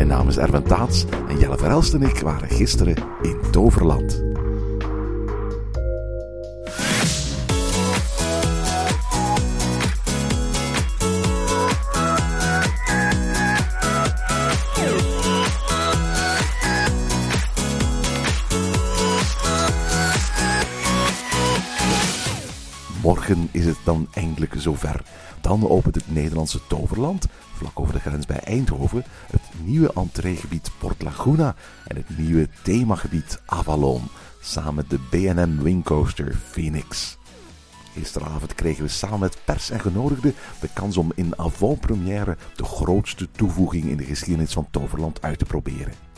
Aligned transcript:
Mijn 0.00 0.12
naam 0.12 0.28
is 0.28 0.38
Erwin 0.38 0.62
Taats 0.62 1.04
en 1.28 1.38
Jelle 1.38 1.58
Verhelst 1.58 1.94
en 1.94 2.02
ik 2.02 2.20
waren 2.20 2.48
gisteren 2.48 2.94
in 3.22 3.36
Toverland. 3.50 4.29
Is 23.50 23.64
het 23.64 23.78
dan 23.84 24.08
eindelijk 24.12 24.54
zover. 24.56 25.02
Dan 25.40 25.68
opent 25.68 25.94
het 25.94 26.12
Nederlandse 26.12 26.60
Toverland, 26.66 27.26
vlak 27.54 27.80
over 27.80 27.92
de 27.92 28.00
grens 28.00 28.26
bij 28.26 28.38
Eindhoven, 28.38 29.04
het 29.30 29.40
nieuwe 29.64 29.92
entreegebied 29.92 30.70
Port 30.78 31.02
Laguna 31.02 31.54
en 31.86 31.96
het 31.96 32.18
nieuwe 32.18 32.48
themagebied 32.62 33.40
Avalon, 33.46 34.02
samen 34.40 34.74
met 34.74 34.90
de 34.90 34.98
B&M 35.10 35.62
Wingcoaster 35.62 36.36
Phoenix. 36.50 37.18
Gisteravond 37.94 38.54
kregen 38.54 38.84
we 38.84 38.90
samen 38.90 39.18
met 39.18 39.38
pers 39.44 39.70
en 39.70 39.80
genodigden 39.80 40.34
de 40.60 40.68
kans 40.72 40.96
om 40.96 41.12
in 41.14 41.38
avant-première 41.38 42.36
de 42.56 42.64
grootste 42.64 43.28
toevoeging 43.32 43.84
in 43.84 43.96
de 43.96 44.04
geschiedenis 44.04 44.52
van 44.52 44.68
Toverland 44.70 45.22
uit 45.22 45.38
te 45.38 45.44
proberen. 45.44 46.09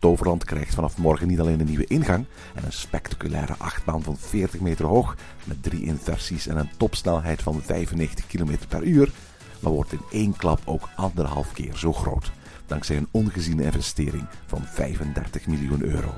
Toverland 0.00 0.44
krijgt 0.44 0.74
vanaf 0.74 0.96
morgen 0.96 1.28
niet 1.28 1.40
alleen 1.40 1.60
een 1.60 1.66
nieuwe 1.66 1.86
ingang 1.86 2.24
en 2.54 2.64
een 2.64 2.72
spectaculaire 2.72 3.54
achtbaan 3.58 4.02
van 4.02 4.16
40 4.16 4.60
meter 4.60 4.84
hoog 4.84 5.16
met 5.44 5.62
drie 5.62 5.84
inversies 5.84 6.46
en 6.46 6.56
een 6.56 6.70
topsnelheid 6.76 7.42
van 7.42 7.62
95 7.62 8.26
km 8.26 8.56
per 8.68 8.82
uur, 8.82 9.12
maar 9.60 9.72
wordt 9.72 9.92
in 9.92 10.00
één 10.10 10.36
klap 10.36 10.60
ook 10.64 10.88
anderhalf 10.96 11.52
keer 11.52 11.76
zo 11.76 11.92
groot, 11.92 12.32
dankzij 12.66 12.96
een 12.96 13.08
ongeziene 13.10 13.62
investering 13.62 14.26
van 14.46 14.62
35 14.64 15.46
miljoen 15.46 15.82
euro. 15.82 16.14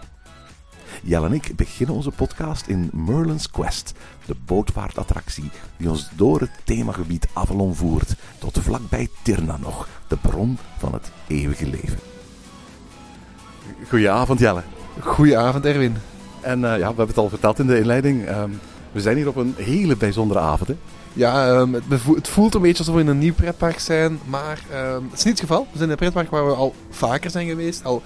Jelle 1.03 1.27
en 1.27 1.33
ik 1.33 1.57
beginnen 1.57 1.97
onze 1.97 2.11
podcast 2.11 2.67
in 2.67 2.91
Merlin's 2.93 3.51
Quest, 3.51 3.93
de 4.27 4.35
bootvaartattractie 4.45 5.51
die 5.77 5.91
ons 5.91 6.09
door 6.15 6.41
het 6.41 6.51
themagebied 6.65 7.29
Avalon 7.33 7.75
voert 7.75 8.15
tot 8.39 8.59
vlakbij 8.59 9.09
Tirna 9.23 9.57
nog, 9.57 9.89
de 10.09 10.17
bron 10.17 10.59
van 10.79 10.93
het 10.93 11.11
eeuwige 11.27 11.67
leven. 11.67 12.12
Goedenavond 13.89 14.39
Jelle. 14.39 14.63
Goedenavond 15.01 15.65
Erwin. 15.67 15.97
En 16.41 16.65
eh, 16.65 16.71
ja, 16.71 16.77
we 16.79 16.85
hebben 16.85 17.07
het 17.07 17.19
al 17.19 17.29
verteld 17.29 17.59
in 17.59 17.67
de 17.67 17.79
inleiding. 17.79 18.27
ehm, 18.27 18.51
we 18.93 19.01
zijn 19.01 19.17
hier 19.17 19.29
op 19.29 19.37
een 19.37 19.55
hele 19.59 19.97
bijzondere 19.97 20.41
avond. 20.41 20.69
Hè? 20.69 20.77
Ja, 21.13 21.49
ehm, 21.49 21.73
het, 21.73 21.83
het 22.15 22.29
voelt 22.29 22.55
een 22.55 22.61
beetje 22.63 22.79
alsof 22.79 22.95
we 22.95 23.01
in 23.01 23.07
een 23.07 23.19
nieuw 23.19 23.35
pretpark 23.35 23.79
zijn, 23.79 24.19
maar 24.27 24.61
ehm, 24.73 25.03
het 25.11 25.19
is 25.19 25.25
niet 25.25 25.33
het 25.41 25.49
geval. 25.49 25.61
We 25.63 25.69
zijn 25.79 25.85
in 25.85 25.91
een 25.91 25.97
pretpark 25.97 26.31
waar 26.31 26.47
we 26.47 26.53
al 26.53 26.75
vaker 26.91 27.31
zijn 27.31 27.49
geweest, 27.49 27.85
al 27.85 28.03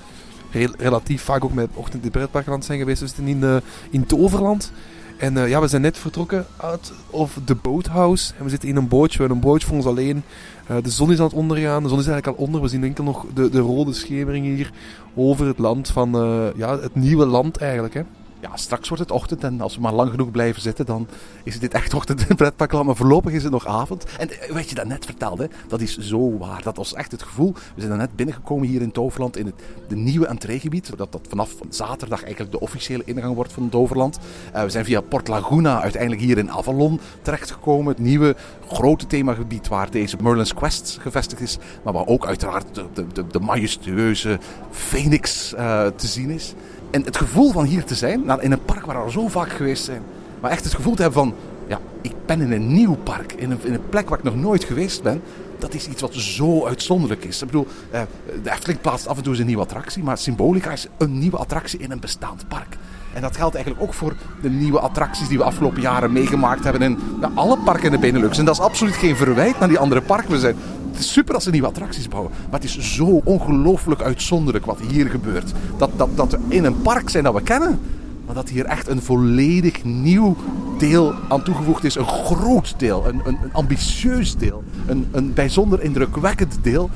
re- 0.50 0.70
relatief 0.78 1.22
vaak 1.22 1.44
ook 1.44 1.52
met 1.52 1.68
ochtend 1.74 2.04
in 2.04 2.10
pretparkland 2.10 2.64
zijn 2.64 2.78
geweest. 2.78 3.00
We 3.00 3.06
zitten 3.06 3.26
in, 3.28 3.42
eh, 3.44 3.56
in 3.90 4.06
Toverland. 4.06 4.72
En 5.16 5.36
eh, 5.36 5.48
ja, 5.48 5.60
we 5.60 5.68
zijn 5.68 5.82
net 5.82 5.98
vertrokken 5.98 6.46
uit 6.56 6.92
of 7.10 7.38
de 7.44 7.54
boathouse. 7.54 8.32
En 8.38 8.44
we 8.44 8.50
zitten 8.50 8.68
in 8.68 8.76
een 8.76 8.88
bootje, 8.88 9.18
hebben 9.18 9.36
een 9.36 9.42
bootje 9.42 9.66
voor 9.66 9.76
ons 9.76 9.86
alleen. 9.86 10.22
Eh, 10.66 10.76
de 10.82 10.90
zon 10.90 11.12
is 11.12 11.18
aan 11.18 11.24
het 11.24 11.34
ondergaan, 11.34 11.82
de 11.82 11.88
zon 11.88 11.98
is 11.98 12.06
eigenlijk 12.06 12.38
al 12.38 12.44
onder. 12.44 12.60
We 12.60 12.68
zien 12.68 12.84
enkel 12.84 13.04
nog 13.04 13.26
de, 13.34 13.50
de 13.50 13.58
rode 13.58 13.92
schemering 13.92 14.44
hier 14.44 14.70
over 15.14 15.46
het 15.46 15.58
land 15.58 15.88
van, 15.88 16.14
eh, 16.14 16.46
ja, 16.56 16.80
het 16.80 16.94
nieuwe 16.94 17.26
land 17.26 17.56
eigenlijk. 17.56 17.94
Hè. 17.94 18.02
Ja, 18.40 18.56
straks 18.56 18.88
wordt 18.88 19.02
het 19.02 19.12
ochtend 19.12 19.44
en 19.44 19.60
als 19.60 19.74
we 19.74 19.80
maar 19.80 19.92
lang 19.92 20.10
genoeg 20.10 20.30
blijven 20.30 20.62
zitten, 20.62 20.86
dan 20.86 21.06
is 21.42 21.58
dit 21.58 21.74
echt 21.74 21.94
ochtend 21.94 22.20
in 22.20 22.26
het 22.28 22.36
pretparkland. 22.36 22.86
Maar 22.86 22.96
voorlopig 22.96 23.32
is 23.32 23.42
het 23.42 23.52
nog 23.52 23.66
avond. 23.66 24.04
En 24.18 24.30
eh, 24.30 24.52
wat 24.52 24.68
je 24.68 24.74
dat 24.74 24.86
net 24.86 25.04
vertelde, 25.04 25.50
dat 25.68 25.80
is 25.80 25.98
zo 25.98 26.38
waar. 26.38 26.62
Dat 26.62 26.76
was 26.76 26.94
echt 26.94 27.12
het 27.12 27.22
gevoel. 27.22 27.54
We 27.74 27.80
zijn 27.82 27.98
net 27.98 28.16
binnengekomen 28.16 28.68
hier 28.68 28.82
in 28.82 28.92
Toverland 28.92 29.36
in 29.36 29.46
het 29.46 29.54
de 29.88 29.96
nieuwe 29.96 30.26
entreegebied. 30.26 30.96
Dat 30.96 31.12
dat 31.12 31.26
vanaf 31.28 31.54
zaterdag 31.68 32.22
eigenlijk 32.22 32.52
de 32.52 32.60
officiële 32.60 33.02
ingang 33.04 33.34
wordt 33.34 33.52
van 33.52 33.68
Toverland. 33.68 34.18
Eh, 34.52 34.62
we 34.62 34.70
zijn 34.70 34.84
via 34.84 35.00
Port 35.00 35.28
Laguna 35.28 35.82
uiteindelijk 35.82 36.22
hier 36.22 36.38
in 36.38 36.50
Avalon 36.50 37.00
terechtgekomen. 37.22 37.86
Het 37.86 37.98
nieuwe 37.98 38.36
grote 38.68 39.06
themagebied 39.06 39.68
waar 39.68 39.90
deze 39.90 40.16
Merlin's 40.22 40.54
Quest 40.54 40.98
gevestigd 41.00 41.40
is. 41.40 41.58
Maar 41.84 41.92
waar 41.92 42.06
ook 42.06 42.26
uiteraard 42.26 42.74
de, 42.74 42.84
de, 42.92 43.06
de, 43.12 43.26
de 43.26 43.40
majestueuze 43.40 44.38
Phoenix 44.70 45.54
eh, 45.54 45.86
te 45.86 46.06
zien 46.06 46.30
is. 46.30 46.54
En 46.90 47.02
het 47.04 47.16
gevoel 47.16 47.52
van 47.52 47.64
hier 47.64 47.84
te 47.84 47.94
zijn, 47.94 48.24
nou, 48.24 48.40
in 48.42 48.52
een 48.52 48.64
park 48.64 48.86
waar 48.86 48.96
we 48.96 49.02
al 49.02 49.10
zo 49.10 49.28
vaak 49.28 49.50
geweest 49.50 49.84
zijn, 49.84 50.02
maar 50.40 50.50
echt 50.50 50.64
het 50.64 50.74
gevoel 50.74 50.94
te 50.94 51.02
hebben 51.02 51.20
van, 51.20 51.34
ja, 51.66 51.78
ik 52.00 52.12
ben 52.26 52.40
in 52.40 52.52
een 52.52 52.72
nieuw 52.72 52.94
park, 52.94 53.32
in 53.32 53.50
een, 53.50 53.58
in 53.62 53.74
een 53.74 53.88
plek 53.88 54.08
waar 54.08 54.18
ik 54.18 54.24
nog 54.24 54.36
nooit 54.36 54.64
geweest 54.64 55.02
ben, 55.02 55.22
dat 55.58 55.74
is 55.74 55.88
iets 55.88 56.00
wat 56.00 56.14
zo 56.14 56.66
uitzonderlijk 56.66 57.24
is. 57.24 57.40
Ik 57.40 57.46
bedoel, 57.46 57.66
eh, 57.90 58.00
de 58.42 58.50
Efteling 58.50 58.80
plaatst 58.80 59.06
af 59.06 59.16
en 59.16 59.22
toe 59.22 59.32
eens 59.32 59.40
een 59.40 59.46
nieuwe 59.46 59.62
attractie, 59.62 60.02
maar 60.02 60.18
Symbolica 60.18 60.70
is 60.70 60.86
een 60.98 61.18
nieuwe 61.18 61.36
attractie 61.36 61.78
in 61.78 61.90
een 61.90 62.00
bestaand 62.00 62.48
park. 62.48 62.76
En 63.12 63.22
dat 63.22 63.36
geldt 63.36 63.54
eigenlijk 63.54 63.84
ook 63.84 63.94
voor 63.94 64.14
de 64.42 64.50
nieuwe 64.50 64.80
attracties 64.80 65.28
die 65.28 65.38
we 65.38 65.44
afgelopen 65.44 65.80
jaren 65.80 66.12
meegemaakt 66.12 66.64
hebben 66.64 66.82
in 66.82 66.98
ja, 67.20 67.30
alle 67.34 67.58
parken 67.58 67.84
in 67.84 67.90
de 67.90 67.98
Benelux. 67.98 68.38
En 68.38 68.44
dat 68.44 68.54
is 68.54 68.60
absoluut 68.60 68.94
geen 68.94 69.16
verwijt 69.16 69.58
naar 69.58 69.68
die 69.68 69.78
andere 69.78 70.00
parken. 70.00 70.30
We 70.30 70.38
zijn, 70.38 70.56
het 70.96 71.04
is 71.04 71.12
super 71.12 71.34
als 71.34 71.44
ze 71.44 71.50
nieuwe 71.50 71.66
attracties 71.66 72.08
bouwen, 72.08 72.32
maar 72.50 72.60
het 72.60 72.68
is 72.68 72.94
zo 72.94 73.20
ongelooflijk 73.24 74.02
uitzonderlijk 74.02 74.66
wat 74.66 74.80
hier 74.90 75.06
gebeurt. 75.06 75.52
Dat, 75.78 75.90
dat, 75.96 76.16
dat 76.16 76.30
we 76.30 76.38
in 76.48 76.64
een 76.64 76.82
park 76.82 77.10
zijn 77.10 77.24
dat 77.24 77.34
we 77.34 77.42
kennen, 77.42 77.80
maar 78.26 78.34
dat 78.34 78.48
hier 78.48 78.64
echt 78.64 78.88
een 78.88 79.02
volledig 79.02 79.84
nieuw 79.84 80.36
deel 80.78 81.14
aan 81.28 81.42
toegevoegd 81.42 81.84
is. 81.84 81.94
Een 81.94 82.06
groot 82.06 82.74
deel, 82.78 83.06
een, 83.06 83.20
een, 83.24 83.38
ambitieus 83.52 84.36
deel, 84.36 84.62
een, 84.86 85.06
een 85.12 85.32
bijzonder 85.32 85.82
indrukwekkend 85.82 86.58
deel. 86.62 86.90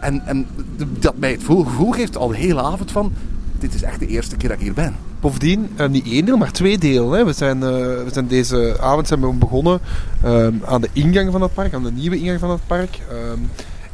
En, 0.00 0.26
en 0.26 0.46
dat 0.98 1.16
mij 1.16 1.30
het 1.30 1.44
gevoel 1.44 1.92
geeft 1.92 2.16
al 2.16 2.28
de 2.28 2.36
hele 2.36 2.62
avond 2.62 2.90
van, 2.92 3.12
dit 3.62 3.74
is 3.74 3.82
echt 3.82 3.98
de 3.98 4.06
eerste 4.06 4.36
keer 4.36 4.48
dat 4.48 4.58
ik 4.58 4.64
hier 4.64 4.74
ben. 4.74 4.96
Bovendien, 5.20 5.70
eh, 5.76 5.88
niet 5.88 6.06
één 6.06 6.24
deel, 6.24 6.36
maar 6.36 6.52
twee 6.52 6.78
delen. 6.78 7.10
Hè. 7.10 7.24
We, 7.24 7.32
zijn, 7.32 7.62
eh, 7.62 7.68
we 7.68 8.08
zijn 8.12 8.26
deze 8.26 8.76
avond 8.80 9.08
zijn 9.08 9.20
we 9.20 9.32
begonnen 9.32 9.80
ehm, 10.22 10.54
aan 10.64 10.80
de 10.80 10.88
ingang 10.92 11.32
van 11.32 11.42
het 11.42 11.54
park, 11.54 11.74
aan 11.74 11.82
de 11.82 11.92
nieuwe 11.92 12.18
ingang 12.18 12.40
van 12.40 12.50
het 12.50 12.66
park. 12.66 12.98
Ehm, 13.10 13.38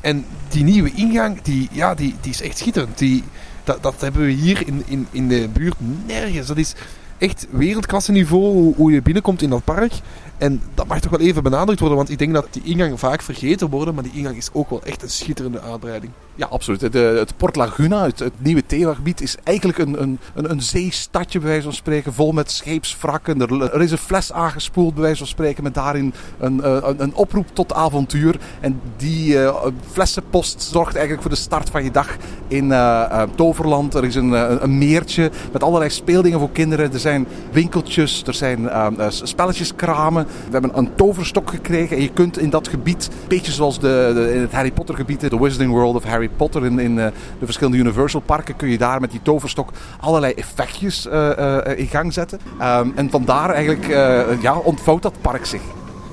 en 0.00 0.24
die 0.48 0.64
nieuwe 0.64 0.92
ingang, 0.94 1.42
die, 1.42 1.68
ja, 1.72 1.94
die, 1.94 2.14
die 2.20 2.32
is 2.32 2.42
echt 2.42 2.58
schitterend. 2.58 2.98
Die, 2.98 3.24
dat, 3.64 3.82
dat 3.82 4.00
hebben 4.00 4.24
we 4.24 4.30
hier 4.30 4.66
in, 4.66 4.82
in, 4.86 5.06
in 5.10 5.28
de 5.28 5.48
buurt 5.52 5.76
nergens. 6.06 6.46
Dat 6.46 6.56
is 6.56 6.74
echt 7.18 7.46
wereldklasse 7.50 8.12
niveau 8.12 8.74
hoe 8.76 8.92
je 8.92 9.02
binnenkomt 9.02 9.42
in 9.42 9.50
dat 9.50 9.64
park. 9.64 9.92
En 10.38 10.62
dat 10.75 10.87
mag 10.87 11.00
toch 11.00 11.10
wel 11.10 11.21
even 11.21 11.43
benadrukt 11.43 11.81
worden, 11.81 11.99
want 11.99 12.10
ik 12.10 12.19
denk 12.19 12.34
dat 12.34 12.47
die 12.50 12.62
ingang 12.62 12.99
vaak 12.99 13.22
vergeten 13.22 13.71
wordt, 13.71 13.93
maar 13.93 14.03
die 14.03 14.12
ingang 14.12 14.37
is 14.37 14.50
ook 14.53 14.71
wel 14.71 14.82
echt 14.82 15.03
een 15.03 15.10
schitterende 15.10 15.60
uitbreiding. 15.60 16.12
Ja, 16.38 16.47
absoluut. 16.47 16.81
Het, 16.81 16.94
eh, 16.94 17.15
het 17.15 17.37
Port 17.37 17.56
Laguna, 17.56 18.04
het, 18.04 18.31
nieuwe 18.38 18.66
themagebied, 18.66 19.21
is 19.21 19.37
eigenlijk 19.44 19.78
een, 19.78 20.03
een, 20.03 20.19
een, 20.34 20.50
een 20.50 20.62
zeestadje, 20.62 21.38
bij 21.38 21.49
wijze 21.49 21.62
van 21.65 21.72
spreken, 21.72 22.12
vol 22.12 22.32
met 22.32 22.50
scheepswrakken. 22.50 23.41
Er, 23.41 23.82
is 23.82 23.91
een 23.91 23.99
fles 23.99 24.32
aangespoeld, 24.32 24.94
bij 24.94 25.03
wijze 25.03 25.19
van 25.19 25.26
spreken, 25.26 25.62
met 25.62 25.75
daarin 25.75 26.15
een, 26.38 26.62
eh, 26.62 26.78
een, 26.82 27.03
een 27.03 27.15
oproep 27.15 27.47
tot 27.53 27.72
avontuur. 27.72 28.38
En 28.60 28.81
die 28.97 29.43
eh, 29.43 29.66
flessenpost 29.91 30.62
zorgt 30.62 30.94
eigenlijk 30.94 31.22
voor 31.22 31.34
de 31.34 31.41
start 31.41 31.70
van 31.70 31.84
je 31.84 31.91
dag 31.91 32.16
in 32.49 32.72
eh, 32.72 33.22
Toverland. 33.34 33.94
Er 33.94 34.05
is 34.05 34.15
een, 34.15 34.62
een 34.62 34.78
meertje 34.78 35.31
met 35.53 35.62
allerlei 35.62 35.91
speeldingen 35.91 36.38
voor 36.38 36.53
kinderen. 36.53 36.93
Er 36.93 37.00
zijn 37.00 37.26
winkeltjes, 37.52 38.23
er 38.26 38.34
zijn 38.34 38.70
spelletjeskramen. 39.08 40.26
We 40.46 40.52
hebben 40.52 40.78
een 40.78 40.94
toverstok 40.94 41.50
gekregen 41.50 41.96
en 41.96 42.02
je 42.02 42.12
kunt 42.12 42.38
in 42.38 42.50
dat 42.50 42.69
gebied, 42.69 43.06
een 43.06 43.28
beetje 43.28 43.52
zoals 43.52 43.80
de, 43.80 44.30
in 44.34 44.40
het 44.40 44.52
Harry 44.52 44.72
Potter 44.72 44.94
gebied, 44.94 45.20
de 45.20 45.38
Wizarding 45.38 45.70
World 45.70 45.94
of 45.94 46.04
Harry 46.04 46.28
Potter 46.28 46.64
in, 46.64 46.78
in 46.78 46.98
eh, 46.98 47.06
de 47.38 47.44
verschillende 47.44 47.78
Universal 47.78 48.20
parken, 48.20 48.56
kun 48.56 48.69
je 48.69 48.78
daar 48.78 49.00
met 49.00 49.10
die 49.10 49.22
toverstok 49.22 49.70
allerlei 50.00 50.32
effectjes 50.32 51.06
eh, 51.06 51.66
eh, 51.66 51.78
in 51.78 51.86
gang 51.86 52.12
zetten. 52.12 52.38
Ehm, 52.58 52.88
en 52.94 53.10
vandaar 53.10 53.50
eigenlijk 53.50 53.88
eh, 53.88 54.42
ja, 54.42 54.56
ontvouwt 54.56 55.02
dat 55.02 55.14
park 55.20 55.46
zich. 55.46 55.62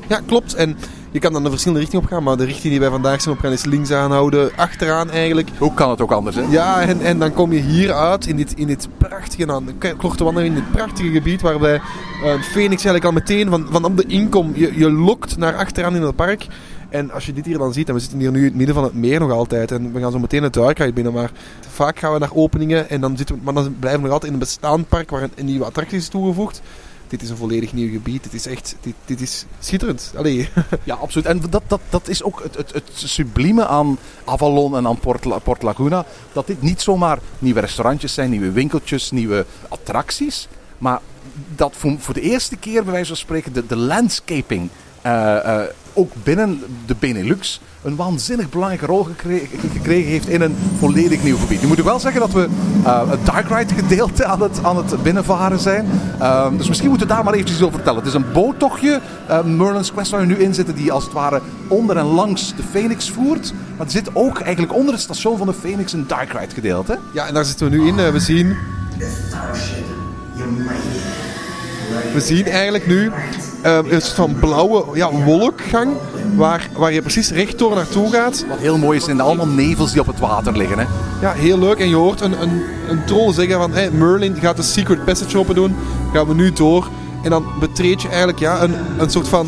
Ja, 0.07 0.19
klopt. 0.25 0.53
En 0.53 0.77
je 1.15 1.21
kan 1.21 1.33
dan 1.33 1.43
een 1.43 1.49
verschillende 1.49 1.83
richting 1.83 2.03
op 2.03 2.09
gaan, 2.09 2.23
maar 2.23 2.37
de 2.37 2.45
richting 2.45 2.71
die 2.71 2.79
wij 2.79 2.89
vandaag 2.89 3.21
zijn 3.21 3.35
op 3.35 3.41
gaan 3.41 3.51
is 3.51 3.65
links 3.65 3.91
aanhouden, 3.91 4.51
achteraan 4.55 5.09
eigenlijk. 5.09 5.49
Hoe 5.57 5.73
kan 5.73 5.89
het 5.89 6.01
ook 6.01 6.11
anders, 6.11 6.35
hè? 6.35 6.41
Ja, 6.41 6.81
en, 6.81 7.01
en 7.01 7.19
dan 7.19 7.33
kom 7.33 7.51
je 7.51 7.59
hier 7.59 7.93
uit 7.93 8.27
in 8.27 8.35
dit, 8.35 8.53
in 8.53 8.67
dit 8.67 8.87
prachtige, 8.97 9.45
nou, 9.45 9.63
wandelen 10.17 10.45
in 10.45 10.53
dit 10.53 10.71
prachtige 10.71 11.09
gebied 11.09 11.41
waarbij 11.41 11.75
eh 11.75 12.41
Phoenix 12.41 12.85
eigenlijk 12.85 13.05
al 13.05 13.11
meteen 13.11 13.49
van, 13.49 13.67
van 13.69 13.83
op 13.83 13.97
de 13.97 14.05
inkom, 14.07 14.51
je, 14.55 14.77
je 14.77 14.91
lokt 14.91 15.37
naar 15.37 15.55
achteraan 15.55 15.95
in 15.95 16.01
het 16.01 16.15
park. 16.15 16.47
En 16.89 17.11
als 17.11 17.25
je 17.25 17.33
dit 17.33 17.45
hier 17.45 17.57
dan 17.57 17.73
ziet, 17.73 17.87
en 17.87 17.93
we 17.93 17.99
zitten 17.99 18.19
hier 18.19 18.31
nu 18.31 18.39
in 18.39 18.45
het 18.45 18.55
midden 18.55 18.75
van 18.75 18.83
het 18.83 18.93
meer 18.93 19.19
nog 19.19 19.31
altijd. 19.31 19.71
En 19.71 19.93
we 19.93 19.99
gaan 19.99 20.11
zo 20.11 20.19
meteen 20.19 20.43
het 20.43 20.53
Darkride 20.53 20.93
binnen. 20.93 21.13
Maar 21.13 21.31
vaak 21.69 21.99
gaan 21.99 22.13
we 22.13 22.19
naar 22.19 22.33
openingen. 22.33 22.89
En 22.89 23.01
dan 23.01 23.17
zitten 23.17 23.35
we, 23.35 23.41
maar 23.43 23.53
dan 23.53 23.75
blijven 23.79 24.01
we 24.01 24.05
nog 24.05 24.13
altijd 24.13 24.31
in 24.31 24.39
een 24.39 24.45
bestaand 24.45 24.87
park 24.87 25.09
waar 25.09 25.21
een, 25.21 25.31
een 25.35 25.45
nieuwe 25.45 25.65
attractie 25.65 25.97
is 25.97 26.07
toegevoegd. 26.07 26.61
Dit 27.07 27.21
is 27.21 27.29
een 27.29 27.37
volledig 27.37 27.73
nieuw 27.73 27.91
gebied. 27.91 28.23
Dit 28.23 28.33
is 28.33 28.45
echt, 28.45 28.75
dit, 28.81 28.93
dit 29.05 29.21
is 29.21 29.45
schitterend. 29.59 30.13
Allee. 30.17 30.49
Ja, 30.83 30.95
absoluut. 30.95 31.27
En 31.27 31.39
dat, 31.49 31.61
dat, 31.67 31.81
dat 31.89 32.07
is 32.07 32.23
ook 32.23 32.43
het, 32.43 32.55
het, 32.55 32.73
het 32.73 33.67
aan 33.67 33.97
Avalon 34.25 34.75
en 34.75 34.87
aan 34.87 34.99
Port 35.43 35.61
Laguna. 35.61 36.05
Dat 36.33 36.47
dit 36.47 36.61
niet 36.61 36.81
zomaar 36.81 37.19
nieuwe 37.39 37.59
restaurantjes 37.59 38.13
zijn, 38.13 38.29
nieuwe 38.29 38.51
winkeltjes, 38.51 39.11
nieuwe 39.11 39.45
attracties. 39.67 40.47
Maar 40.77 41.01
dat 41.55 41.73
voor, 41.75 41.95
voor 41.99 42.13
de 42.13 42.21
eerste 42.21 42.55
keer, 42.55 42.83
bij 42.83 42.91
wijze 42.91 43.07
van 43.07 43.17
spreken, 43.17 43.53
de, 43.53 43.65
de 43.65 43.75
landscaping 43.75 44.69
eh, 45.01 45.61
eh, 45.61 45.69
ook 45.95 46.11
binnen 46.23 46.61
de 46.85 46.95
Benelux 46.99 47.61
een 47.83 47.95
waanzinnig 47.95 48.49
belangrijke 48.49 48.85
rol 48.85 49.03
gekre- 49.03 49.47
gekregen 49.73 50.09
heeft 50.11 50.27
in 50.29 50.41
een 50.41 50.55
volledig 50.79 51.23
nieuw 51.23 51.37
gebied. 51.37 51.61
Nu 51.61 51.67
moet 51.67 51.77
ik 51.77 51.83
wel 51.83 51.99
zeggen 51.99 52.21
dat 52.21 52.31
we 52.31 52.47
eh, 52.83 53.09
het 53.09 53.25
Dark 53.25 53.47
Ride 53.49 53.73
gedeelte 53.73 54.25
aan 54.25 54.41
het, 54.41 54.59
aan 54.63 54.77
het 54.77 55.03
binnenvaren 55.03 55.59
zijn. 55.59 55.85
Ehm, 56.19 56.57
dus 56.57 56.67
misschien 56.67 56.89
moeten 56.89 57.07
we 57.07 57.13
daar 57.13 57.23
maar 57.23 57.33
eventjes 57.33 57.61
over 57.61 57.73
vertellen. 57.73 57.99
Het 57.99 58.07
is 58.07 58.13
een 58.13 58.31
boottochtje, 58.33 59.01
eh, 59.27 59.43
Merlin's 59.43 59.91
Quest, 59.91 60.11
waar 60.11 60.19
we 60.19 60.25
nu 60.25 60.35
in 60.35 60.53
zitten, 60.53 60.75
die 60.75 60.91
als 60.91 61.03
het 61.03 61.13
ware 61.13 61.41
onder 61.67 61.97
en 61.97 62.05
langs 62.05 62.55
de 62.55 62.63
Phoenix 62.71 63.09
voert. 63.09 63.53
Maar 63.77 63.85
er 63.85 63.91
zit 63.91 64.09
ook 64.13 64.39
eigenlijk 64.39 64.73
onder 64.75 64.93
het 64.93 65.03
station 65.03 65.37
van 65.37 65.47
de 65.47 65.53
Phoenix 65.53 65.93
een 65.93 66.07
Dark 66.07 66.31
Ride 66.31 66.53
gedeelte. 66.53 66.97
Ja, 67.13 67.27
en 67.27 67.33
daar 67.33 67.45
zitten 67.45 67.69
we 67.69 67.77
nu 67.77 67.87
in. 67.87 67.99
Eh, 67.99 68.09
We 68.11 68.19
zien, 68.19 68.55
we 72.13 72.19
zien 72.21 72.45
eigenlijk 72.45 72.87
nu 72.87 73.11
een 73.65 74.01
soort 74.01 74.13
van 74.13 74.35
blauwe 74.39 74.83
ja, 74.93 75.11
wolkgang. 75.11 75.91
Waar, 76.35 76.69
waar 76.77 76.93
je 76.93 77.01
precies 77.01 77.29
rechtdoor 77.31 77.75
naartoe 77.75 78.11
gaat. 78.11 78.45
Wat 78.49 78.57
heel 78.57 78.77
mooi 78.77 78.97
is, 78.97 79.03
zijn 79.03 79.21
allemaal 79.21 79.47
nevels 79.47 79.91
die 79.91 80.01
op 80.01 80.07
het 80.07 80.19
water 80.19 80.57
liggen. 80.57 80.79
Hè? 80.79 80.85
Ja, 81.21 81.31
heel 81.31 81.59
leuk. 81.59 81.79
En 81.79 81.89
je 81.89 81.95
hoort 81.95 82.21
een, 82.21 82.41
een, 82.41 82.61
een 82.89 83.05
troll 83.05 83.33
zeggen 83.33 83.57
van... 83.57 83.71
Hey, 83.71 83.91
Merlin 83.91 84.35
gaat 84.35 84.57
de 84.57 84.63
secret 84.63 85.05
passage 85.05 85.37
open 85.37 85.55
doen. 85.55 85.75
Gaan 86.13 86.27
we 86.27 86.33
nu 86.33 86.53
door. 86.53 86.87
En 87.23 87.29
dan 87.29 87.45
betreed 87.59 88.01
je 88.01 88.07
eigenlijk 88.07 88.39
ja, 88.39 88.61
een, 88.61 88.73
een 88.97 89.09
soort 89.09 89.27
van... 89.27 89.47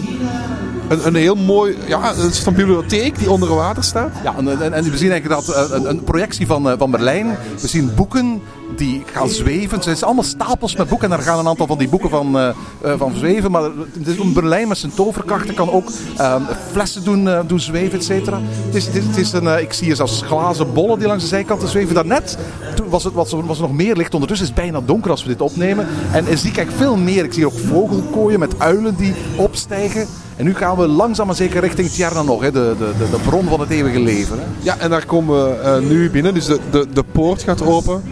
Een, 0.88 1.08
een 1.08 1.16
heel 1.16 1.36
mooi... 1.36 1.78
Ja, 1.88 2.10
een 2.10 2.16
soort 2.16 2.40
van 2.40 2.54
bibliotheek 2.54 3.20
die 3.20 3.32
onder 3.32 3.56
water 3.56 3.84
staat. 3.84 4.12
Ja, 4.24 4.36
en, 4.38 4.74
en, 4.74 4.84
we 4.92 4.98
zien 4.98 5.12
eigenlijk 5.12 5.46
dat 5.46 5.56
eh, 5.56 5.76
een, 5.76 5.90
een 5.90 6.04
projectie 6.04 6.48
van, 6.48 6.70
eh, 6.70 6.78
van 6.78 6.92
Berlijn. 6.92 7.38
We 7.62 7.68
zien 7.68 7.92
boeken 7.96 8.42
die 8.76 9.04
gaan 9.06 9.30
zweven. 9.30 9.76
Het 9.76 9.84
zijn 9.84 10.02
allemaal 10.02 10.24
stapels 10.24 10.76
met 10.76 10.90
boeken. 10.90 11.12
En 11.12 11.18
daar 11.18 11.26
gaan 11.26 11.40
een 11.40 11.48
aantal 11.48 11.68
van 11.68 11.78
die 11.78 11.90
boeken 11.90 12.10
van, 12.10 12.40
eh, 12.40 12.50
van 12.98 13.16
zweven. 13.16 13.52
Maar 13.52 13.64
het 13.64 14.08
is 14.08 14.18
een 14.18 14.34
Berlijn 14.34 14.68
met 14.68 14.78
zijn 14.78 14.94
toverkrachten 14.94 15.54
kan 15.54 15.72
ook 15.72 15.90
eh, 16.18 16.36
flessen 16.72 17.04
doen, 17.04 17.30
doen 17.48 17.60
zweven, 17.60 17.98
et 17.98 18.04
cetera. 18.04 18.40
Het 18.66 18.76
is, 18.76 18.86
het 18.86 18.96
is, 18.96 19.06
het 19.06 19.18
is 19.18 19.32
een, 19.32 19.62
ik 19.62 19.74
zie 19.74 19.86
hier 19.86 19.96
zelfs 19.96 20.22
glazen 20.22 20.74
bollen 20.74 20.98
die 20.98 21.08
langs 21.08 21.24
de 21.24 21.30
zijkanten 21.30 21.68
zweven. 21.68 21.96
Daarnet 21.96 22.38
toen 22.76 22.90
was, 22.90 23.04
het, 23.04 23.14
was, 23.14 23.32
was 23.32 23.58
er 23.58 23.64
nog 23.64 23.74
meer 23.74 23.96
licht. 23.96 24.14
Ondertussen 24.14 24.48
is 24.48 24.54
het 24.54 24.64
bijna 24.64 24.86
donker 24.86 25.12
als 25.12 25.24
we 25.24 25.30
dit 25.30 25.42
opnemen. 25.42 25.88
En, 26.12 26.24
zie 26.24 26.50
ik 26.50 26.58
eigenlijk 26.58 26.78
veel 26.78 26.96
meer. 26.96 27.24
Ik 27.24 27.34
zie 27.34 27.46
ook 27.46 27.60
vogelkooien 27.68 28.40
met 28.40 28.60
uilen 28.60 28.96
die 28.96 29.14
opstijgen. 29.36 30.08
En 30.38 30.46
nu 30.46 30.56
gaan 30.56 30.78
we 30.78 30.88
langzaam 30.88 31.26
maar 31.28 31.36
zeker 31.36 31.62
richting 31.62 31.90
Tjerna 31.90 32.22
nog, 32.22 32.42
hè, 32.42 32.52
de, 32.52 32.76
de, 32.78 32.92
de, 32.98 33.10
de 33.12 33.18
bron 33.30 33.46
van 33.50 33.60
het 33.60 33.70
eeuwige 33.70 34.00
leven. 34.00 34.38
Hè. 34.40 34.44
Ja, 34.60 34.78
en 34.78 34.90
daar 34.90 35.06
komen 35.06 35.44
we 35.44 35.56
eh, 35.60 35.78
nu 35.78 36.10
binnen. 36.10 36.34
Dus 36.34 36.46
de, 36.46 36.60
de, 36.72 36.86
de 36.94 37.04
poort 37.12 37.44
gaat 37.44 37.62
open. 37.66 38.04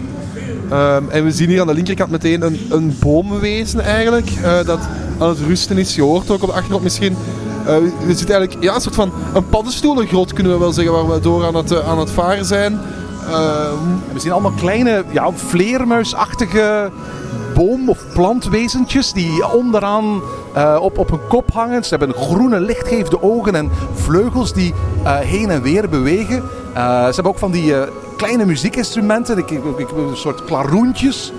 Ehm, 0.70 1.04
en 1.10 1.24
we 1.24 1.32
zien 1.32 1.50
hier 1.50 1.62
aan 1.62 1.68
de 1.68 1.74
linkerkant 1.74 2.12
meteen 2.12 2.42
een, 2.42 2.60
een 2.70 2.96
boomwezen 3.00 3.80
eigenlijk. 3.80 4.30
eh, 4.44 4.66
dat 4.66 4.80
aan 5.20 5.30
het 5.30 5.40
rusten 5.48 5.78
is. 5.78 5.96
Je 5.96 6.02
hoort 6.02 6.32
ook 6.32 6.42
op 6.42 6.48
de 6.48 6.54
achtergrond 6.54 6.84
misschien. 6.84 7.16
eh 7.66 7.76
er 7.76 8.16
zit 8.16 8.30
eigenlijk 8.30 8.64
ja, 8.64 8.76
een 8.76 8.82
soort 8.82 8.96
van 8.96 9.12
een 9.34 9.50
paddenstoelengrot 9.50 10.34
kunnen 10.34 10.54
we 10.54 10.60
wel 10.60 10.74
zeggen. 10.74 10.94
Waar 10.94 11.10
we 11.10 11.20
door 11.20 11.46
aan 11.46 11.56
het, 11.56 11.84
aan 11.84 12.00
het 12.00 12.12
varen 12.12 12.46
zijn. 12.46 12.80
Ehm, 13.30 13.74
we 14.14 14.20
zien 14.20 14.32
allemaal 14.32 14.52
kleine, 14.52 15.04
ja, 15.12 15.32
vleermuisachtige 15.34 16.92
boom- 17.56 17.90
of 17.90 18.00
plantwezentjes 18.14 19.14
die 19.14 19.52
onderaan 19.54 20.22
eh, 20.54 20.78
op, 20.82 20.98
op 20.98 21.10
hun 21.10 21.28
kop 21.30 21.52
hangen. 21.54 21.84
Ze 21.84 21.96
hebben 21.96 22.16
groene 22.16 22.60
lichtgevende 22.60 23.22
ogen 23.22 23.56
en 23.56 23.70
vleugels 23.94 24.54
die 24.54 24.74
eh, 25.04 25.18
heen 25.18 25.50
en 25.50 25.62
weer 25.62 25.90
bewegen. 25.90 26.44
Eh, 26.74 27.06
ze 27.06 27.14
hebben 27.14 27.32
ook 27.32 27.38
van 27.40 27.52
die 27.52 27.74
kleine 28.18 28.46
muziekinstrumenten, 28.46 29.38
ik, 29.38 29.50
ik, 29.52 29.92
een 29.92 30.16
soort 30.18 30.44
klaroentjes 30.46 31.32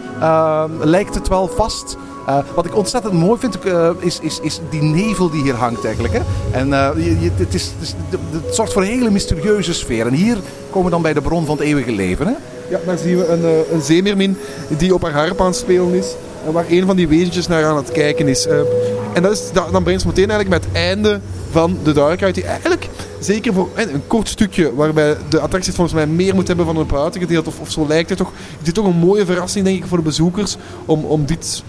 lijkt 0.81 1.15
het 1.15 1.29
wel 1.29 1.49
vast. 1.49 1.97
Wat 2.55 2.67
ik 2.67 2.77
ontzettend 2.77 3.13
mooi 3.15 3.41
vind, 3.41 3.59
is, 3.99 4.19
is, 4.21 4.41
is 4.41 4.61
die 4.71 4.83
nevel 4.83 5.31
die 5.31 5.43
hier 5.43 5.55
hangt 5.55 5.85
eigenlijk. 5.85 6.15
Hè? 6.15 6.21
En 6.59 6.73
eh, 6.73 6.89
je, 7.23 7.31
het, 7.37 7.55
is, 7.55 7.73
het, 7.79 7.95
is- 8.49 8.55
zorgt 8.57 8.73
voor 8.73 8.83
een 8.83 8.89
hele 8.89 9.11
mysterieuze 9.11 9.75
sfeer. 9.75 10.07
En 10.07 10.13
hier 10.13 10.37
komen 10.71 10.85
we 10.85 10.91
dan 10.91 11.03
bij 11.03 11.13
de 11.13 11.21
bron 11.21 11.47
van 11.47 11.57
het 11.57 11.67
eeuwige 11.67 11.93
leven. 11.93 12.27
Hè? 12.27 12.33
Ja, 12.69 12.81
daar 12.87 12.99
zien 12.99 13.17
we 13.19 13.27
een, 13.27 13.45
eh, 13.45 14.19
een 14.19 14.37
die 14.69 14.95
op 14.95 15.03
haar 15.03 15.13
harp 15.13 15.41
aan 15.41 15.47
het 15.47 15.57
spelen 15.57 15.95
is. 15.95 16.07
En 16.47 16.53
waar 16.53 16.65
een 16.69 16.87
van 16.87 16.97
die 16.97 17.09
wezentjes 17.09 17.47
naar 17.47 17.65
aan 17.65 17.77
het 17.77 17.93
kijken 17.93 18.29
is. 18.29 18.47
Eh, 18.47 18.59
en 19.13 19.23
dat 19.23 19.33
is, 19.33 19.53
da- 19.53 19.71
dan 19.71 19.83
brengt 19.83 20.01
ze 20.01 20.07
meteen 20.07 20.31
eigenlijk 20.31 20.63
bij 20.63 20.71
het 20.73 20.89
einde 20.89 21.21
van 21.51 21.79
de 21.83 21.93
Ride. 21.93 22.31
Die 22.33 22.45
eigenlijk, 22.45 22.89
zeker 23.21 23.53
voor 23.53 23.69
een 23.75 24.03
kort 24.07 24.29
stukje, 24.29 24.75
waarbij 24.75 25.17
de 25.29 25.41
attractie 25.41 25.73
volgens 25.73 25.97
mij 25.97 26.07
meer 26.07 26.35
moet 26.35 26.47
hebben 26.47 26.67
van 26.67 26.77
een 26.77 26.87
buitengedeelte. 26.87 27.49
Of, 27.49 27.61
of 27.61 27.71
zo 27.71 27.87
lijkt 27.89 28.09
het 28.09 28.19
toch. 28.19 28.33
Is 28.59 28.65
dit 28.65 28.75
toch 28.75 28.87
een 28.87 28.97
mooie 28.97 29.25
verrassing, 29.27 29.65
denk 29.65 29.77
ik, 29.79 29.87
voor 29.87 29.99
de 29.99 30.05
bezoekers. 30.05 30.57
Om, 30.85 31.05
om 31.05 31.25
dit 31.27 31.63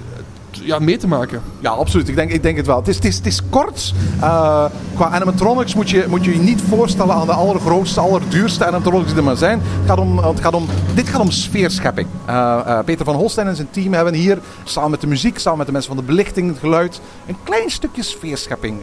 ja, 0.51 0.79
mee 0.79 0.97
te 0.97 1.07
maken. 1.07 1.41
Ja, 1.59 1.69
absoluut. 1.69 2.07
Ik 2.07 2.15
denk, 2.15 2.31
ik 2.31 2.44
denk 2.44 2.57
het 2.57 2.65
wel. 2.65 2.77
Het 2.77 2.88
is, 2.88 2.95
het 2.95 3.05
is, 3.05 3.15
het 3.15 3.25
is 3.25 3.41
kort. 3.49 3.94
Eh, 4.19 4.65
qua 4.95 5.09
animatronics 5.09 5.75
moet 5.75 5.89
je, 5.89 6.05
moet 6.09 6.25
je 6.25 6.31
niet 6.31 6.61
voorstellen 6.61 7.15
aan 7.15 7.25
de 7.25 7.33
allergrootste, 7.33 7.99
allerduurste 7.99 8.65
animatronics 8.65 9.07
die 9.07 9.17
er 9.17 9.23
maar 9.23 9.38
zijn. 9.38 9.59
Het 9.59 9.89
gaat 9.89 9.99
om, 9.99 10.17
het 10.17 10.39
gaat 10.39 10.53
om, 10.53 10.65
dit 10.94 11.09
gaat 11.09 11.21
om 11.21 11.31
sfeerschepping. 11.31 12.07
Eh, 12.25 12.59
eh, 12.65 12.85
Peter 12.85 13.05
van 13.05 13.15
Holstein 13.15 13.47
en 13.47 13.55
zijn 13.55 13.69
team 13.71 13.94
hebben 13.94 14.13
hier, 14.13 14.39
samen 14.63 14.91
met 14.91 15.01
de 15.01 15.07
muziek, 15.07 15.39
samen 15.39 15.57
met 15.57 15.67
de 15.67 15.73
mensen 15.73 15.95
van 15.95 16.05
de 16.05 16.07
belichting, 16.11 16.50
het 16.50 16.59
geluid, 16.59 17.01
een 17.27 17.38
klein 17.43 17.69
stukje 17.69 18.03
sfeerschepping 18.03 18.81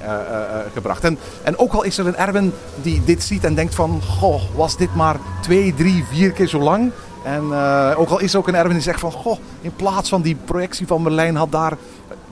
gebracht. 0.74 1.04
En, 1.04 1.18
en 1.42 1.58
ook 1.58 1.72
al 1.72 1.82
is 1.82 1.98
er 1.98 2.06
een 2.06 2.16
Erwin 2.16 2.52
die 2.82 3.02
dit 3.04 3.22
ziet 3.22 3.44
en 3.44 3.54
denkt 3.54 3.74
van, 3.74 4.00
goh, 4.02 4.42
was 4.54 4.76
dit 4.76 4.94
maar 4.94 5.16
twee, 5.40 5.74
drie, 5.74 6.04
vier 6.10 6.30
keer 6.30 6.48
zo 6.48 6.58
lang? 6.58 6.92
En 7.24 7.52
eh, 7.52 7.94
ook 7.96 8.08
al 8.08 8.20
is 8.20 8.32
er 8.32 8.38
ook 8.38 8.48
een 8.48 8.54
Erwin 8.54 8.72
die 8.72 8.82
zegt 8.82 9.00
van, 9.00 9.12
goh, 9.12 9.38
in 9.60 9.74
plaats 9.76 10.08
van 10.08 10.22
die 10.22 10.36
projectie 10.44 10.86
van 10.86 11.02
Berlijn 11.02 11.36
had 11.36 11.52
daar 11.52 11.76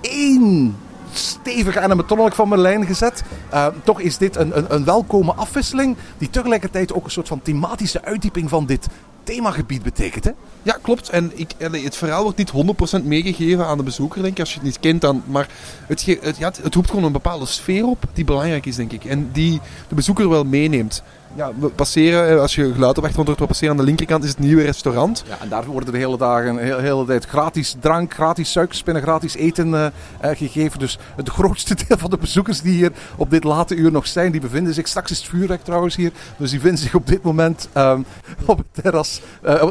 één 0.00 0.76
stevige 1.12 1.80
animatronic 1.80 2.34
van 2.34 2.48
Merlijn 2.48 2.86
gezet. 2.86 3.22
Uh, 3.54 3.66
toch 3.84 4.00
is 4.00 4.18
dit 4.18 4.36
een, 4.36 4.58
een, 4.58 4.74
een 4.74 4.84
welkome 4.84 5.32
afwisseling 5.32 5.96
die 6.18 6.30
tegelijkertijd 6.30 6.92
ook 6.92 7.04
een 7.04 7.10
soort 7.10 7.28
van 7.28 7.42
thematische 7.42 8.02
uitdieping 8.02 8.48
van 8.48 8.66
dit 8.66 8.88
themagebied 9.22 9.82
betekent. 9.82 10.24
Hè? 10.24 10.30
Ja, 10.62 10.78
klopt. 10.82 11.08
En 11.08 11.32
ik, 11.34 11.54
het 11.58 11.96
verhaal 11.96 12.22
wordt 12.22 12.38
niet 12.38 12.52
100% 13.00 13.04
meegegeven 13.04 13.66
aan 13.66 13.76
de 13.76 13.82
bezoeker, 13.82 14.22
denk 14.22 14.34
ik. 14.34 14.40
Als 14.40 14.50
je 14.50 14.54
het 14.54 14.64
niet 14.64 14.80
kent 14.80 15.00
dan. 15.00 15.22
Maar 15.26 15.48
het, 15.86 16.06
het, 16.20 16.36
ja, 16.36 16.52
het 16.62 16.74
roept 16.74 16.88
gewoon 16.88 17.04
een 17.04 17.12
bepaalde 17.12 17.46
sfeer 17.46 17.86
op 17.86 18.04
die 18.12 18.24
belangrijk 18.24 18.66
is, 18.66 18.76
denk 18.76 18.92
ik. 18.92 19.04
En 19.04 19.30
die 19.32 19.60
de 19.88 19.94
bezoeker 19.94 20.28
wel 20.28 20.44
meeneemt. 20.44 21.02
Ja, 21.34 21.50
we 21.58 21.68
passeren, 21.68 22.28
eh, 22.28 22.40
als 22.40 22.54
je 22.54 22.72
geluid 22.72 22.98
op 22.98 23.02
achtergrond 23.02 23.26
hoort, 23.28 23.40
we 23.40 23.46
passeren 23.46 23.70
aan 23.70 23.76
de 23.76 23.82
linkerkant 23.82 24.24
is 24.24 24.30
het 24.30 24.38
nieuwe 24.38 24.62
restaurant. 24.62 25.24
Ja, 25.28 25.36
en 25.40 25.48
daar 25.48 25.64
worden 25.64 25.92
de 25.92 25.98
hele 25.98 26.16
dagen, 26.16 26.54
de 26.54 26.62
hele, 26.80 27.04
tijd 27.04 27.24
gratis 27.24 27.76
drank, 27.80 28.14
gratis 28.14 28.52
suikerspinnen, 28.52 29.02
gratis 29.02 29.34
eten 29.34 29.68
uh, 29.68 29.86
uh, 30.24 30.30
gegeven. 30.36 30.78
Dus 30.78 30.98
het 31.16 31.28
grootste 31.28 31.74
deel 31.88 31.98
van 31.98 32.10
de 32.10 32.18
bezoekers 32.18 32.60
die 32.60 32.72
hier 32.72 32.92
op 33.16 33.30
dit 33.30 33.44
late 33.44 33.74
uur 33.74 33.92
nog 33.92 34.06
zijn, 34.06 34.32
die 34.32 34.40
bevinden 34.40 34.74
zich, 34.74 34.88
straks 34.88 35.10
is 35.10 35.18
het 35.18 35.28
vuurwerk 35.28 35.64
trouwens 35.64 35.96
hier, 35.96 36.12
dus 36.36 36.50
die 36.50 36.60
vinden 36.60 36.78
zich 36.78 36.94
op 36.94 37.06
dit 37.06 37.22
moment 37.22 37.68
um, 37.76 38.04
op 38.46 38.58
het 38.58 38.82
terras 38.82 39.20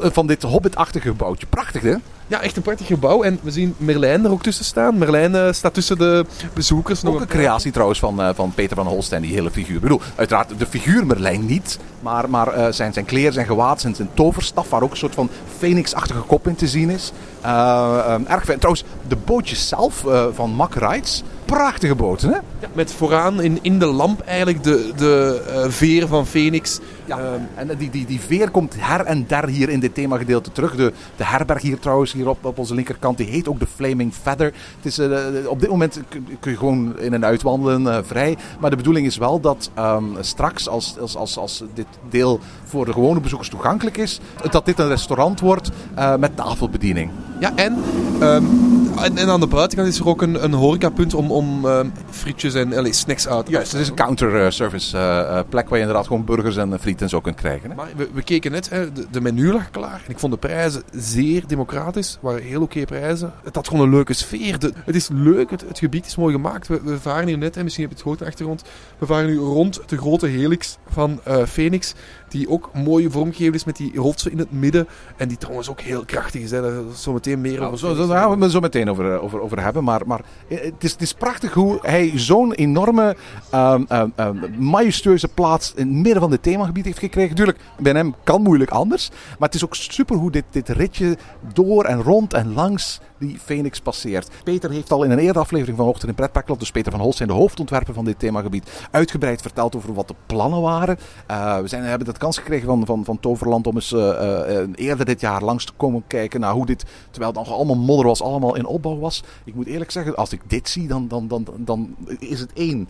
van 0.02 0.28
dit 0.28 0.42
hobbitachtige 0.42 1.08
gebouwtje. 1.08 1.48
Prachtig 1.48 1.82
hè? 1.82 1.96
Ja, 2.32 2.42
echt 2.42 2.56
een 2.56 2.62
prachtig 2.62 2.88
gebouw. 2.88 3.24
En 3.24 3.40
we 3.44 3.52
zien 3.52 3.76
Merlijn 3.78 4.26
er 4.26 4.32
ook 4.32 4.42
tussen 4.42 4.66
staan. 4.66 4.98
Merlijn 4.98 5.32
uh, 5.32 5.52
staat 5.52 5.74
tussen 5.74 5.98
de 5.98 6.26
bezoekers. 6.54 7.06
Ook 7.06 7.22
een 7.22 7.28
creatie 7.28 7.72
trouwens 7.72 8.00
van, 8.00 8.22
uh, 8.22 8.30
van 8.34 8.52
Peter 8.54 8.76
van 8.76 8.88
Holstein, 8.88 9.22
die 9.22 9.34
hele 9.34 9.52
figuur. 9.52 9.76
Ik 9.76 9.82
bedoel, 9.82 10.02
uiteraard 10.16 10.60
de 10.60 10.66
figuur 10.66 11.06
Merlijn 11.06 11.46
niet, 11.46 11.80
maar, 12.00 12.30
maar 12.30 12.58
uh, 12.58 12.68
zijn, 12.70 12.94
zijn 12.94 13.06
kleren, 13.06 13.34
zijn 13.34 13.46
gewaad, 13.46 13.82
zijn, 13.82 13.96
zijn 13.96 14.10
toverstaf, 14.14 14.70
waar 14.70 14.82
ook 14.82 14.92
een 14.92 14.98
soort 14.98 15.14
van 15.14 15.30
phoenixachtige 15.58 16.22
kop 16.22 16.48
in 16.48 16.56
te 16.56 16.68
zien 16.68 16.90
is. 16.90 17.12
Um, 17.46 18.26
erg 18.28 18.44
fijn. 18.44 18.60
Trouwens, 18.60 18.84
de 19.08 19.16
bootjes 19.26 19.68
zelf 19.68 20.06
van 20.34 20.52
Mack 20.52 20.76
Rides, 20.76 21.24
prachtige 21.46 21.96
boten 21.96 22.30
hè? 22.30 22.36
Ja, 22.36 22.68
met 22.74 22.92
vooraan 22.92 23.42
in, 23.42 23.60
in 23.62 23.80
de 23.80 23.86
lamp 23.86 24.22
eigenlijk 24.22 24.64
de, 24.64 24.92
de 24.96 25.42
veer 25.68 26.08
van 26.08 26.28
Phoenix. 26.28 26.80
Ja, 27.06 27.20
um, 27.20 27.48
en 27.56 27.78
die, 27.78 27.90
die, 27.90 28.06
die 28.06 28.20
veer 28.20 28.52
komt 28.52 28.76
her 28.78 29.06
en 29.06 29.26
der 29.28 29.48
hier 29.48 29.70
in 29.70 29.80
dit 29.80 29.94
themagedeelte 29.94 30.52
terug. 30.52 30.76
De, 30.76 30.94
de 31.16 31.26
herberg 31.26 31.62
hier 31.62 31.80
trouwens, 31.80 32.14
hier 32.14 32.30
op, 32.30 32.46
op 32.46 32.58
onze 32.58 32.76
linkerkant, 32.76 33.18
die 33.18 33.28
heet 33.28 33.48
ook 33.48 33.60
de 33.60 33.68
Flaming 33.76 34.14
Feather. 34.14 34.54
Het 34.76 34.86
is, 34.86 35.00
uh, 35.00 35.18
op 35.46 35.60
dit 35.60 35.70
moment 35.70 36.02
kun 36.40 36.52
je 36.52 36.58
gewoon 36.58 37.00
in 37.00 37.14
en 37.14 37.26
uit 37.26 37.42
wandelen, 37.42 37.82
uh, 37.82 37.98
vrij. 38.04 38.38
Maar 38.60 38.70
de 38.70 38.76
bedoeling 38.76 39.06
is 39.06 39.18
wel 39.18 39.40
dat 39.40 39.72
um, 39.80 40.16
straks, 40.20 40.70
als, 40.70 41.00
als, 41.00 41.16
als, 41.16 41.38
als 41.38 41.64
dit 41.74 41.88
deel 42.10 42.40
voor 42.64 42.86
de 42.86 42.94
gewone 42.94 43.20
bezoekers 43.20 43.50
toegankelijk 43.50 43.98
is, 43.98 44.20
dat 44.50 44.66
dit 44.66 44.80
een 44.80 44.88
restaurant 44.88 45.40
wordt 45.40 45.70
uh, 45.98 46.16
met 46.16 46.36
tafelbediening. 46.36 47.12
Ja, 47.40 47.52
en 47.56 47.78
um, 48.22 48.72
En, 49.04 49.18
en 49.18 49.30
aan 49.30 49.40
de 49.40 49.48
buitenkant 49.48 49.88
is 49.88 50.00
er 50.00 50.08
ook 50.08 50.22
een, 50.22 50.44
een 50.44 50.54
horecapunt 50.54 51.14
om, 51.14 51.32
om 51.32 51.66
ehm, 51.66 51.88
frietjes 52.10 52.54
en 52.54 52.78
allee, 52.78 52.94
snacks 52.94 53.28
uit 53.28 53.46
te 53.46 53.52
Juist, 53.52 53.72
het 53.72 53.82
is 53.82 53.88
een 53.88 53.96
counter-service 53.96 54.98
eh, 54.98 55.20
eh, 55.20 55.46
plek 55.50 55.70
waar 55.70 55.78
je 55.78 55.84
inderdaad 55.84 56.08
gewoon 56.08 56.26
burgers 56.26 56.58
en 56.58 56.74
eh, 56.74 56.80
friet 56.80 57.01
en 57.02 57.10
zo 57.10 57.22
kunt 57.22 57.36
krijgen. 57.36 57.70
Hè? 57.70 57.76
Maar 57.76 57.90
we, 58.14 58.22
keken 58.22 58.52
net, 58.52 58.70
hè, 58.70 58.92
de, 59.12 59.22
menu 59.22 59.52
lag 59.52 59.72
klaar. 59.72 60.02
En 60.06 60.12
ik 60.12 60.20
vond 60.20 60.34
de 60.34 60.40
prijzen 60.40 60.84
zeer 60.92 61.48
democratisch. 61.48 62.18
waren 62.22 62.44
heel 62.44 62.62
oké 62.62 62.86
prijzen. 62.86 63.34
Het 63.44 63.56
had 63.56 63.68
gewoon 63.68 63.86
een 63.86 63.92
leuke 63.94 64.14
sfeer. 64.14 64.58
Het 64.86 64.96
is 64.96 65.10
leuk, 65.14 65.52
het, 65.52 65.80
gebied 65.80 66.06
is 66.06 66.16
mooi 66.16 66.34
gemaakt. 66.34 66.68
We, 66.68 67.00
varen 67.00 67.28
hier 67.28 67.38
net, 67.38 67.56
hè, 67.56 67.64
misschien 67.64 67.88
heb 67.88 67.98
je 67.98 68.10
het 68.10 68.20
de 68.20 68.26
achtergrond. 68.26 68.64
We 68.98 69.06
varen 69.06 69.26
nu 69.26 69.38
rond 69.38 69.82
de 69.86 69.98
grote 69.98 70.28
helix 70.28 70.78
van 70.90 71.20
eh, 71.24 71.44
Phoenix. 71.46 71.94
Die 72.32 72.50
ook 72.50 72.70
mooi 72.74 73.10
vormgegeven 73.10 73.54
is 73.54 73.64
met 73.64 73.78
die 73.78 73.96
rotsen 73.96 74.32
in 74.32 74.38
het 74.38 74.52
midden. 74.52 74.88
En 75.18 75.28
die 75.28 75.38
trouwens 75.38 75.70
ook 75.70 75.82
heel 75.82 76.06
krachtig 76.06 76.42
is. 76.42 76.52
Hè. 76.52 76.62
Daar 76.62 76.82
zo 76.96 77.14
meteen 77.14 77.42
meer 77.42 77.60
Ja, 77.60 77.66
over. 77.66 77.78
zo, 77.78 77.96
zo, 77.96 78.08
daar 78.08 78.18
gaan 78.18 78.38
we 78.38 78.44
het 78.44 78.52
zo 78.52 78.60
meteen 78.60 78.90
over, 78.90 79.14
eh, 79.14 79.24
over, 79.24 79.42
over 79.42 79.64
hebben. 79.64 79.84
Maar, 79.84 80.02
maar 80.06 80.22
eh, 80.48 80.62
het, 80.62 80.84
is, 80.84 80.92
het 80.92 81.02
is 81.02 81.14
prachtig 81.14 81.54
hoe 81.54 81.80
hij 81.82 82.12
zo'n 82.16 82.54
enorme, 82.54 83.16
ehm, 83.50 84.36
majestueuze 84.58 85.28
plaats 85.28 85.74
in 85.76 85.88
het 85.88 85.96
midden 85.96 86.22
van 86.22 86.32
het 86.32 86.44
themagebied 86.44 86.86
heeft 86.86 87.00
gekregen. 87.00 87.36
Tuurlijk, 87.36 87.60
bij 87.80 87.94
hem 87.94 88.16
kan 88.24 88.42
moeilijk 88.42 88.72
anders. 88.72 89.10
Maar 89.10 89.48
het 89.48 89.56
is 89.56 89.64
ook 89.64 89.76
super 89.76 90.16
hoe 90.16 90.32
dit, 90.32 90.44
dit 90.52 90.70
ritje 90.70 91.18
door 91.54 91.84
en 91.86 92.02
rond 92.02 92.34
en 92.34 92.54
langs 92.54 93.00
die 93.18 93.40
Phoenix 93.44 93.80
passeert. 93.80 94.30
Peter 94.44 94.72
heeft 94.72 94.92
al 94.92 95.04
in 95.04 95.12
een 95.12 95.20
eerdere 95.20 95.40
aflevering 95.40 95.78
van 95.78 95.88
Ochtend 95.88 96.10
in 96.10 96.16
Pretparkland, 96.16 96.60
dus 96.60 96.72
Peter 96.72 96.92
van 96.92 97.02
Holstein, 97.02 97.30
de 97.30 97.36
hoofdontwerper 97.36 97.94
van 97.94 98.06
dit 98.06 98.20
themagebied, 98.20 98.88
uitgebreid 98.92 99.42
verteld 99.42 99.76
over 99.76 99.94
wat 99.94 100.08
de 100.08 100.16
plannen 100.26 100.62
waren. 100.62 100.98
Eh, 101.28 101.60
we 101.60 101.68
zijn, 101.68 101.84
hebben 101.84 102.08
de 102.08 102.14
kans 102.22 102.38
gekregen 102.38 102.68
van, 102.68 102.86
van, 102.86 103.06
van 103.06 103.20
Toverland 103.20 103.68
om 103.68 103.76
eens 103.76 103.92
eh, 103.92 104.60
eh, 104.60 104.70
eerder 104.76 105.06
dit 105.06 105.22
jaar 105.22 105.44
langs 105.44 105.66
te 105.66 105.74
komen 105.78 106.04
kijken 106.08 106.40
naar 106.40 106.54
hoe 106.54 106.66
dit, 106.66 106.86
terwijl 107.12 107.32
het 107.32 107.48
nog 107.48 107.52
allemaal 107.58 107.76
modder 107.76 108.06
was, 108.06 108.22
allemaal 108.22 108.56
in 108.56 108.66
opbouw 108.66 109.00
was. 109.00 109.24
Ik 109.44 109.56
moet 109.56 109.66
eerlijk 109.68 109.92
zeggen, 109.92 110.16
als 110.16 110.32
ik 110.32 110.42
dit 110.48 110.70
zie, 110.70 110.88
dan, 110.88 111.08
dan, 111.08 111.28
dan, 111.28 111.46
dan 111.58 111.96
is 112.20 112.40
het 112.40 112.54
één, 112.54 112.90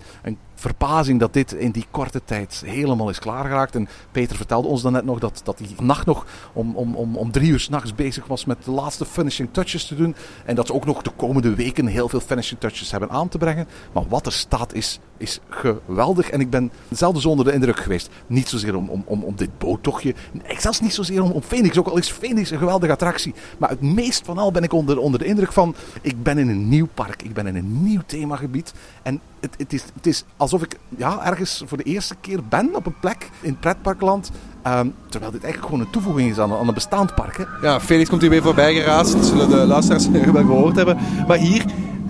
verbazing 0.62 1.20
dat 1.20 1.34
dit 1.34 1.53
in 1.53 1.72
die 1.72 1.86
korte 1.91 2.22
tijd 2.25 2.63
helemaal 2.65 3.10
is 3.10 3.20
klaargeraakt. 3.20 3.75
En 3.75 3.88
Peter 4.12 4.36
vertelde 4.36 4.68
ons 4.68 4.82
dan 4.82 4.91
net 4.91 5.06
nog 5.06 5.20
dat, 5.20 5.41
dat 5.44 5.60
hij 5.60 5.86
nacht 5.86 6.06
nog 6.06 6.25
om, 6.53 6.75
om, 6.75 6.96
om, 6.96 7.15
om 7.15 7.32
drie 7.32 7.50
uur 7.50 7.60
s'nachts 7.60 7.96
bezig 7.96 8.27
was 8.27 8.46
met 8.46 8.63
de 8.63 8.72
laatste 8.72 9.06
finishing 9.06 9.50
touches 9.51 9.86
te 9.86 9.96
doen. 9.96 10.15
En 10.46 10.56
dat 10.56 10.68
ze 10.68 10.74
ook 10.74 10.86
nog 10.86 11.01
de 11.01 11.12
komende 11.15 11.56
weken 11.56 11.86
heel 11.86 12.10
veel 12.10 12.20
finishing 12.20 12.60
touches 12.60 12.91
hebben 12.91 13.10
aan 13.10 13.27
te 13.27 13.38
brengen. 13.38 13.68
Maar 13.94 14.08
wat 14.08 14.25
er 14.25 14.32
staat 14.32 14.74
is, 14.74 15.00
is 15.18 15.39
geweldig. 15.50 16.30
En 16.30 16.39
ik 16.39 16.50
ben 16.50 16.72
zelden 16.89 17.22
zonder 17.22 17.46
de 17.46 17.53
indruk 17.53 17.80
geweest. 17.80 18.10
Niet 18.27 18.50
zozeer 18.50 18.75
om, 18.75 18.89
om, 18.89 19.03
om, 19.06 19.24
om 19.24 19.36
dit 19.36 19.58
boottochtje. 19.58 20.15
Nee, 20.32 20.60
zelfs 20.60 20.82
niet 20.82 20.94
zozeer 20.94 21.24
om, 21.24 21.32
om 21.32 21.41
Phoenix. 21.41 21.77
Ook 21.77 21.88
al 21.88 21.98
is 21.98 22.12
Phoenix 22.12 22.51
een 22.51 22.58
geweldige 22.58 22.91
attractie. 22.91 23.34
Maar 23.58 23.70
het 23.70 23.82
meest 23.82 24.25
van 24.25 24.38
al 24.38 24.51
ben 24.51 24.63
ik 24.63 24.74
onder, 24.74 24.98
onder 24.98 25.20
de 25.20 25.25
indruk 25.25 25.53
van... 25.53 25.75
Ik 26.01 26.24
ben 26.24 26.38
in 26.38 26.50
een 26.50 26.70
nieuw 26.70 26.88
park. 26.94 27.22
Ik 27.22 27.34
ben 27.34 27.48
in 27.48 27.56
een 27.56 27.84
nieuw 27.84 28.01
themagebied. 28.06 28.74
En 29.03 29.22
het, 29.39 29.56
het, 29.58 29.74
is, 29.74 29.84
het 29.94 30.08
is 30.08 30.24
alsof 30.51 30.67
ik 30.67 30.79
ja, 30.98 31.25
ergens 31.25 31.63
voor 31.65 31.77
de 31.77 31.84
eerste 31.84 32.15
keer 32.22 32.39
ben 32.50 32.75
op 32.75 32.86
een 32.86 33.00
plek 33.00 33.29
in 33.41 33.60
pretparkland. 33.60 34.31
Ehm, 34.62 34.88
terwijl 35.10 35.31
dit 35.31 35.43
eigenlijk 35.43 35.74
gewoon 35.74 35.79
een 35.88 35.91
toevoeging 35.91 36.29
is 36.29 36.38
aan, 36.38 36.53
aan 36.53 36.67
een 36.67 36.74
bestaand 36.74 37.15
park. 37.15 37.38
Hè. 37.38 37.67
Ja, 37.67 37.79
Felix 37.79 38.10
komt 38.10 38.22
hier 38.22 38.29
weer 38.29 38.41
voorbij 38.41 38.74
geraast. 38.74 39.13
Dat 39.13 39.25
zullen 39.25 39.50
de 39.50 39.55
luisteraars 39.55 40.10
wel 40.31 40.34
gehoord 40.34 40.75
hebben. 40.75 40.98
Maar 41.27 41.38
hier, 41.38 41.65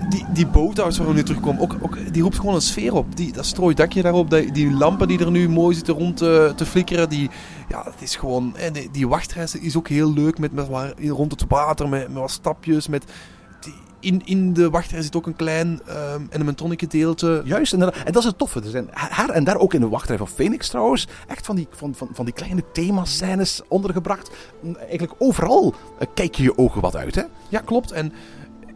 die, 0.08 0.26
die 0.32 0.46
boothouse 0.46 0.98
waar 0.98 1.08
we 1.08 1.14
nu 1.14 1.22
terugkomen, 1.22 1.62
ook, 1.62 1.76
ook, 1.80 2.12
die 2.12 2.22
roept 2.22 2.36
gewoon 2.36 2.54
een 2.54 2.60
sfeer 2.60 2.94
op. 2.94 3.16
Die, 3.16 3.32
dat 3.32 3.46
strooidakje 3.46 4.02
daarop, 4.02 4.30
die, 4.30 4.52
die 4.52 4.72
lampen 4.72 5.08
die 5.08 5.18
er 5.18 5.30
nu 5.30 5.48
mooi 5.48 5.74
zitten 5.74 5.94
rond 5.94 6.16
te, 6.16 6.52
te 6.56 6.66
flikkeren. 6.66 7.08
Die, 7.08 7.30
ja, 7.68 7.82
het 7.84 8.02
is 8.02 8.16
gewoon... 8.16 8.56
En 8.56 8.72
die, 8.72 8.88
die 8.92 9.08
wachtreis 9.08 9.54
is 9.54 9.76
ook 9.76 9.88
heel 9.88 10.12
leuk 10.12 10.38
met, 10.38 10.52
met, 10.52 10.66
rond 11.08 11.30
het 11.30 11.44
water, 11.48 11.88
met, 11.88 12.08
met 12.08 12.18
wat 12.18 12.30
stapjes, 12.30 12.88
met... 12.88 13.04
Die, 13.62 13.74
in, 14.00 14.22
in 14.24 14.52
de 14.52 14.70
wachtrij 14.70 15.02
zit 15.02 15.16
ook 15.16 15.26
een 15.26 15.36
klein 15.36 15.80
um, 16.14 16.28
animatronic 16.32 16.80
gedeelte. 16.80 17.42
Juist, 17.44 17.72
inderdaad. 17.72 18.04
En 18.04 18.12
dat 18.12 18.22
is 18.22 18.28
het 18.28 18.38
toffe. 18.38 18.60
Er 18.60 18.70
zijn 18.70 18.88
her 18.92 19.30
en 19.30 19.44
daar 19.44 19.56
ook 19.56 19.74
in 19.74 19.80
de 19.80 19.88
wachtrij 19.88 20.16
van 20.16 20.28
Phoenix 20.28 20.68
trouwens. 20.68 21.08
Echt 21.26 21.46
van 21.46 21.56
die, 21.56 21.68
van, 21.70 21.94
van, 21.94 22.08
van 22.12 22.24
die 22.24 22.34
kleine 22.34 22.64
themascènes 22.72 23.60
ondergebracht. 23.68 24.30
Eigenlijk 24.78 25.14
overal 25.18 25.74
uh, 26.00 26.06
kijk 26.14 26.34
je 26.34 26.42
je 26.42 26.58
ogen 26.58 26.80
wat 26.80 26.96
uit, 26.96 27.14
hè? 27.14 27.22
Ja, 27.48 27.60
klopt. 27.60 27.90
En 27.90 28.12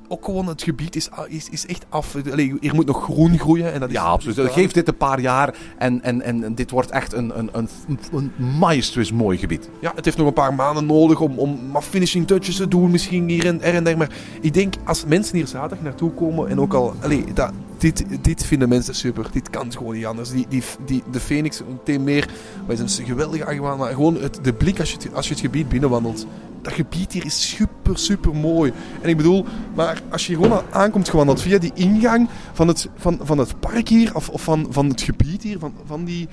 ook 0.08 0.24
gewoon 0.24 0.46
het 0.46 0.62
gebied 0.62 0.96
is, 0.96 1.08
is, 1.28 1.48
is 1.48 1.66
echt 1.66 1.86
af. 1.88 2.16
Allee, 2.30 2.54
hier 2.60 2.74
moet 2.74 2.86
nog 2.86 3.02
groen 3.02 3.38
groeien. 3.38 3.72
En 3.72 3.80
dat 3.80 3.88
is, 3.88 3.94
ja, 3.94 4.02
absoluut. 4.02 4.36
Dus 4.36 4.52
Geef 4.52 4.72
dit 4.72 4.88
een 4.88 4.96
paar 4.96 5.20
jaar 5.20 5.54
en, 5.78 6.02
en, 6.02 6.22
en 6.22 6.54
dit 6.54 6.70
wordt 6.70 6.90
echt 6.90 7.12
een, 7.12 7.38
een, 7.38 7.48
een, 7.52 7.68
een 8.12 8.32
majestueus 8.58 9.12
mooi 9.12 9.38
gebied. 9.38 9.70
Ja, 9.80 9.92
het 9.94 10.04
heeft 10.04 10.16
nog 10.16 10.26
een 10.26 10.32
paar 10.32 10.54
maanden 10.54 10.86
nodig 10.86 11.20
om, 11.20 11.38
om 11.38 11.70
maar 11.72 11.82
finishing 11.82 12.26
touches 12.26 12.56
te 12.56 12.68
doen. 12.68 12.90
Misschien 12.90 13.28
hier 13.28 13.46
en, 13.46 13.62
er 13.62 13.74
en 13.74 13.84
der. 13.84 13.96
Maar 13.96 14.10
ik 14.40 14.54
denk, 14.54 14.74
als 14.84 15.04
mensen 15.04 15.36
hier 15.36 15.46
zaterdag 15.46 15.82
naartoe 15.82 16.10
komen 16.10 16.48
en 16.48 16.60
ook 16.60 16.74
al... 16.74 16.94
Allee, 17.00 17.24
dat, 17.34 17.52
dit, 17.78 18.04
dit 18.20 18.44
vinden 18.44 18.68
mensen 18.68 18.94
super. 18.94 19.26
Dit 19.32 19.50
kan 19.50 19.72
gewoon 19.72 19.94
niet 19.94 20.06
anders. 20.06 20.30
Die, 20.30 20.46
die, 20.48 20.62
die, 20.86 21.02
de 21.10 21.20
Phoenix, 21.20 21.62
meteen 21.68 22.04
meer, 22.04 22.28
wij 22.66 22.76
zijn 22.76 22.88
een 22.88 23.06
geweldige. 23.06 23.60
Maar 23.60 23.92
gewoon 23.92 24.20
het, 24.20 24.38
de 24.42 24.52
blik 24.52 24.80
als 24.80 24.90
je, 24.90 24.96
het, 24.96 25.14
als 25.14 25.26
je 25.26 25.32
het 25.32 25.42
gebied 25.42 25.68
binnenwandelt. 25.68 26.26
Dat 26.62 26.72
gebied 26.72 27.12
hier 27.12 27.24
is 27.24 27.48
super, 27.56 27.98
super 27.98 28.34
mooi. 28.34 28.72
En 29.00 29.08
ik 29.08 29.16
bedoel, 29.16 29.44
maar 29.74 30.02
als 30.10 30.26
je 30.26 30.34
gewoon 30.34 30.62
aankomt 30.70 31.08
gewandeld 31.08 31.42
via 31.42 31.58
die 31.58 31.72
ingang 31.74 32.28
van 32.52 32.68
het, 32.68 32.88
van, 32.96 33.18
van 33.22 33.38
het 33.38 33.60
park 33.60 33.88
hier, 33.88 34.14
of, 34.14 34.28
of 34.28 34.42
van, 34.42 34.66
van 34.70 34.88
het 34.88 35.00
gebied 35.00 35.42
hier, 35.42 35.58
van, 35.58 35.74
van 35.86 36.04
die... 36.04 36.28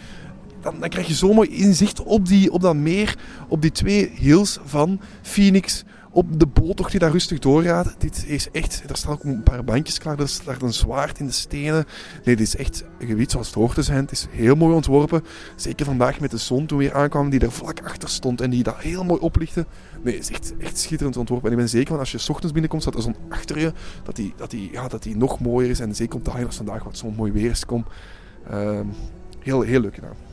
Dan, 0.62 0.80
dan 0.80 0.90
krijg 0.90 1.08
je 1.08 1.14
zo 1.14 1.34
mooi 1.34 1.50
inzicht 1.50 2.04
op, 2.04 2.28
die, 2.28 2.52
op 2.52 2.62
dat 2.62 2.76
meer, 2.76 3.18
op 3.48 3.62
die 3.62 3.72
twee 3.72 4.12
hills 4.16 4.60
van 4.66 5.00
Phoenix, 5.22 5.84
op 6.14 6.40
de 6.40 6.46
boottocht 6.46 6.92
die 6.92 7.00
daar 7.00 7.12
rustig 7.12 7.40
doorgaat. 7.40 7.96
Dit 7.98 8.26
is 8.28 8.52
echt, 8.52 8.84
er 8.88 8.98
staan 8.98 9.12
ook 9.12 9.24
een 9.24 9.44
paar 9.44 9.64
bandjes 9.64 9.98
klaar, 9.98 10.20
er 10.20 10.30
staat 10.30 10.62
een 10.62 10.74
zwaard 10.74 11.20
in 11.20 11.26
de 11.26 11.32
stenen. 11.32 11.86
Nee, 12.24 12.36
dit 12.36 12.48
is 12.48 12.56
echt 12.56 12.84
een 13.00 13.08
gebied 13.08 13.32
zoals 13.32 13.48
het 13.48 13.56
hoort 13.56 13.74
te 13.74 13.82
zijn. 13.84 14.00
Het 14.00 14.12
is 14.12 14.28
heel 14.30 14.56
mooi 14.56 14.76
ontworpen. 14.76 15.24
Zeker 15.56 15.86
vandaag 15.86 16.20
met 16.20 16.32
de 16.32 16.38
zon 16.38 16.66
toen 16.66 16.78
we 16.78 16.84
weer 16.84 16.94
aankwamen, 16.94 17.32
die 17.32 17.40
er 17.40 17.52
vlak 17.52 17.82
achter 17.84 18.10
stond 18.10 18.42
en 18.42 18.50
die 18.50 18.64
dat 18.64 18.78
heel 18.78 19.04
mooi 19.04 19.20
oplichtte. 19.20 19.66
Nee, 20.04 20.14
het 20.14 20.24
is 20.24 20.36
echt, 20.36 20.54
echt 20.58 20.78
schitterend 20.78 21.18
ontworpen. 21.18 21.46
En 21.48 21.54
ik 21.54 21.60
ben 21.60 21.70
zeker 21.70 21.88
van 21.88 22.00
als 22.00 22.12
je 22.12 22.18
s 22.18 22.30
ochtends 22.30 22.52
binnenkomt, 22.52 22.82
staat 22.82 22.96
er 22.96 23.02
zon 23.02 23.16
achter 23.30 23.60
je, 23.60 23.74
dat 24.04 24.16
die, 24.16 24.34
dat 24.36 24.52
die, 24.52 24.72
ja, 24.72 24.88
dat 24.88 25.04
die 25.04 25.18
nog 25.18 25.40
mooier 25.40 25.70
is. 25.70 25.80
En 25.80 25.96
zeker 25.96 26.16
op 26.16 26.26
dagen 26.26 26.46
als 26.46 26.56
vandaag, 26.56 26.84
wat 26.84 26.98
zo'n 26.98 27.16
mooi 27.16 27.32
weer 27.32 27.50
is, 27.50 27.66
kom. 27.66 27.86
Uh, 28.52 28.80
heel, 29.40 29.62
heel 29.62 29.80
leuk 29.80 29.96
gedaan. 29.96 30.33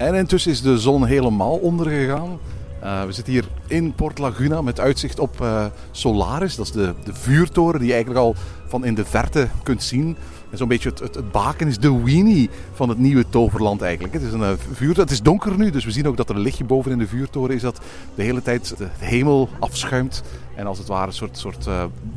En 0.00 0.14
intussen 0.14 0.50
is 0.50 0.62
de 0.62 0.78
zon 0.78 1.06
helemaal 1.06 1.56
ondergegaan. 1.56 2.38
Uh, 2.82 3.04
we 3.04 3.12
zitten 3.12 3.32
hier 3.32 3.48
in 3.66 3.92
Port 3.94 4.18
Laguna 4.18 4.62
met 4.62 4.80
uitzicht 4.80 5.18
op 5.18 5.40
uh, 5.40 5.64
Solaris. 5.90 6.56
Dat 6.56 6.66
is 6.66 6.72
de, 6.72 6.94
de 7.04 7.14
vuurtoren 7.14 7.78
die 7.78 7.88
je 7.88 7.94
eigenlijk 7.94 8.24
al 8.24 8.34
van 8.66 8.84
in 8.84 8.94
de 8.94 9.04
verte 9.04 9.48
kunt 9.62 9.82
zien. 9.82 10.16
En 10.50 10.58
zo'n 10.58 10.68
beetje 10.68 10.88
het, 10.88 10.98
het, 10.98 11.32
baken 11.32 11.68
is 11.68 11.78
de 11.78 12.02
weenie 12.02 12.50
van 12.72 12.88
het 12.88 12.98
nieuwe 12.98 13.24
toverland 13.28 13.82
eigenlijk. 13.82 14.14
Het 14.14 14.22
is 14.22 14.32
een 14.32 14.58
uh. 14.80 14.96
Het 14.96 15.10
is 15.10 15.22
donker 15.22 15.58
nu, 15.58 15.70
dus 15.70 15.84
we 15.84 15.90
zien 15.90 16.06
ook 16.08 16.16
dat 16.16 16.28
er 16.28 16.34
een 16.34 16.42
lichtje 16.42 16.64
boven 16.64 16.92
in 16.92 16.98
de 16.98 17.06
vuurtoren 17.06 17.54
is. 17.54 17.62
Dat 17.62 17.80
de 18.14 18.22
hele 18.22 18.42
tijd 18.42 18.74
de 18.78 18.88
hemel 18.98 19.48
afschuimt. 19.58 20.22
En 20.54 20.66
als 20.66 20.78
het 20.78 20.88
ware 20.88 21.06
een 21.06 21.12
soort, 21.12 21.38
soort 21.38 21.68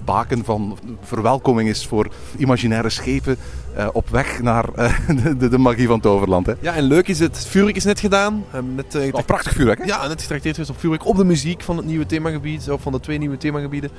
baken 0.06 0.44
van 0.44 0.78
verwelkoming 1.02 1.70
is 1.70 1.88
voor 1.88 2.08
imaginaire 2.38 2.90
schepen 2.90 3.38
uh, 3.78 3.88
op 3.92 4.10
weg 4.10 4.42
naar 4.42 4.66
uh, 4.78 4.98
de, 5.38 5.50
de, 5.50 5.58
magie 5.58 5.88
van 5.88 6.00
Toverland. 6.00 6.46
Hè? 6.46 6.54
Ja, 6.60 6.74
en 6.74 6.84
leuk 6.84 7.08
is 7.08 7.20
het, 7.20 7.46
vuurwerk 7.46 7.76
is 7.76 7.84
net 7.84 8.00
gedaan. 8.00 8.44
Net, 8.76 9.12
oh, 9.12 9.26
prachtig 9.26 9.54
vuurwerk, 9.54 9.80
hè? 9.80 9.86
Ja, 9.86 10.08
net 10.08 10.22
getrakteerd 10.22 10.58
is 10.58 10.70
op 10.70 10.80
vuurwerk 10.80 11.06
op 11.06 11.16
de 11.16 11.24
muziek 11.24 11.62
van 11.62 11.78
het 11.78 11.86
nieuwe 11.86 12.06
themagebied, 12.06 12.70
of 12.70 12.82
van 12.82 12.92
de 12.92 13.00
twee 13.00 13.18
nieuwe 13.18 13.38
themagebieden. 13.38 13.90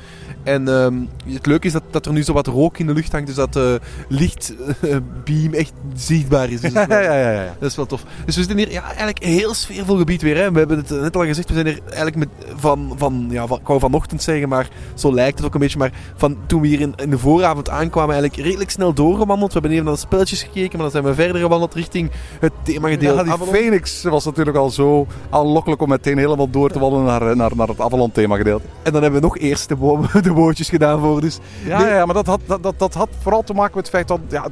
En 0.43 0.69
um, 0.69 1.09
het 1.29 1.47
leuke 1.47 1.67
is 1.67 1.73
dat, 1.73 1.83
dat 1.91 2.07
er 2.07 2.13
nu 2.13 2.23
zo 2.23 2.33
wat 2.33 2.47
rook 2.47 2.79
in 2.79 2.87
de 2.87 2.93
lucht 2.93 3.13
hangt, 3.13 3.27
dus 3.27 3.37
dat 3.37 3.53
de 3.53 3.81
lichtbeam 4.09 5.55
echt 5.55 5.73
zichtbaar 5.95 6.51
is. 6.51 6.61
Dus 6.61 6.73
ja, 6.83 6.87
ja, 6.89 7.01
ja, 7.01 7.31
ja, 7.31 7.55
Dat 7.59 7.71
is 7.71 7.77
wel 7.77 7.87
tof. 7.87 8.05
Dus 8.25 8.37
we 8.37 8.43
zitten 8.43 8.59
hier 8.59 8.71
ja, 8.71 8.85
eigenlijk 8.85 9.23
een 9.23 9.33
heel 9.33 9.55
sfeervol 9.55 9.97
gebied 9.97 10.23
weer. 10.23 10.37
Hè. 10.37 10.53
We 10.53 10.59
hebben 10.59 10.77
het 10.77 10.91
net 10.91 11.17
al 11.17 11.25
gezegd, 11.25 11.49
we 11.49 11.55
zijn 11.55 11.67
hier 11.67 11.81
eigenlijk 11.85 12.17
met, 12.17 12.29
van, 12.57 12.95
van, 12.97 13.27
ja, 13.31 13.47
van, 13.47 13.59
ik 13.59 13.67
wou 13.67 13.81
vanochtend 13.81 14.23
zeggen, 14.23 14.49
maar 14.49 14.69
zo 14.95 15.15
lijkt 15.15 15.37
het 15.37 15.47
ook 15.47 15.55
een 15.55 15.61
beetje. 15.61 15.79
Maar 15.79 15.93
van 16.17 16.37
toen 16.47 16.61
we 16.61 16.67
hier 16.67 16.81
in, 16.81 16.93
in 16.97 17.11
de 17.11 17.19
vooravond 17.19 17.71
aankwamen, 17.71 18.15
eigenlijk 18.15 18.47
redelijk 18.47 18.71
snel 18.71 18.93
doorgewandeld. 18.93 19.53
We 19.53 19.61
hebben 19.65 19.71
even 19.73 19.85
naar 19.85 19.95
de 19.95 20.01
spelletjes 20.01 20.43
gekeken, 20.43 20.79
maar 20.79 20.91
dan 20.91 20.91
zijn 20.91 21.05
we 21.05 21.23
verder 21.23 21.41
gewandeld 21.41 21.75
richting 21.75 22.11
het 22.41 22.53
themagedeelte. 22.63 23.17
Ja, 23.17 23.23
die 23.23 23.33
Avalon. 23.33 23.55
Phoenix 23.55 24.03
was 24.03 24.25
natuurlijk 24.25 24.57
al 24.57 24.71
zo 24.71 25.07
aanlokkelijk 25.31 25.83
om 25.83 25.89
meteen 25.89 26.19
helemaal 26.19 26.51
door 26.51 26.71
te 26.71 26.79
wandelen 26.79 27.05
naar, 27.05 27.37
naar, 27.37 27.57
naar 27.57 27.69
het 27.69 27.81
Avalon 27.81 28.13
themagedeelte. 28.13 28.67
En 28.83 28.93
dan 28.93 29.03
hebben 29.03 29.21
we 29.21 29.27
nog 29.27 29.39
eerst 29.39 29.69
de, 29.69 29.77
bo 29.77 30.07
de 30.23 30.33
bootjes 30.33 30.69
gedaan 30.69 31.01
voor. 31.01 31.21
Dus 31.21 31.39
ja, 31.65 31.79
nee. 31.79 31.89
ja, 31.89 32.05
maar 32.05 32.15
dat 32.15 32.27
had, 32.27 32.41
dat, 32.47 32.63
dat, 32.63 32.79
dat 32.79 32.95
had 32.95 33.09
vooral 33.21 33.43
te 33.43 33.55
maken 33.55 33.75
met 33.75 33.87
het 33.87 33.95
feit 33.95 34.09
dat 34.09 34.21
ja, 34.29 34.49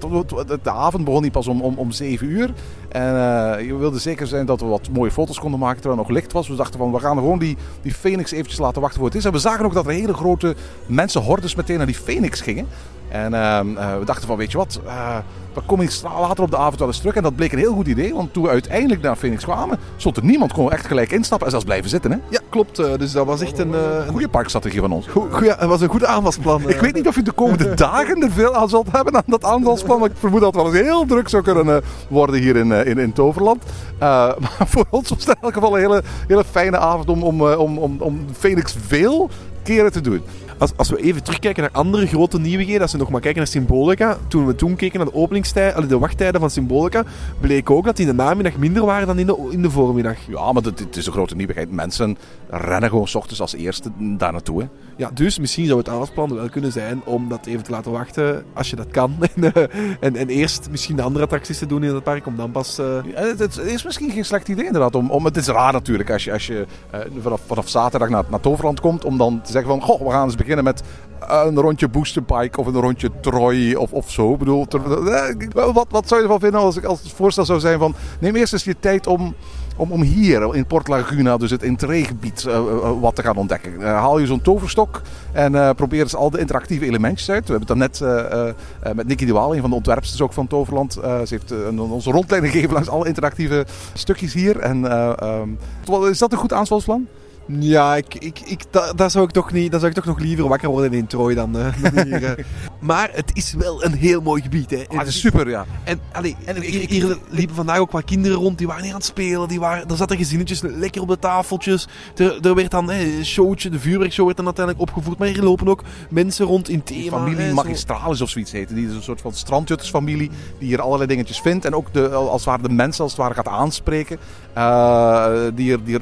de 0.62 0.70
avond 0.70 1.04
begon 1.04 1.22
niet 1.22 1.32
pas 1.32 1.46
om, 1.46 1.60
om, 1.60 1.74
om 1.76 1.90
7 1.90 2.30
uur. 2.30 2.52
En 2.88 3.14
uh, 3.14 3.66
je 3.66 3.76
wilde 3.76 3.98
zeker 3.98 4.26
zijn 4.26 4.46
dat 4.46 4.60
we 4.60 4.66
wat 4.66 4.88
mooie 4.92 5.10
foto's 5.10 5.38
konden 5.38 5.60
maken 5.60 5.80
terwijl 5.80 5.98
het 5.98 6.08
nog 6.08 6.16
licht 6.16 6.32
was. 6.32 6.48
We 6.48 6.54
dachten 6.54 6.78
van 6.78 6.92
we 6.92 6.98
gaan 6.98 7.16
gewoon 7.16 7.38
die, 7.38 7.56
die 7.82 7.94
Phoenix 7.94 8.30
eventjes 8.32 8.58
laten 8.58 8.80
wachten 8.80 8.98
voor 8.98 9.08
het 9.08 9.18
is. 9.18 9.24
En 9.24 9.32
we 9.32 9.38
zagen 9.38 9.64
ook 9.64 9.74
dat 9.74 9.86
er 9.86 9.92
hele 9.92 10.14
grote 10.14 10.54
mensenhordes 10.86 11.54
meteen 11.54 11.76
naar 11.76 11.86
die 11.86 11.94
Phoenix 11.94 12.40
gingen. 12.40 12.66
En 13.12 13.34
ehm, 13.34 13.76
eh, 13.76 13.98
we 13.98 14.04
dachten 14.04 14.26
van, 14.26 14.36
weet 14.36 14.50
je 14.52 14.58
wat, 14.58 14.80
eh, 14.86 15.16
we 15.54 15.60
komen 15.66 15.88
later 16.20 16.44
op 16.44 16.50
de 16.50 16.56
avond 16.56 16.78
wel 16.78 16.88
eens 16.88 16.98
terug. 16.98 17.14
En 17.14 17.22
dat 17.22 17.36
bleek 17.36 17.52
een 17.52 17.58
heel 17.58 17.72
goed 17.74 17.86
idee, 17.86 18.14
want 18.14 18.32
toen 18.32 18.42
we 18.42 18.48
uiteindelijk 18.48 19.02
naar 19.02 19.16
Phoenix 19.16 19.44
kwamen, 19.44 19.78
stond 19.96 20.16
er 20.16 20.24
niemand. 20.24 20.56
We 20.56 20.70
echt 20.70 20.86
gelijk 20.86 21.10
instappen 21.12 21.44
en 21.44 21.50
zelfs 21.50 21.64
blijven 21.66 21.90
zitten. 21.90 22.10
Hè? 22.10 22.16
Ja, 22.28 22.40
klopt. 22.48 22.78
eh, 22.78 22.86
dus 22.98 23.12
dat 23.12 23.26
was 23.26 23.40
echt 23.40 23.58
een, 23.58 23.74
Goede 24.08 24.28
parkstrategie 24.28 24.80
van 24.80 24.92
ons. 24.92 25.06
goe- 25.06 25.30
goeie- 25.30 25.54
het 25.58 25.68
was 25.68 25.80
een 25.80 25.88
goed 25.88 26.04
aanvalsplan. 26.04 26.68
Ik 26.68 26.80
weet 26.80 26.94
niet 26.94 27.06
of 27.08 27.14
je 27.14 27.22
de 27.22 27.32
komende 27.32 27.74
dagen 27.86 28.22
er 28.22 28.30
veel 28.32 28.54
aan 28.54 28.68
zult 28.68 28.92
hebben 28.92 29.16
aan 29.16 29.22
dat 29.26 29.44
aanvalsplan. 29.44 29.98
Maar 30.00 30.10
ik 30.10 30.16
vermoed 30.18 30.40
dat 30.40 30.54
het 30.54 30.62
wel 30.62 30.72
eens 30.74 30.82
heel 30.86 31.06
druk 31.06 31.28
zou 31.28 31.42
kunnen 31.42 31.82
worden 32.08 32.40
hier 32.40 32.56
in, 32.56 32.72
in, 32.72 32.98
in 32.98 33.12
Toverland. 33.12 33.62
Maar 33.98 34.66
voor 34.66 34.84
ons 34.90 35.08
was 35.08 35.18
het 35.18 35.28
in 35.36 35.42
elk 35.42 35.52
geval 35.54 35.74
een 35.74 35.80
hele, 35.80 36.02
hele 36.28 36.44
fijne 36.50 36.78
avond 36.78 37.08
om, 37.08 37.22
om, 37.22 37.42
om, 37.42 37.78
om, 37.78 37.96
om 38.00 38.26
Phoenix 38.38 38.74
veel 38.86 39.30
keren 39.62 39.92
te 39.92 40.00
doen. 40.00 40.22
Als, 40.58 40.72
als 40.76 40.90
we 40.90 41.02
even 41.02 41.22
terugkijken 41.22 41.62
naar 41.62 41.72
andere 41.72 42.06
grote 42.06 42.38
nieuwigheden, 42.40 42.82
als 42.82 42.92
we 42.92 42.98
nog 42.98 43.10
maar 43.10 43.20
kijken 43.20 43.38
naar 43.38 43.50
Symbolica, 43.50 44.18
toen 44.28 44.46
we 44.46 44.54
toen 44.54 44.76
keken 44.76 44.98
naar 44.98 45.08
de 45.08 45.14
openingstijden, 45.14 45.88
de 45.88 45.98
wachttijden 45.98 46.40
van 46.40 46.50
Symbolica, 46.50 47.04
bleek 47.40 47.70
ook 47.70 47.84
dat 47.84 47.96
die 47.96 48.06
in 48.06 48.16
de 48.16 48.22
namiddag 48.22 48.56
minder 48.56 48.84
waren 48.84 49.06
dan 49.06 49.18
in 49.18 49.26
de, 49.26 49.48
in 49.50 49.62
de 49.62 49.70
voormiddag. 49.70 50.16
Ja, 50.28 50.52
maar 50.52 50.62
het, 50.62 50.78
het 50.78 50.96
is 50.96 51.06
een 51.06 51.12
grote 51.12 51.34
nieuwigheid. 51.36 51.70
Mensen 51.70 52.18
rennen 52.50 52.88
gewoon 52.88 53.08
s 53.08 53.14
ochtends 53.14 53.40
als 53.40 53.54
eerste 53.54 53.90
daar 53.98 54.32
naartoe. 54.32 54.60
Hè. 54.62 54.68
Ja, 54.96 55.10
dus 55.14 55.38
misschien 55.38 55.66
zou 55.66 55.78
het 55.78 55.88
aanvalsplan 55.88 56.34
wel 56.34 56.48
kunnen 56.48 56.72
zijn 56.72 57.00
om 57.04 57.28
dat 57.28 57.46
even 57.46 57.62
te 57.62 57.70
laten 57.70 57.92
wachten, 57.92 58.44
als 58.54 58.70
je 58.70 58.76
dat 58.76 58.90
kan. 58.90 59.14
En, 59.34 59.52
eh, 59.52 59.62
en, 60.00 60.16
en 60.16 60.28
eerst 60.28 60.68
misschien 60.70 60.96
de 60.96 61.02
andere 61.02 61.24
attracties 61.24 61.58
te 61.58 61.66
doen 61.66 61.82
in 61.84 61.94
het 61.94 62.04
park, 62.04 62.26
om 62.26 62.36
dan 62.36 62.50
pas... 62.50 62.78
eh, 62.78 62.86
Ja, 63.14 63.20
Het, 63.20 63.38
het 63.38 63.58
is 63.58 63.84
misschien 63.84 64.10
geen 64.10 64.24
slecht 64.24 64.48
idee 64.48 64.66
inderdaad. 64.66 64.94
Om, 64.94 65.10
om, 65.10 65.24
het 65.24 65.36
is 65.36 65.46
raar 65.46 65.72
natuurlijk 65.72 66.10
als 66.10 66.24
je, 66.24 66.32
als 66.32 66.46
je 66.46 66.66
eh, 66.90 67.00
vanaf, 67.20 67.40
vanaf 67.46 67.68
zaterdag 67.68 68.08
naar, 68.08 68.24
naar 68.30 68.40
Toverland 68.40 68.80
komt. 68.80 69.04
Om 69.04 69.18
dan 69.18 69.40
te 69.42 69.52
zeggen 69.52 69.70
van, 69.70 69.82
goh, 69.82 70.02
we 70.06 70.10
gaan 70.10 70.24
eens 70.24 70.34
beginnen 70.42 70.64
met 70.64 70.82
een 71.28 71.56
rondje 71.60 71.88
Boosterbike 71.88 72.60
of 72.60 72.66
een 72.66 72.80
rondje 72.80 73.10
Troy 73.20 73.74
of, 73.74 73.92
of 73.92 74.10
zo. 74.10 74.32
Ik 74.32 74.38
bedoel, 74.38 74.66
eh, 74.68 75.74
wat, 75.74 75.86
wat 75.90 76.08
zou 76.08 76.20
je 76.20 76.26
ervan 76.26 76.40
vinden 76.40 76.60
als, 76.60 76.76
ik- 76.76 76.84
als 76.84 77.02
het 77.02 77.12
voorstel 77.12 77.44
zou 77.44 77.60
zijn 77.60 77.78
van... 77.78 77.94
Neem 78.20 78.36
eerst 78.36 78.52
eens 78.52 78.64
je 78.64 78.76
tijd 78.80 79.06
om, 79.06 79.34
om, 79.76 79.92
om 79.92 80.02
hier 80.02 80.54
in 80.54 80.66
Port 80.66 80.88
Laguna, 80.88 81.36
dus 81.36 81.50
het 81.50 81.62
entreegebied, 81.62 82.46
eh, 82.46 82.56
eh, 82.56 83.00
wat 83.00 83.14
te 83.14 83.22
gaan 83.22 83.36
ontdekken. 83.36 83.80
Haal 83.80 84.18
je 84.18 84.26
zo'n 84.26 84.42
toverstok 84.42 85.00
en 85.32 85.74
probeer 85.74 86.00
eens 86.00 86.16
al 86.16 86.30
de 86.30 86.38
interactieve 86.38 86.84
elementjes 86.86 87.30
uit. 87.30 87.48
We 87.48 87.54
hebben 87.56 87.78
het 87.78 87.98
dan 88.00 88.08
net 88.12 88.96
met 88.96 89.06
Nikki 89.06 89.26
de 89.26 89.32
Waal, 89.32 89.54
een 89.54 89.60
van 89.60 89.70
de 89.70 89.76
ontwerpsters 89.76 90.20
ook 90.20 90.32
van 90.32 90.46
Toverland. 90.46 90.92
ze 90.92 91.26
heeft 91.28 91.54
onze 91.78 92.10
rondleiding 92.10 92.52
gegeven 92.52 92.74
langs 92.74 92.88
alle 92.88 93.06
interactieve 93.06 93.66
stukjes 93.92 94.32
hier. 94.32 94.58
En, 94.58 94.90
eh, 94.90 95.12
ehm, 95.18 96.08
is 96.10 96.18
dat 96.18 96.32
een 96.32 96.38
goed 96.38 96.52
aanvalsplan? 96.52 97.06
Ja, 97.46 97.96
ik, 97.96 98.14
ik, 98.14 98.40
ik, 98.40 98.62
da- 98.70 98.92
daar, 98.92 99.10
zou 99.10 99.24
ik 99.24 99.30
toch 99.30 99.52
niet, 99.52 99.70
daar 99.70 99.80
zou 99.80 99.92
ik 99.92 99.96
toch 99.98 100.06
nog 100.06 100.18
liever 100.18 100.48
wakker 100.48 100.68
worden 100.68 100.92
in 100.92 101.06
Troy 101.06 101.34
dan, 101.34 101.58
eh, 101.58 101.66
dan 101.92 102.04
hier. 102.04 102.24
eh. 102.24 102.44
maar 102.80 103.10
het 103.12 103.30
is 103.34 103.52
wel 103.58 103.84
een 103.84 103.92
heel 103.94 104.20
mooi 104.20 104.42
gebied. 104.42 104.70
Hè. 104.70 104.84
Ah, 104.88 104.98
dat 104.98 105.06
is 105.06 105.20
super, 105.20 105.48
ja. 105.48 105.66
En, 105.84 106.00
allee, 106.12 106.36
en 106.44 106.60
hier, 106.60 106.88
hier 106.88 107.18
liepen 107.28 107.54
vandaag 107.56 107.78
ook 107.78 107.90
wat 107.90 108.04
kinderen 108.04 108.36
rond, 108.38 108.58
die 108.58 108.66
waren 108.66 108.82
hier 108.82 108.92
aan 108.92 108.98
het 108.98 109.06
spelen. 109.06 109.48
Die 109.48 109.60
waren, 109.60 109.88
er 109.88 109.96
zaten 109.96 110.16
gezinnetjes 110.16 110.60
lekker 110.60 111.02
op 111.02 111.08
de 111.08 111.18
tafeltjes. 111.18 111.88
Er, 112.16 112.38
er 112.46 112.54
werd 112.54 112.70
dan 112.70 112.90
een 112.90 113.24
showtje, 113.24 113.70
de 113.70 113.80
vuurwerkshow 113.80 114.24
werd 114.24 114.36
dan 114.36 114.46
uiteindelijk 114.46 114.88
opgevoerd. 114.88 115.18
Maar 115.18 115.28
hier 115.28 115.42
lopen 115.42 115.68
ook 115.68 115.82
mensen 116.10 116.46
rond 116.46 116.68
in 116.68 116.82
thema. 116.82 117.16
familie 117.18 117.44
hè. 117.44 117.52
Magistralis 117.52 118.20
of 118.20 118.28
zoiets 118.30 118.52
heette. 118.52 118.74
Die 118.74 118.86
is 118.88 118.94
een 118.94 119.02
soort 119.02 119.20
van 119.20 119.32
strandjuttersfamilie 119.32 120.30
die 120.58 120.68
hier 120.68 120.80
allerlei 120.80 121.08
dingetjes 121.08 121.40
vindt. 121.40 121.64
En 121.64 121.74
ook 121.74 121.92
de, 121.92 122.08
als 122.08 122.44
het 122.44 122.44
ware 122.44 122.62
de 122.62 122.68
mensen 122.74 123.02
als 123.02 123.12
het 123.12 123.20
ware 123.20 123.34
gaat 123.34 123.48
aanspreken. 123.48 124.18
Eh, 124.54 125.32
die 125.54 125.82
die 125.82 125.98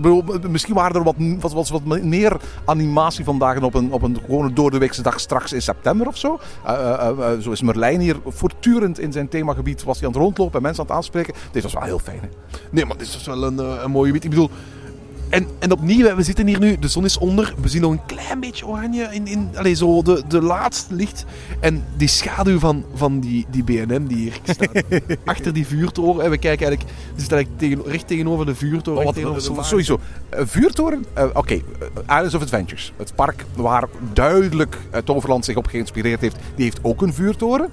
bedoel, 0.00 0.24
misschien 0.50 0.74
waren 0.74 0.96
er 0.96 1.02
wat, 1.02 1.14
wat, 1.40 1.52
wat, 1.52 1.68
wat 1.68 2.02
meer 2.02 2.36
animatie 2.64 3.24
vandaag 3.24 3.62
op 3.62 3.74
een, 3.74 3.92
op 3.92 4.02
een 4.02 4.18
gewone 4.24 4.52
doordeweekse 4.52 5.02
dag 5.02 5.20
straks 5.20 5.52
in 5.52 5.62
september 5.62 6.06
of 6.06 6.16
zo. 6.16 6.40
Eh, 6.64 7.08
eh, 7.08 7.38
zo 7.40 7.50
is 7.50 7.62
Merlijn 7.62 8.00
hier 8.00 8.16
voortdurend 8.26 8.98
in 8.98 9.12
zijn 9.12 9.28
themagebied. 9.28 9.84
Was 9.84 9.98
hij 9.98 10.06
aan 10.06 10.12
het 10.12 10.22
rondlopen 10.22 10.56
en 10.56 10.62
mensen 10.62 10.82
aan 10.82 10.88
het 10.88 10.96
aanspreken. 10.96 11.34
Dit 11.52 11.62
was 11.62 11.72
wel 11.72 11.82
heel 11.82 11.98
fijn. 11.98 12.20
Hè? 12.20 12.28
Nee, 12.70 12.86
maar 12.86 12.96
dit 12.96 13.06
is 13.06 13.26
wel 13.26 13.44
een, 13.44 13.58
een 13.58 13.90
mooi 13.90 14.06
gebied. 14.06 14.24
Ik 14.24 14.30
bedoel... 14.30 14.50
En, 15.34 15.46
en 15.58 15.72
opnieuw, 15.72 16.14
we 16.16 16.22
zitten 16.22 16.46
hier 16.46 16.58
nu, 16.58 16.78
de 16.78 16.88
zon 16.88 17.04
is 17.04 17.18
onder. 17.18 17.54
We 17.62 17.68
zien 17.68 17.80
nog 17.80 17.92
een 17.92 18.06
klein 18.06 18.40
beetje 18.40 18.66
oranje 18.66 19.08
in, 19.10 19.26
in 19.26 19.50
allez, 19.54 19.78
zo 19.78 20.02
de, 20.02 20.22
de 20.28 20.42
laatste 20.42 20.94
licht. 20.94 21.24
En 21.60 21.84
die 21.96 22.08
schaduw 22.08 22.58
van, 22.58 22.84
van 22.94 23.20
die, 23.20 23.46
die 23.50 23.64
BNM 23.64 24.06
die 24.06 24.16
hier 24.16 24.38
staat. 24.42 24.82
achter 25.24 25.52
die 25.52 25.66
vuurtoren. 25.66 26.24
En 26.24 26.30
we 26.30 26.38
kijken 26.38 26.66
eigenlijk, 26.66 26.98
we 27.14 27.20
zitten 27.20 27.36
eigenlijk 27.36 27.58
tegen, 27.76 27.92
recht 27.92 28.06
tegenover 28.06 28.46
de 28.46 28.54
vuurtoren. 28.54 28.98
Oh, 28.98 29.04
wat, 29.04 29.14
tegenover 29.14 29.54
de 29.54 29.62
sowieso. 29.62 29.98
Een 30.30 30.48
vuurtoren. 30.48 31.04
eh, 31.12 31.24
Oké, 31.32 31.54
eh, 31.54 31.60
Islands 32.06 32.34
of 32.34 32.42
Adventures. 32.42 32.92
Het 32.96 33.14
park 33.14 33.44
waar 33.56 33.88
duidelijk 34.12 34.78
uh, 34.94 35.00
Toverland 35.00 35.44
zich 35.44 35.56
op 35.56 35.66
geïnspireerd 35.66 36.20
heeft. 36.20 36.36
Die 36.54 36.64
heeft 36.64 36.78
ook 36.82 37.02
een 37.02 37.14
vuurtoren. 37.14 37.68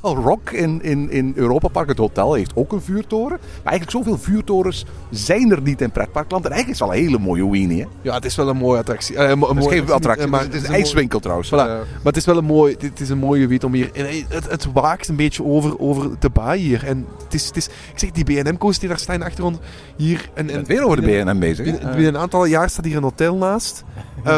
Bell 0.00 0.12
Rock 0.12 0.50
in, 0.50 0.82
in, 0.82 1.10
in 1.10 1.32
Europa 1.36 1.68
Park, 1.68 1.88
het 1.88 1.98
hotel, 1.98 2.34
heeft 2.34 2.52
ook 2.54 2.72
een 2.72 2.82
vuurtoren. 2.82 3.38
Maar 3.40 3.72
eigenlijk 3.72 3.90
zoveel 3.90 4.18
vuurtorens 4.18 4.84
zijn 5.10 5.50
er 5.50 5.62
niet 5.62 5.80
in 5.80 5.90
pretparkland. 5.92 6.44
En 6.44 6.50
eigenlijk 6.50 6.80
is 6.80 6.86
het 6.86 6.88
wel 6.88 6.98
een 6.98 7.04
hele 7.12 7.24
mooie 7.26 7.50
weenie. 7.50 7.80
Hè? 7.82 7.86
Ja, 8.02 8.14
het 8.14 8.24
is 8.24 8.34
wel 8.36 8.48
een 8.48 8.56
mooie 8.56 8.78
attractie. 8.78 9.16
Eh, 9.16 9.28
een 9.30 9.38
mo- 9.38 9.48
een 9.48 9.56
Het 9.56 9.64
is 9.64 9.70
mooie 9.70 9.82
geen 9.84 9.94
attractie, 9.94 10.26
maar 10.26 10.40
het 10.40 10.54
is 10.54 10.62
een 10.68 10.74
ijswinkel 10.74 11.20
trouwens. 11.20 11.48
Voilà. 11.48 11.52
Maar 11.52 11.84
het 12.02 12.16
is 12.16 12.24
wel 12.24 12.36
een 12.36 12.44
mooi, 12.44 12.76
dit 12.78 13.00
is 13.00 13.08
een 13.08 13.18
mooi 13.18 13.40
gebied 13.42 13.64
om 13.64 13.72
hier. 13.72 13.90
En 13.92 14.06
het, 14.28 14.50
het 14.50 14.66
waakt 14.72 15.08
een 15.08 15.16
beetje 15.16 15.44
over, 15.44 15.78
over 15.78 16.10
de 16.18 16.30
baai 16.30 16.60
hier. 16.60 16.86
En 16.86 17.06
het 17.24 17.34
is, 17.34 17.46
het 17.46 17.56
is, 17.56 17.66
ik 17.66 17.98
zeg, 17.98 18.10
die 18.10 18.24
BM-coasters 18.24 18.78
die 18.78 18.88
daar 18.88 18.98
staan 18.98 19.14
in 19.14 19.20
de 19.20 19.26
achtergrond. 19.26 19.58
Hier. 19.96 20.30
En, 20.34 20.64
weer 20.64 20.84
over 20.84 21.00
de 21.00 21.06
BNM 21.24 21.38
bezig. 21.38 21.64
Binnen, 21.64 21.90
binnen 21.90 22.14
een 22.14 22.20
aantal 22.20 22.44
jaar 22.44 22.70
staat 22.70 22.84
hier 22.84 22.96
een 22.96 23.02
hotel 23.02 23.36
naast. 23.36 23.84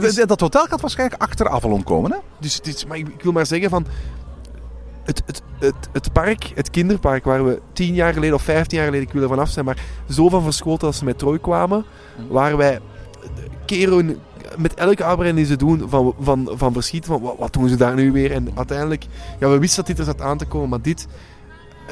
Is- 0.00 0.14
Dat 0.14 0.40
hotel 0.40 0.64
gaat 0.64 0.80
waarschijnlijk 0.80 1.22
achter 1.22 1.48
Avalon 1.48 1.82
komen. 1.82 2.10
Hè? 2.10 2.16
dus, 2.40 2.60
dit 2.60 2.74
is- 2.74 2.86
maar 2.86 2.96
ik, 2.96 3.08
ik 3.08 3.22
wil 3.22 3.32
maar 3.32 3.46
zeggen 3.46 3.70
van... 3.70 3.86
Het, 5.06 5.22
het, 5.26 5.42
het, 5.58 5.74
het 5.92 6.12
park, 6.12 6.52
het 6.54 6.70
kinderpark, 6.70 7.24
waar 7.24 7.44
we 7.44 7.60
tien 7.72 7.94
jaar 7.94 8.12
geleden 8.12 8.34
of 8.34 8.42
vijftien 8.42 8.78
jaar 8.78 8.86
geleden, 8.86 9.06
ik 9.06 9.12
wil 9.12 9.22
er 9.22 9.28
vanaf 9.28 9.48
zijn, 9.48 9.64
maar 9.64 9.82
zo 10.10 10.28
van 10.28 10.42
verschoten 10.42 10.86
als 10.86 10.98
ze 10.98 11.04
met 11.04 11.18
Troy 11.18 11.38
kwamen, 11.38 11.84
waar 12.28 12.56
wij 12.56 12.80
keren 13.64 14.18
met 14.56 14.74
elke 14.74 15.04
uitbreiding 15.04 15.36
die 15.46 15.56
ze 15.56 15.56
doen 15.56 15.88
van, 15.88 16.14
van, 16.20 16.50
van 16.52 16.72
verschieten 16.72 17.10
van 17.10 17.20
wat, 17.20 17.34
wat 17.38 17.52
doen 17.52 17.68
ze 17.68 17.76
daar 17.76 17.94
nu 17.94 18.12
weer. 18.12 18.32
En 18.32 18.48
uiteindelijk, 18.54 19.06
ja, 19.40 19.48
we 19.48 19.58
wisten 19.58 19.84
dat 19.84 19.86
dit 19.86 19.98
er 19.98 20.12
zat 20.12 20.20
aan 20.20 20.38
te 20.38 20.46
komen, 20.46 20.68
maar 20.68 20.82
dit, 20.82 21.06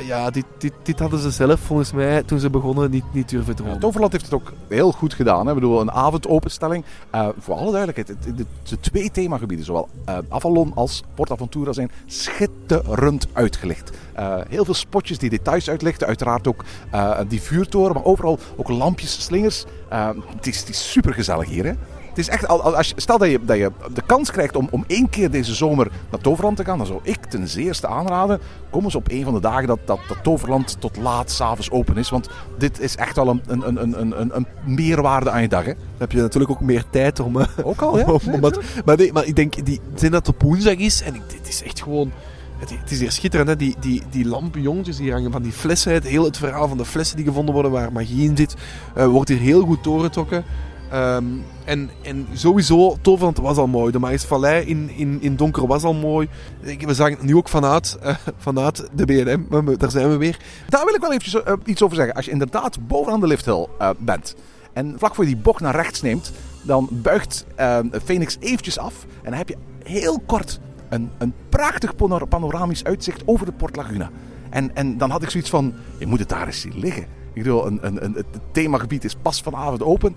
ja, 0.00 0.30
dit, 0.30 0.44
dit, 0.58 0.72
dit 0.82 0.98
hadden 0.98 1.18
ze 1.20 1.30
zelf 1.30 1.60
volgens 1.60 1.92
mij 1.92 2.22
toen 2.22 2.38
ze 2.38 2.50
begonnen 2.50 2.90
niet, 2.90 3.04
niet 3.12 3.28
durven 3.28 3.54
dromen. 3.56 3.78
Toverland 3.78 4.12
heeft 4.12 4.24
het 4.24 4.34
ook 4.34 4.52
heel 4.68 4.92
goed 4.92 5.14
gedaan. 5.14 5.42
Hè? 5.44 5.48
Ik 5.48 5.54
bedoel, 5.54 5.80
een 5.80 5.90
avondopenstelling. 5.92 6.84
Eh, 7.10 7.28
voor 7.38 7.54
alle 7.54 7.70
duidelijkheid, 7.72 8.08
het, 8.08 8.36
het- 8.38 8.68
de 8.68 8.80
twee 8.80 9.10
themagebieden, 9.10 9.66
zowel 9.66 9.88
eh, 10.04 10.18
Avalon 10.28 10.72
als 10.74 11.02
Port 11.14 11.30
Aventura, 11.30 11.72
zijn 11.72 11.90
schitterend 12.06 13.26
uitgelicht. 13.32 13.90
Eh, 14.12 14.36
heel 14.48 14.64
veel 14.64 14.74
spotjes 14.74 15.18
die 15.18 15.30
details 15.30 15.68
uitlichten. 15.70 16.06
Uiteraard 16.06 16.46
ook 16.48 16.64
die 17.28 17.42
vuurtoren, 17.42 17.94
maar 17.94 18.04
overal 18.04 18.38
ook 18.56 18.68
lampjes, 18.68 19.24
slingers. 19.24 19.64
Het, 19.88 20.46
is, 20.46 20.60
het 20.60 20.68
is 20.68 20.90
super 20.90 21.14
gezellig 21.14 21.48
hier. 21.48 21.64
Hè? 21.64 21.72
Het 22.14 22.18
is 22.18 22.28
echt, 22.28 22.48
al- 22.48 22.62
al- 22.62 22.76
als 22.76 22.88
je, 22.88 22.94
stel 22.96 23.18
dat 23.18 23.30
je, 23.30 23.40
dat 23.44 23.56
je 23.56 23.70
de 23.94 24.02
kans 24.06 24.30
krijgt 24.30 24.56
om, 24.56 24.68
om 24.70 24.84
één 24.86 25.08
keer 25.10 25.30
deze 25.30 25.54
zomer 25.54 25.90
naar 26.10 26.20
Toverland 26.20 26.56
te 26.56 26.64
gaan, 26.64 26.78
dan 26.78 26.86
zou 26.86 27.00
ik 27.02 27.24
ten 27.24 27.48
zeerste 27.48 27.86
aanraden. 27.86 28.40
Kom 28.70 28.84
eens 28.84 28.94
op 28.94 29.10
een 29.10 29.24
van 29.24 29.34
de 29.34 29.40
dagen 29.40 29.66
dat, 29.66 29.78
dat, 29.84 29.98
dat 30.08 30.16
Toverland 30.22 30.76
tot 30.78 30.96
laat 30.96 31.30
s'avonds 31.30 31.70
open 31.70 31.96
is. 31.96 32.10
Want 32.10 32.28
dit 32.58 32.80
is 32.80 32.96
echt 32.96 33.16
wel 33.16 33.28
een, 33.28 33.42
een, 33.46 33.68
een, 33.68 34.00
een, 34.00 34.20
een, 34.20 34.36
een 34.36 34.46
meerwaarde 34.64 35.30
aan 35.30 35.42
je 35.42 35.48
dag. 35.48 35.64
Hè? 35.64 35.72
Dan 35.74 35.82
heb 35.98 36.12
je 36.12 36.20
natuurlijk 36.20 36.50
ook 36.52 36.60
meer 36.60 36.84
tijd 36.90 37.20
om... 37.20 37.40
eh, 37.40 37.46
Ook 37.62 37.80
al, 37.80 37.98
ja? 37.98 38.04
om- 38.12 38.32
om 38.34 38.40
wat- 38.40 38.60
maar, 38.84 38.96
nee, 38.96 39.12
maar 39.12 39.24
ik 39.26 39.36
denk, 39.36 39.64
die, 39.66 39.80
zijn 39.94 40.10
dat 40.10 40.26
het 40.26 40.34
op 40.36 40.42
woensdag 40.42 40.74
is, 40.74 41.02
en 41.02 41.14
ik, 41.14 41.22
dit 41.30 41.48
is 41.48 41.62
echt 41.62 41.82
gewoon... 41.82 42.12
Het, 42.58 42.90
is 42.90 42.98
hier 43.00 43.12
schitterend, 43.12 43.48
hè? 43.48 43.56
Die, 43.56 43.76
die, 43.80 44.02
die 44.10 44.28
die 44.96 45.12
hangen 45.12 45.32
van 45.32 45.42
die 45.42 45.52
flessen. 45.52 45.92
Het 45.92 46.04
hele 46.06 46.24
het 46.24 46.36
verhaal 46.36 46.68
van 46.68 46.76
de 46.76 46.84
flessen 46.84 47.16
die 47.16 47.24
gevonden 47.26 47.54
worden 47.54 47.70
waar 47.72 47.92
magie 47.92 48.28
in 48.28 48.36
zit, 48.36 48.54
eh, 48.94 49.06
wordt 49.06 49.28
hier 49.28 49.38
heel 49.38 49.64
goed 49.64 49.84
doorgetrokken. 49.84 50.44
Ehm, 50.94 51.24
en, 51.64 51.90
en 52.02 52.26
sowieso, 52.32 52.96
Toverland 53.00 53.38
was 53.38 53.56
al 53.56 53.66
mooi. 53.66 53.92
De 53.92 53.98
Maïs 53.98 54.24
Vallei 54.24 54.66
in, 54.66 54.90
in, 54.96 55.18
in 55.20 55.36
donker 55.36 55.66
was 55.66 55.82
al 55.82 55.94
mooi. 55.94 56.28
We 56.60 56.94
zagen 56.94 57.16
het 57.16 57.22
nu 57.22 57.36
ook 57.36 57.48
vanuit, 57.48 57.98
eh, 58.02 58.14
vanuit 58.36 58.88
de 58.92 59.04
BNM. 59.04 59.76
Daar 59.76 59.90
zijn 59.90 60.10
we 60.10 60.16
weer. 60.16 60.38
Daar 60.68 60.84
wil 60.84 60.94
ik 60.94 61.00
wel 61.00 61.12
eventjes 61.12 61.42
eh, 61.42 61.52
iets 61.64 61.82
over 61.82 61.96
zeggen. 61.96 62.14
Als 62.14 62.24
je 62.24 62.30
inderdaad 62.30 62.86
bovenaan 62.86 63.20
de 63.20 63.26
lifthill 63.26 63.66
eh, 63.78 63.90
bent 63.98 64.34
en 64.72 64.94
vlak 64.98 65.14
voor 65.14 65.24
je 65.24 65.30
die 65.34 65.42
bocht 65.42 65.60
naar 65.60 65.74
rechts 65.74 66.02
neemt, 66.02 66.32
dan 66.62 66.88
buigt 66.90 67.46
Phoenix 68.04 68.36
eventjes 68.40 68.78
af 68.78 68.94
en 69.02 69.30
dan 69.30 69.38
heb 69.38 69.48
je 69.48 69.56
heel 69.82 70.22
kort 70.26 70.60
een, 70.88 71.10
een 71.18 71.34
prachtig 71.48 71.96
pano- 71.96 72.24
panoramisch 72.24 72.84
uitzicht 72.84 73.22
over 73.24 73.46
de 73.46 73.52
Port 73.52 73.76
Laguna. 73.76 74.10
En, 74.50 74.76
en 74.76 74.98
dan 74.98 75.10
had 75.10 75.22
ik 75.22 75.30
zoiets 75.30 75.50
van, 75.50 75.74
je 75.98 76.06
moet 76.06 76.18
het 76.18 76.28
daar 76.28 76.46
eens 76.46 76.60
zien 76.60 76.78
liggen. 76.78 77.06
Ik 77.34 77.42
bedoel, 77.42 77.66
een, 77.66 77.78
een, 77.82 78.04
een, 78.04 78.12
het 78.14 78.26
themagebied 78.52 79.04
is 79.04 79.16
pas 79.22 79.40
vanavond 79.40 79.82
open. 79.82 80.16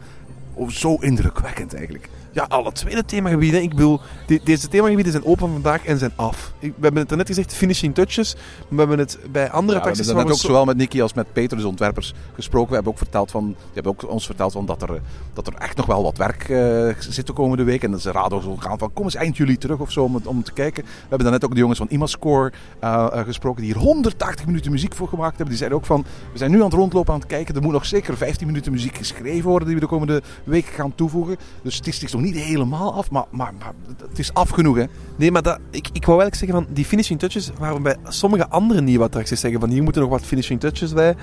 Oh, 0.60 0.70
zo 0.70 0.96
indrukwekkend 1.00 1.74
eigenlijk. 1.74 2.10
Ja, 2.38 2.46
alle 2.50 2.72
tweede 2.72 3.06
themagebieden. 3.06 3.62
Ik 3.62 3.70
bedoel, 3.70 4.00
de- 4.28 4.42
deze 4.44 4.68
themagebieden 4.68 5.12
zijn 5.12 5.26
open 5.26 5.52
vandaag 5.52 5.86
en 5.86 5.98
zijn 5.98 6.12
af. 6.16 6.54
Ik, 6.60 6.74
we 6.76 6.82
hebben 6.84 7.02
het 7.02 7.16
net 7.16 7.28
gezegd, 7.28 7.54
finishing 7.54 7.96
touches. 7.96 8.36
We 8.68 8.76
hebben 8.78 9.00
het 9.00 9.20
bij 9.32 9.50
andere 9.52 9.78
Ja, 9.80 9.92
we 9.92 10.04
hebben 10.06 10.24
ook 10.26 10.30
zo- 10.32 10.48
zowel 10.48 10.66
met 10.66 10.78
Nicky 10.78 11.02
als 11.02 11.14
met 11.14 11.34
Peter, 11.34 11.58
de 11.58 11.68
ontwerpers, 11.68 12.14
gesproken. 12.36 12.70
We 12.70 12.76
hebben 12.76 12.92
ook, 12.92 12.98
verteld 12.98 13.32
van, 13.32 13.46
die 13.48 13.56
hebben 13.74 13.92
ook 13.92 14.10
ons 14.10 14.26
verteld 14.26 14.52
van 14.52 14.66
dat, 14.66 14.82
er, 14.82 14.94
eh, 14.94 15.02
dat 15.34 15.48
er 15.48 15.54
echt 15.54 15.78
nog 15.78 15.86
wel 15.86 16.04
wat 16.04 16.18
werk 16.18 16.50
eh, 16.50 16.90
zit 17.00 17.28
de 17.28 17.34
komende 17.34 17.64
week. 17.64 17.84
En 17.84 17.92
dat 17.92 18.02
ze 18.02 18.12
raden 18.12 18.42
zo 18.42 18.56
gaan 18.56 18.78
van 18.78 18.94
kom 18.94 19.04
eens 19.04 19.16
eind 19.16 19.38
juli 19.38 19.58
terug 19.58 19.80
of 19.80 19.92
zo 19.92 20.04
om, 20.04 20.20
om 20.26 20.44
te 20.44 20.54
kijken. 20.54 20.84
We 20.84 20.90
hebben 21.00 21.20
daarnet 21.20 21.46
ook 21.46 21.54
de 21.54 21.60
jongens 21.60 21.78
van 21.80 21.88
Imascore 21.90 22.52
eh, 22.80 23.08
gesproken 23.26 23.62
die 23.64 23.74
hier 23.74 23.82
180 23.82 24.46
minuten 24.46 24.72
muziek 24.72 24.96
voor 24.96 25.08
gemaakt 25.08 25.30
hebben. 25.30 25.48
Die 25.50 25.58
zeiden 25.58 25.78
ook 25.78 25.86
van 25.86 26.06
we 26.32 26.38
zijn 26.38 26.52
nu 26.52 26.58
aan 26.58 26.64
het 26.64 26.74
rondlopen 26.74 27.14
aan 27.14 27.20
het 27.20 27.30
kijken. 27.30 27.56
Er 27.56 27.62
moet 27.62 27.72
nog 27.72 27.86
zeker 27.86 28.18
15 28.18 28.48
minuten 28.48 28.72
muziek 28.72 28.98
geschreven 28.98 29.50
worden 29.50 29.68
die 29.68 29.76
we 29.76 29.82
de 29.82 29.88
komende 29.88 30.22
weken 30.44 30.74
gaan 30.74 30.96
toevoegen. 30.96 31.38
Dus 31.62 31.76
het 31.76 31.88
is, 31.88 31.94
het 31.96 32.04
is 32.04 32.12
nog 32.12 32.22
niet 32.22 32.27
helemaal 32.36 32.94
af, 32.94 33.12
maar, 33.12 33.26
maar, 33.30 33.54
maar 33.60 33.74
het 34.10 34.20
is 34.20 34.34
af 34.34 34.50
genoeg 34.50 34.78
hè. 34.78 34.86
Nee, 35.16 35.32
maar 35.32 35.42
dat, 35.42 35.60
ik, 35.70 35.90
ik 35.94 36.06
wou 36.06 36.22
eigenlijk 36.22 36.36
zeggen 36.36 36.66
van 36.66 36.74
die 36.74 36.86
finishing 36.86 37.20
touches, 37.20 37.52
waar 37.60 37.74
we 37.74 37.82
bij 37.82 37.96
sommige 38.08 38.48
andere 38.48 38.82
nieuwe 38.82 39.04
attracties 39.04 39.40
zeggen 39.40 39.60
van 39.60 39.70
hier 39.70 39.84
moeten 39.84 40.02
nog 40.02 40.12
wat 40.12 40.22
finishing 40.22 40.60
touches 40.60 40.94
bij, 40.94 41.16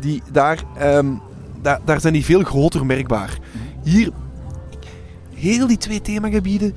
die, 0.00 0.22
daar, 0.32 0.62
ehm, 0.78 1.12
daar, 1.62 1.80
daar 1.84 2.00
zijn 2.00 2.12
die 2.12 2.24
veel 2.24 2.42
groter 2.42 2.86
merkbaar. 2.86 3.38
Hier, 3.82 4.10
heel 5.34 5.66
die 5.66 5.78
twee 5.78 6.00
themagebieden 6.00 6.74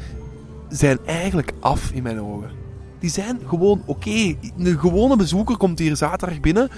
zijn 0.70 0.98
eigenlijk 1.06 1.52
af 1.60 1.92
in 1.92 2.04
mijn 2.04 2.22
ogen. 2.22 2.50
Die 3.00 3.10
zijn 3.10 3.40
gewoon 3.48 3.82
oké. 3.86 4.36
Een 4.58 4.80
gewone 4.80 5.16
bezoeker 5.16 5.58
komt 5.58 5.80
hier 5.80 5.96
zaterdag 5.96 6.40
binnen 6.40 6.70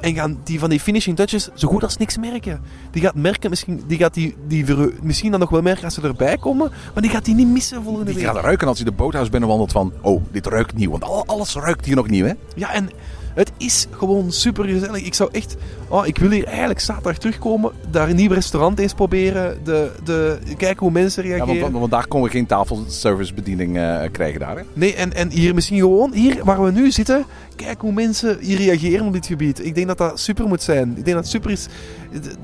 en 0.00 0.14
gaan 0.14 0.38
die 0.44 0.58
van 0.58 0.70
die 0.70 0.80
finishing 0.80 1.16
touches 1.16 1.48
zo 1.54 1.68
goed 1.68 1.82
als 1.82 1.96
niks 1.96 2.16
merken. 2.18 2.60
Die 2.90 3.02
gaat 3.02 3.14
merken, 3.14 3.50
misschien, 3.50 3.82
die 3.86 3.98
gaat 3.98 4.14
die, 4.14 4.36
die 4.48 4.64
misschien 5.02 5.30
dan 5.30 5.40
nog 5.40 5.50
wel 5.50 5.62
merken 5.62 5.84
als 5.84 5.94
ze 5.94 6.00
erbij 6.02 6.36
komen, 6.36 6.70
maar 6.92 7.02
die 7.02 7.10
gaat 7.10 7.24
die 7.24 7.34
niet 7.34 7.48
missen 7.48 7.82
volgende 7.82 8.04
Die 8.12 8.14
week. 8.14 8.24
gaat 8.34 8.42
ruiken 8.44 8.68
als 8.68 8.76
hij 8.78 8.86
de 8.86 8.92
boothuis 8.96 9.28
binnenwandelt 9.28 9.72
van 9.72 9.92
oh, 10.00 10.22
dit 10.30 10.46
ruikt 10.46 10.74
nieuw. 10.74 10.90
Want 10.90 11.04
al- 11.04 11.26
alles 11.26 11.54
ruikt 11.54 11.84
hier 11.86 11.96
nog 11.96 12.08
nieuw 12.08 12.24
hè. 12.26 12.32
Ja, 12.56 12.72
en 12.72 12.90
het 13.34 13.52
is 13.56 13.86
gewoon 13.90 14.32
super 14.32 14.64
gezellig. 14.64 15.02
Ik 15.02 15.14
zou 15.14 15.28
echt... 15.32 15.56
Oh, 15.88 16.06
ik 16.06 16.18
wil 16.18 16.30
hier 16.30 16.44
eigenlijk 16.46 16.80
zaterdag 16.80 17.18
terugkomen. 17.18 17.72
Daar 17.90 18.08
een 18.08 18.16
nieuw 18.16 18.32
restaurant 18.32 18.78
eens 18.78 18.94
proberen. 18.94 19.58
De, 19.64 19.90
de, 20.04 20.38
kijken 20.56 20.78
hoe 20.78 20.90
mensen 20.90 21.22
Ja, 21.22 21.28
reageren. 21.28 21.60
want, 21.60 21.72
want 21.72 21.90
vandaag 21.90 22.08
konden 22.08 22.30
we 22.30 22.36
geen 22.36 22.46
tafelservicebediening 22.46 23.76
eh 23.76 24.02
krijgen 24.12 24.40
daar. 24.40 24.56
Hè? 24.56 24.62
Nee, 24.72 24.94
en, 24.94 25.12
en 25.12 25.30
hier 25.30 25.54
misschien 25.54 25.78
gewoon... 25.78 26.12
Hier 26.12 26.44
waar 26.44 26.62
we 26.62 26.70
nu 26.70 26.90
zitten... 26.90 27.24
Kijk 27.56 27.80
hoe 27.80 27.92
mensen 27.92 28.38
hier 28.40 28.56
reageren 28.56 29.06
op 29.06 29.12
dit 29.12 29.26
gebied. 29.26 29.64
Ik 29.64 29.74
denk 29.74 29.86
dat 29.86 29.98
dat 29.98 30.20
super 30.20 30.48
moet 30.48 30.62
zijn. 30.62 30.88
Ik 30.88 31.04
denk 31.04 31.06
dat 31.06 31.16
het 31.16 31.28
super 31.28 31.50
is... 31.50 31.66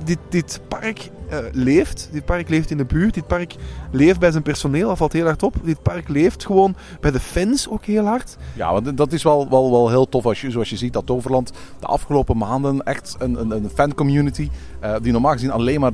Dit, 0.04 0.18
dit 0.28 0.60
park 0.68 1.10
eh, 1.28 1.38
leeft. 1.52 2.08
Dit 2.12 2.24
park 2.24 2.48
leeft 2.48 2.70
in 2.70 2.76
de 2.76 2.84
buurt. 2.84 3.14
Dit 3.14 3.26
park 3.26 3.54
leeft 3.90 4.18
bij 4.18 4.30
zijn 4.30 4.42
personeel. 4.42 4.88
Dat 4.88 4.96
valt 4.96 5.12
heel 5.12 5.24
hard 5.24 5.42
op. 5.42 5.54
Dit 5.62 5.82
park 5.82 6.08
leeft 6.08 6.46
gewoon 6.46 6.76
bij 7.00 7.10
de 7.10 7.20
fans 7.20 7.68
ook 7.68 7.84
heel 7.84 8.04
hard. 8.04 8.36
Ja, 8.54 8.72
want 8.72 8.96
dat 8.96 9.12
is 9.12 9.22
wel, 9.22 9.48
wel, 9.48 9.70
wel 9.70 9.88
heel 9.88 10.08
tof 10.08 10.26
als 10.26 10.40
je, 10.40 10.50
zoals 10.50 10.70
je 10.70 10.76
ziet 10.76 10.92
dat 10.92 11.06
Toverland 11.06 11.52
de 11.80 11.86
afgelopen 11.86 12.36
maanden 12.36 12.82
echt 12.82 13.16
een, 13.18 13.40
een, 13.40 13.50
een 13.50 13.70
fancommunity 13.74 14.50
eh 14.80 14.94
die 15.02 15.12
normaal 15.12 15.32
gezien 15.32 15.50
alleen 15.50 15.80
maar 15.80 15.92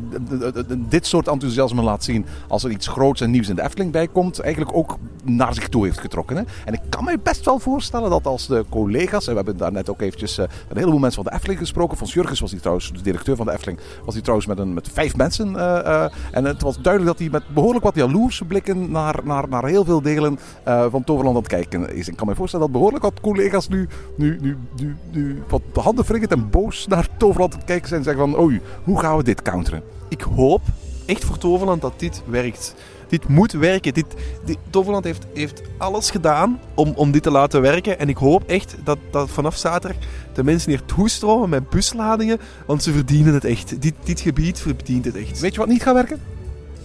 dit 0.89 1.07
soort 1.07 1.29
enthousiasme 1.29 1.83
laat 1.83 2.05
zien 2.05 2.27
als 2.49 2.65
er 2.65 2.71
iets 2.71 2.87
groots 2.87 3.21
en 3.21 3.31
nieuws 3.31 3.49
in 3.49 3.57
de 3.57 3.63
Efteling 3.63 3.93
bij 3.93 4.09
komt, 4.09 4.41
eigenlijk 4.41 4.77
ook 4.77 4.99
naar 5.25 5.55
zich 5.55 5.69
toe 5.69 5.85
heeft 5.85 5.99
getrokken. 5.99 6.37
Hè? 6.37 6.43
En 6.65 6.73
ik 6.73 6.81
kan 6.89 7.05
me 7.05 7.19
best 7.23 7.45
wel 7.45 7.59
voorstellen 7.59 8.11
dat 8.11 8.27
als 8.27 8.47
de 8.47 8.65
collega's, 8.69 9.27
en 9.27 9.31
we 9.31 9.37
hebben 9.37 9.57
daar 9.57 9.73
net 9.73 9.91
ook 9.91 10.01
eventjes 10.01 10.39
eh, 10.39 10.45
een 10.69 10.77
heleboel 10.77 10.99
mensen 10.99 11.23
van 11.23 11.31
de 11.33 11.37
Efteling 11.37 11.61
gesproken, 11.61 11.97
Fons 11.97 12.13
Jurgens 12.13 12.41
was 12.41 12.51
hij 12.51 12.61
trouwens, 12.61 12.93
de 12.93 13.03
directeur 13.03 13.37
van 13.37 13.47
de 13.47 13.53
Efteling, 13.53 13.81
was 14.05 14.15
hij 14.15 14.23
trouwens 14.23 14.49
met, 14.49 14.59
een, 14.59 14.75
met 14.75 14.89
vijf 14.93 15.17
eh, 15.31 15.79
eh, 15.79 16.11
en 16.31 16.45
het 16.45 16.63
was 16.63 16.81
duidelijk 16.81 17.13
dat 17.13 17.21
hij 17.21 17.41
met 17.41 17.55
behoorlijk 17.55 17.85
wat 17.85 17.95
jaloerse 17.95 18.45
blikken 18.45 18.91
naar, 18.91 19.21
naar, 19.25 19.49
naar 19.49 19.65
heel 19.65 19.85
veel 19.85 20.03
delen 20.03 20.39
eh, 20.65 20.87
van 20.91 21.05
Toverland 21.05 21.37
aan 21.37 21.43
het 21.43 21.53
kijken 21.53 21.95
is. 21.95 22.09
Ik 22.09 22.17
kan 22.17 22.27
me 22.27 22.35
voorstellen 22.35 22.67
dat 22.67 22.75
behoorlijk 22.75 23.05
wat 23.05 23.21
collega's 23.21 23.69
nu, 23.69 23.89
nu, 24.17 24.39
nu, 24.41 24.97
nu, 25.11 25.43
wat 25.49 25.63
handen 25.75 26.05
wringend 26.05 26.33
en 26.33 26.51
boos 26.51 26.87
naar 26.87 27.09
Toverland 27.17 27.55
aan 27.55 27.65
kijken 27.65 27.89
zijn 27.89 28.01
en 28.01 28.07
zeggen 28.07 28.31
van 28.31 28.43
oei, 28.43 28.61
hoe 28.85 29.01
gaan 29.01 29.17
we 29.17 29.23
dit 29.23 29.43
counteren? 29.43 29.83
ik 30.13 30.21
hoop 30.21 30.61
echt 31.07 31.25
voor 31.25 31.39
Toverland 31.39 31.81
dat 31.81 31.93
dit 31.97 32.23
werkt. 32.27 32.75
Dit 33.13 33.29
moet 33.29 33.53
werken. 33.53 33.95
Dit, 33.95 34.07
dit- 34.45 34.59
Toverland 34.71 35.05
heeft, 35.05 35.27
heeft 35.35 35.63
alles 35.79 36.11
gedaan 36.11 36.61
om, 36.75 36.93
om 36.97 37.11
dit 37.11 37.23
te 37.23 37.31
laten 37.31 37.61
werken. 37.61 37.99
En 37.99 38.09
ik 38.09 38.17
hoop 38.17 38.43
echt 38.47 38.77
dat, 38.85 38.99
dat 39.11 39.31
vanaf 39.31 39.57
zaterdag 39.57 39.99
de 40.33 40.45
mensen 40.45 40.71
hier 40.71 40.85
toestromen 40.85 41.49
met 41.49 41.71
busladingen. 41.71 42.39
Want 42.67 42.83
ze 42.83 42.93
verdienen 42.93 43.35
het 43.35 43.45
echt. 43.45 43.83
Dit, 43.83 43.95
dit 44.05 44.21
gebied 44.21 44.61
verdient 44.61 45.05
het 45.05 45.17
echt. 45.17 45.41
Weet 45.41 45.53
je 45.55 45.59
wat 45.61 45.69
niet 45.69 45.83
gaat 45.83 45.95
werken? 45.95 46.21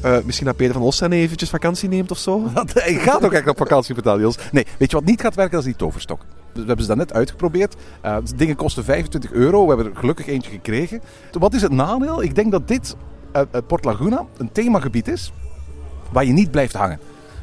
Eh, 0.01 0.17
misschien 0.25 0.45
dat 0.45 0.55
Peter 0.55 0.73
van 0.73 0.81
Osten 0.81 1.11
eventjes 1.11 1.49
vakantie 1.49 1.89
neemt 1.89 2.11
of 2.11 2.17
zo. 2.17 2.43
Dat, 2.53 2.73
hij 2.73 2.93
gaat 2.93 3.25
ook 3.25 3.33
echt 3.33 3.47
op 3.47 3.57
vakantie 3.57 3.93
vertellen, 3.93 4.19
Niels. 4.19 4.37
Nee, 4.51 4.65
weet 4.79 4.91
je 4.91 4.97
wat 4.97 5.05
niet 5.05 5.21
gaat 5.21 5.35
werken? 5.35 5.53
Dat 5.53 5.65
is 5.65 5.67
die 5.67 5.75
toverstok. 5.85 6.21
We 6.53 6.59
hebben 6.59 6.81
ze 6.81 6.87
daarnet 6.87 7.13
uitgeprobeerd. 7.13 7.75
Eh, 8.01 8.17
de 8.25 8.35
dingen 8.35 8.55
kosten 8.55 8.83
25 8.83 9.31
euro. 9.31 9.61
We 9.61 9.67
hebben 9.67 9.85
er 9.93 9.99
gelukkig 9.99 10.27
eentje 10.27 10.51
gekregen. 10.51 11.01
Wat 11.31 11.53
is 11.53 11.61
het 11.61 11.71
nadeel? 11.71 12.23
Ik 12.23 12.35
denk 12.35 12.51
dat 12.51 12.67
dit, 12.67 12.95
eh, 13.31 13.41
eh, 13.51 13.61
Port 13.67 13.85
Laguna, 13.85 14.25
een 14.37 14.51
themagebied 14.51 15.07
is 15.07 15.31
waar 16.11 16.25
je 16.25 16.33
niet 16.33 16.51
blijft 16.51 16.73
hangen. 16.73 16.99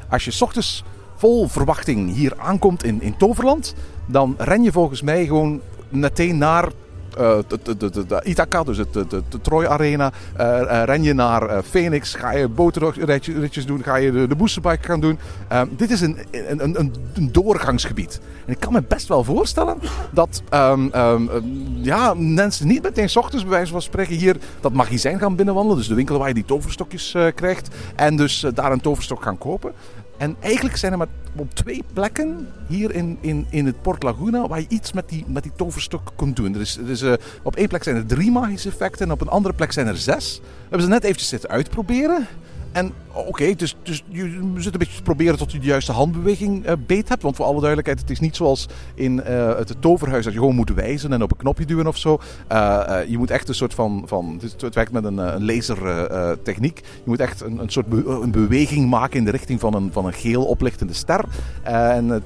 Als 0.08 0.24
je 0.24 0.30
's 0.30 0.42
ochtends 0.42 0.84
vol 1.16 1.48
verwachting 1.48 2.14
hier 2.14 2.32
aankomt 2.38 2.84
in, 2.84 3.02
in 3.02 3.16
Toverland, 3.16 3.74
dan 4.06 4.34
ren 4.38 4.62
je 4.62 4.72
volgens 4.72 5.02
mij 5.02 5.26
gewoon 5.26 5.60
meteen 5.88 6.38
naar 6.38 6.68
de, 7.14 8.06
de 8.06 8.20
Ithaca, 8.22 8.62
dus 8.62 8.78
het, 8.78 8.92
de, 8.92 9.06
de, 9.08 9.40
Troy 9.42 9.66
Arena. 9.66 10.12
Eh, 10.36 10.60
eh, 10.60 10.84
ren 10.84 11.02
je 11.02 11.12
naar 11.12 11.48
eh, 11.48 11.58
Phoenix, 11.62 12.14
ga 12.14 12.32
je 12.32 12.48
bootritjes 12.48 13.66
doen, 13.66 13.82
ga 13.82 13.96
je 13.96 14.26
de, 14.26 14.36
boosterbike 14.36 14.86
gaan 14.86 15.00
doen. 15.00 15.18
Eh, 15.48 15.62
dit 15.70 15.90
is 15.90 16.00
een, 16.00 16.18
een, 16.30 16.64
een, 16.64 16.94
een, 17.14 17.32
doorgangsgebied. 17.32 18.20
En 18.46 18.52
ik 18.52 18.60
kan 18.60 18.72
me 18.72 18.82
best 18.88 19.08
wel 19.08 19.24
voorstellen 19.24 19.78
dat 20.10 20.42
ehm, 20.48 20.88
ehm, 20.92 21.28
ehm, 21.28 21.42
ja, 21.82 22.14
mensen 22.14 22.66
niet 22.66 22.82
meteen 22.82 23.08
's 23.08 23.16
ochtends 23.16 23.44
bij 23.44 23.52
wijze 23.52 23.72
van 23.72 23.82
spreken 23.82 24.16
hier 24.16 24.36
dat 24.60 24.72
magazijn 24.72 25.18
gaan 25.18 25.36
binnenwandelen. 25.36 25.78
Dus 25.78 25.88
de 25.88 25.94
winkel 25.94 26.18
waar 26.18 26.28
je 26.28 26.34
die 26.34 26.44
toverstokjes 26.44 27.14
eh, 27.14 27.26
krijgt. 27.34 27.74
En 27.96 28.16
dus 28.16 28.42
eh, 28.42 28.50
daar 28.54 28.72
een 28.72 28.80
toverstok 28.80 29.22
gaan 29.22 29.38
kopen. 29.38 29.72
En 30.16 30.36
eigenlijk 30.40 30.76
zijn 30.76 30.92
er 30.92 30.98
maar 30.98 31.06
op 31.36 31.54
twee 31.54 31.84
plekken 31.92 32.48
hier 32.66 32.94
in, 32.94 33.18
in, 33.20 33.46
in 33.50 33.66
het 33.66 33.82
Port 33.82 34.02
Laguna 34.02 34.48
waar 34.48 34.60
je 34.60 34.66
iets 34.68 34.92
met 34.92 35.08
die, 35.08 35.24
met 35.26 35.42
die 35.42 35.52
toverstok 35.56 36.12
kunt 36.16 36.36
doen. 36.36 36.54
Er 36.54 36.60
is, 36.60 36.76
er 36.76 36.90
is, 36.90 37.02
eh, 37.02 37.12
op 37.42 37.56
één 37.56 37.68
plek 37.68 37.82
zijn 37.82 37.96
er 37.96 38.06
drie 38.06 38.30
magische 38.30 38.68
effecten 38.68 39.06
en 39.06 39.12
op 39.12 39.20
een 39.20 39.28
andere 39.28 39.54
plek 39.54 39.72
zijn 39.72 39.86
er 39.86 39.96
zes. 39.96 40.40
We 40.42 40.60
hebben 40.60 40.82
ze 40.82 40.88
net 40.88 41.04
eventjes 41.04 41.28
zitten 41.28 41.50
uitproberen. 41.50 42.26
En 42.74 42.92
oké, 43.12 43.54
dus, 43.54 43.76
dus 43.82 44.02
je 44.08 44.52
zit 44.56 44.72
een 44.72 44.78
beetje 44.78 44.96
te 44.96 45.02
proberen 45.02 45.38
tot 45.38 45.52
je 45.52 45.58
de 45.58 45.66
juiste 45.66 45.92
handbeweging 45.92 46.64
eh, 46.64 46.72
beet 46.86 47.08
hebt. 47.08 47.22
Want 47.22 47.36
voor 47.36 47.44
alle 47.44 47.58
duidelijkheid, 47.58 48.00
het 48.00 48.10
is 48.10 48.20
niet 48.20 48.36
zoals 48.36 48.68
in 48.94 49.22
eh, 49.22 49.56
het 49.56 49.74
toverhuis 49.80 50.24
dat 50.24 50.32
je 50.32 50.38
gewoon 50.38 50.54
moet 50.54 50.74
wijzen 50.74 51.12
en 51.12 51.22
op 51.22 51.30
een 51.30 51.36
knopje 51.36 51.64
duwen 51.64 51.86
of 51.86 51.96
zo. 51.96 52.18
Eh, 52.48 52.98
je 53.08 53.18
moet 53.18 53.30
echt 53.30 53.48
een 53.48 53.54
soort 53.54 53.74
van, 53.74 54.02
van 54.06 54.40
het, 54.60 54.74
werkt 54.74 54.92
met 54.92 55.04
een, 55.04 55.18
een 55.18 55.44
lasertechniek. 55.44 56.78
je 56.78 57.02
moet 57.04 57.20
echt 57.20 57.40
een, 57.40 57.58
een 57.58 57.70
soort 57.70 57.86
een 58.06 58.30
beweging 58.30 58.90
maken 58.90 59.18
in 59.18 59.24
de 59.24 59.30
richting 59.30 59.60
van 59.60 59.74
een, 59.74 59.92
van 59.92 60.06
een 60.06 60.12
geel 60.12 60.44
oplichtende 60.44 60.94
ster. 60.94 61.24
En 61.62 62.22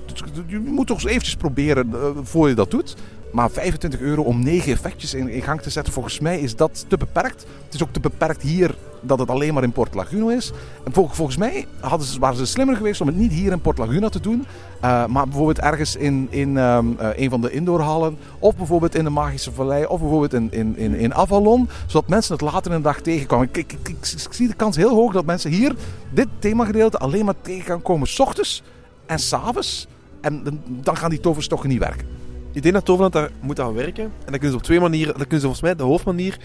je 0.46 0.58
moet 0.58 0.87
toch 0.87 0.96
eens 0.96 1.11
eventjes 1.11 1.37
proberen 1.37 1.90
voor 2.22 2.48
je 2.48 2.54
dat 2.54 2.70
doet. 2.70 2.96
Maar 3.32 3.50
25 3.50 4.00
euro 4.00 4.22
om 4.22 4.42
negen 4.42 4.72
effectjes 4.72 5.14
in, 5.14 5.28
in 5.28 5.42
gang 5.42 5.60
te 5.60 5.70
zetten, 5.70 5.92
volgens 5.92 6.20
mij 6.20 6.40
is 6.40 6.56
dat 6.56 6.84
te 6.88 6.96
beperkt. 6.96 7.46
Het 7.64 7.74
is 7.74 7.82
ook 7.82 7.92
te 7.92 8.00
beperkt 8.00 8.42
hier 8.42 8.74
dat 9.00 9.18
het 9.18 9.30
alleen 9.30 9.54
maar 9.54 9.62
in 9.62 9.72
Port 9.72 9.94
Laguna 9.94 10.32
is. 10.32 10.52
En 10.84 10.92
vol- 10.92 11.08
volgens 11.08 11.36
mij 11.36 11.66
hadden 11.80 12.06
ze, 12.06 12.18
waren 12.18 12.36
ze 12.36 12.46
slimmer 12.46 12.76
geweest 12.76 13.00
om 13.00 13.06
het 13.06 13.16
niet 13.16 13.32
hier 13.32 13.52
in 13.52 13.60
Port 13.60 13.78
Laguna 13.78 14.08
te 14.08 14.20
doen. 14.20 14.46
eh, 14.80 15.06
maar 15.06 15.24
bijvoorbeeld 15.26 15.58
ergens 15.58 15.96
in, 15.96 16.26
in 16.30 16.56
ehm, 16.58 16.86
eh, 16.98 17.08
een 17.16 17.30
van 17.30 17.40
de 17.40 17.50
indoorhallen. 17.50 18.16
Of 18.38 18.56
bijvoorbeeld 18.56 18.94
in 18.94 19.04
de 19.04 19.10
Magische 19.10 19.52
Vallei. 19.52 19.84
Of 19.84 20.00
bijvoorbeeld 20.00 20.32
in, 20.34 20.48
in, 20.52 20.76
in, 20.76 20.94
in 20.94 21.14
Avalon. 21.14 21.68
Zodat 21.86 22.08
mensen 22.08 22.32
het 22.32 22.42
later 22.42 22.70
in 22.70 22.76
de 22.76 22.82
dag 22.82 23.00
tegenkwamen. 23.00 23.48
Ik, 23.52 23.56
ik, 23.56 23.88
ik, 23.88 23.96
zie 24.30 24.48
de 24.48 24.54
kans 24.54 24.76
heel 24.76 24.94
hoog 24.94 25.12
dat 25.12 25.24
mensen 25.24 25.50
hier 25.50 25.74
dit 26.10 26.28
themagedeelte 26.38 26.98
alleen 26.98 27.24
maar 27.24 27.34
tegen 27.42 27.64
gaan 27.64 27.82
komen. 27.82 28.08
S 28.08 28.20
ochtends 28.20 28.62
en 29.06 29.18
s'avonds. 29.18 29.86
En 30.20 30.60
dan- 30.82 30.96
gaan 30.96 31.10
die 31.10 31.20
toverstokken 31.20 31.68
niet 31.68 31.78
werken. 31.78 32.17
Ik 32.52 32.62
denk 32.62 32.74
dat 32.74 32.84
Toverland 32.84 33.12
daar 33.12 33.30
moet 33.40 33.61
aan 33.61 33.74
werken. 33.74 34.04
En 34.04 34.11
dat 34.24 34.30
kunnen 34.32 34.50
ze 34.50 34.56
op 34.56 34.62
twee 34.62 34.80
manieren. 34.80 35.12
Dat 35.12 35.22
kunnen 35.22 35.40
ze 35.40 35.46
volgens 35.46 35.62
mij, 35.62 35.74
de 35.74 35.82
hoofdmanier. 35.82 36.38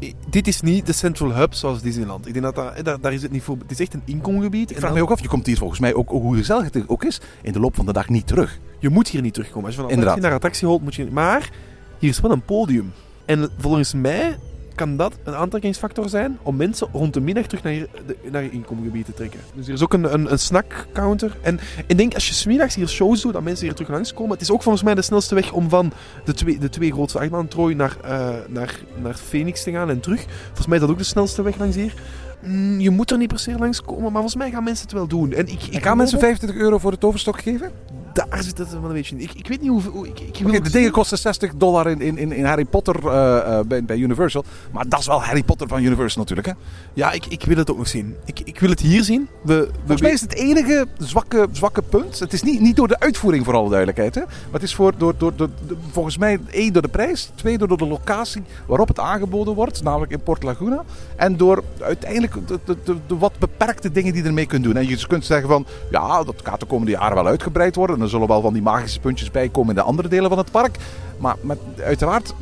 eh, 0.00 0.12
Dit 0.30 0.46
is 0.48 0.60
niet 0.60 0.86
de 0.86 0.92
Central 0.92 1.32
Hub 1.34 1.54
zoals 1.54 1.82
Disneyland. 1.82 2.26
Ik 2.26 2.32
denk 2.32 2.44
dat, 2.44 2.54
dat 2.54 2.72
eh, 2.74 2.84
daar, 2.84 3.00
daar 3.00 3.12
is 3.12 3.22
het 3.22 3.30
niet 3.32 3.42
voor. 3.42 3.56
Het 3.58 3.70
is 3.70 3.80
echt 3.80 3.94
een 3.94 4.02
inkomgebied. 4.04 4.70
Ik 4.70 4.76
vraag 4.76 4.94
me 4.94 5.02
ook 5.02 5.10
af, 5.10 5.20
je 5.20 5.28
komt 5.28 5.46
hier 5.46 5.56
volgens 5.56 5.80
mij 5.80 5.94
ook, 5.94 6.08
hoe 6.08 6.36
gezellig 6.36 6.64
het 6.72 6.88
ook 6.88 7.04
is, 7.04 7.20
in 7.42 7.52
de 7.52 7.60
loop 7.60 7.74
van 7.76 7.86
de 7.86 7.92
dag 7.92 8.08
niet 8.08 8.26
terug. 8.26 8.58
Je 8.78 8.88
moet 8.88 9.08
hier 9.08 9.22
niet 9.22 9.34
terugkomen. 9.34 9.64
Als 9.66 9.74
je 9.74 9.80
van 9.80 9.90
attractie 9.90 10.22
naar 10.22 10.32
attractie 10.32 10.66
holt, 10.66 10.82
moet 10.82 10.94
je 10.94 11.02
niet. 11.02 11.12
Maar 11.12 11.50
hier 11.98 12.10
is 12.10 12.20
wel 12.20 12.30
een 12.30 12.42
podium. 12.42 12.92
En 13.24 13.48
volgens 13.58 13.94
mij 13.94 14.38
kan 14.74 14.96
dat 14.96 15.12
een 15.24 15.34
aantrekkingsfactor 15.34 16.08
zijn 16.08 16.38
om 16.42 16.56
mensen 16.56 16.88
rond 16.92 17.14
de 17.14 17.20
middag 17.20 17.46
terug 17.46 17.62
naar 17.64 17.72
je, 17.72 17.88
de- 18.06 18.16
naar 18.30 18.42
je 18.42 18.50
inkomgebied 18.50 19.04
te 19.04 19.14
trekken. 19.14 19.40
Dus 19.54 19.66
er 19.66 19.72
is 19.72 19.82
ook 19.82 19.92
een, 19.92 20.12
een, 20.14 20.32
een 20.32 20.38
snackcounter. 20.38 21.36
En 21.42 21.60
ik 21.86 21.96
denk 21.96 22.14
als 22.14 22.28
je 22.28 22.34
smiddags 22.34 22.74
hier 22.74 22.88
shows 22.88 23.20
doet, 23.22 23.32
dat 23.32 23.42
mensen 23.42 23.64
hier 23.66 23.74
terug 23.74 23.90
langskomen. 23.90 24.32
Het 24.32 24.40
is 24.40 24.50
ook 24.50 24.62
volgens 24.62 24.84
mij 24.84 24.94
de 24.94 25.02
snelste 25.02 25.34
weg 25.34 25.52
om 25.52 25.68
van 25.68 25.92
de 26.24 26.34
twee, 26.34 26.58
de 26.58 26.68
twee 26.68 26.92
grootste 26.92 27.18
achtbaan 27.18 27.48
Troy 27.48 27.72
naar, 27.72 27.96
eh, 28.04 28.28
naar, 28.48 28.80
naar 29.02 29.14
Phoenix 29.14 29.62
te 29.62 29.70
gaan 29.70 29.90
en 29.90 30.00
terug. 30.00 30.24
Volgens 30.46 30.66
mij 30.66 30.74
is 30.76 30.82
dat 30.82 30.90
ook 30.92 30.98
de 30.98 31.04
snelste 31.04 31.42
weg 31.42 31.56
langs 31.58 31.76
hier. 31.76 31.94
mm, 32.42 32.80
je 32.80 32.90
moet 32.90 33.10
er 33.10 33.18
niet 33.18 33.28
per 33.28 33.38
se 33.38 33.58
langs 33.58 33.82
komen, 33.82 34.02
maar 34.02 34.10
volgens 34.12 34.34
mij 34.34 34.50
gaan 34.50 34.64
mensen 34.64 34.84
het 34.84 34.94
wel 34.94 35.06
doen. 35.06 35.32
En, 35.32 35.46
ik, 35.46 35.62
ik 35.62 35.74
En 35.74 35.80
gaan 35.82 35.96
mensen 35.96 36.16
ook- 36.16 36.22
25 36.24 36.60
euro 36.62 36.78
voor 36.78 36.90
de 36.90 36.98
toverstok 36.98 37.40
geven? 37.40 37.70
Daar 38.12 38.42
zit 38.42 38.58
het 38.58 38.72
wel 38.72 38.84
een 38.84 38.92
beetje 38.92 39.16
in. 39.16 39.22
Ik, 39.22 39.32
ik 39.32 39.48
weet 39.48 39.60
niet 39.60 39.70
hoeveel... 39.70 40.06
Ik, 40.06 40.20
ik, 40.20 40.64
de 40.64 40.70
dingen 40.70 40.90
kosten 40.90 41.18
60 41.18 41.54
dollar 41.54 41.90
in, 41.90 42.00
in, 42.18 42.32
in 42.32 42.44
Harry 42.44 42.64
Potter 42.64 43.08
eh, 43.08 43.58
eh, 43.58 43.66
bij, 43.66 43.84
bij 43.84 43.96
Universal. 43.96 44.44
Maar 44.72 44.88
dat 44.88 45.00
is 45.00 45.06
wel 45.06 45.22
Harry 45.22 45.42
Potter 45.42 45.68
van 45.68 45.82
Universal 45.82 46.20
natuurlijk. 46.20 46.48
Hè? 46.48 46.54
Ja, 46.94 47.12
ik, 47.12 47.26
ik 47.26 47.44
wil 47.44 47.56
het 47.56 47.70
ook 47.70 47.76
nog 47.76 47.88
zien. 47.88 48.16
Ik, 48.24 48.40
ik 48.40 48.60
wil 48.60 48.70
het 48.70 48.80
hier 48.80 49.04
zien. 49.04 49.28
We, 49.42 49.54
we 49.54 49.68
Volgens 49.78 50.00
mij 50.00 50.10
is 50.10 50.20
het 50.20 50.34
enige 50.34 50.86
zwakke, 50.98 51.48
zwakke 51.52 51.82
punt. 51.82 52.18
Het 52.18 52.32
is 52.32 52.42
niet, 52.42 52.60
niet 52.60 52.76
door 52.76 52.88
de 52.88 53.00
uitvoering, 53.00 53.44
voor 53.44 53.54
alle 53.54 53.68
duidelijkheid. 53.68 54.14
Hè? 54.14 54.20
Maar 54.20 54.52
het 54.52 54.62
is 54.62 54.74
voor, 54.74 54.92
door, 54.96 55.14
door, 55.18 55.32
door, 55.36 55.48
volgens 55.90 56.18
mij 56.18 56.40
één 56.50 56.72
door 56.72 56.82
de 56.82 56.88
prijs. 56.88 57.30
Twee 57.34 57.58
door 57.58 57.78
de 57.78 57.86
locatie 57.86 58.42
waarop 58.66 58.88
het 58.88 58.98
aangeboden 58.98 59.54
wordt. 59.54 59.82
Namelijk 59.82 60.12
in 60.12 60.22
Port 60.22 60.42
Laguna. 60.42 60.84
En 61.16 61.36
door 61.36 61.62
uiteindelijk 61.80 62.48
de, 62.48 62.58
de, 62.64 62.76
de, 62.84 62.96
de 63.06 63.16
wat 63.16 63.32
beperkte 63.38 63.92
dingen 63.92 64.12
die 64.12 64.22
je 64.22 64.28
ermee 64.28 64.46
kunt 64.46 64.64
doen. 64.64 64.76
En 64.76 64.88
je 64.88 65.06
kunt 65.06 65.24
zeggen 65.24 65.48
van. 65.48 65.66
Ja, 65.90 66.24
dat 66.24 66.34
gaat 66.42 66.60
de 66.60 66.66
komende 66.66 66.90
jaren 66.90 67.14
wel 67.14 67.26
uitgebreid 67.26 67.74
worden. 67.74 67.99
En 68.00 68.06
er 68.06 68.12
zullen 68.12 68.28
wel 68.28 68.40
van 68.40 68.52
die 68.52 68.62
magische 68.62 69.00
puntjes 69.00 69.30
bij 69.30 69.48
komen 69.48 69.68
in 69.68 69.74
de 69.74 69.82
andere 69.82 70.08
delen 70.08 70.28
van 70.28 70.38
het 70.38 70.50
park. 70.50 70.76
Maar 71.20 71.36
met, 71.40 71.58
uiteraard, 71.84 72.34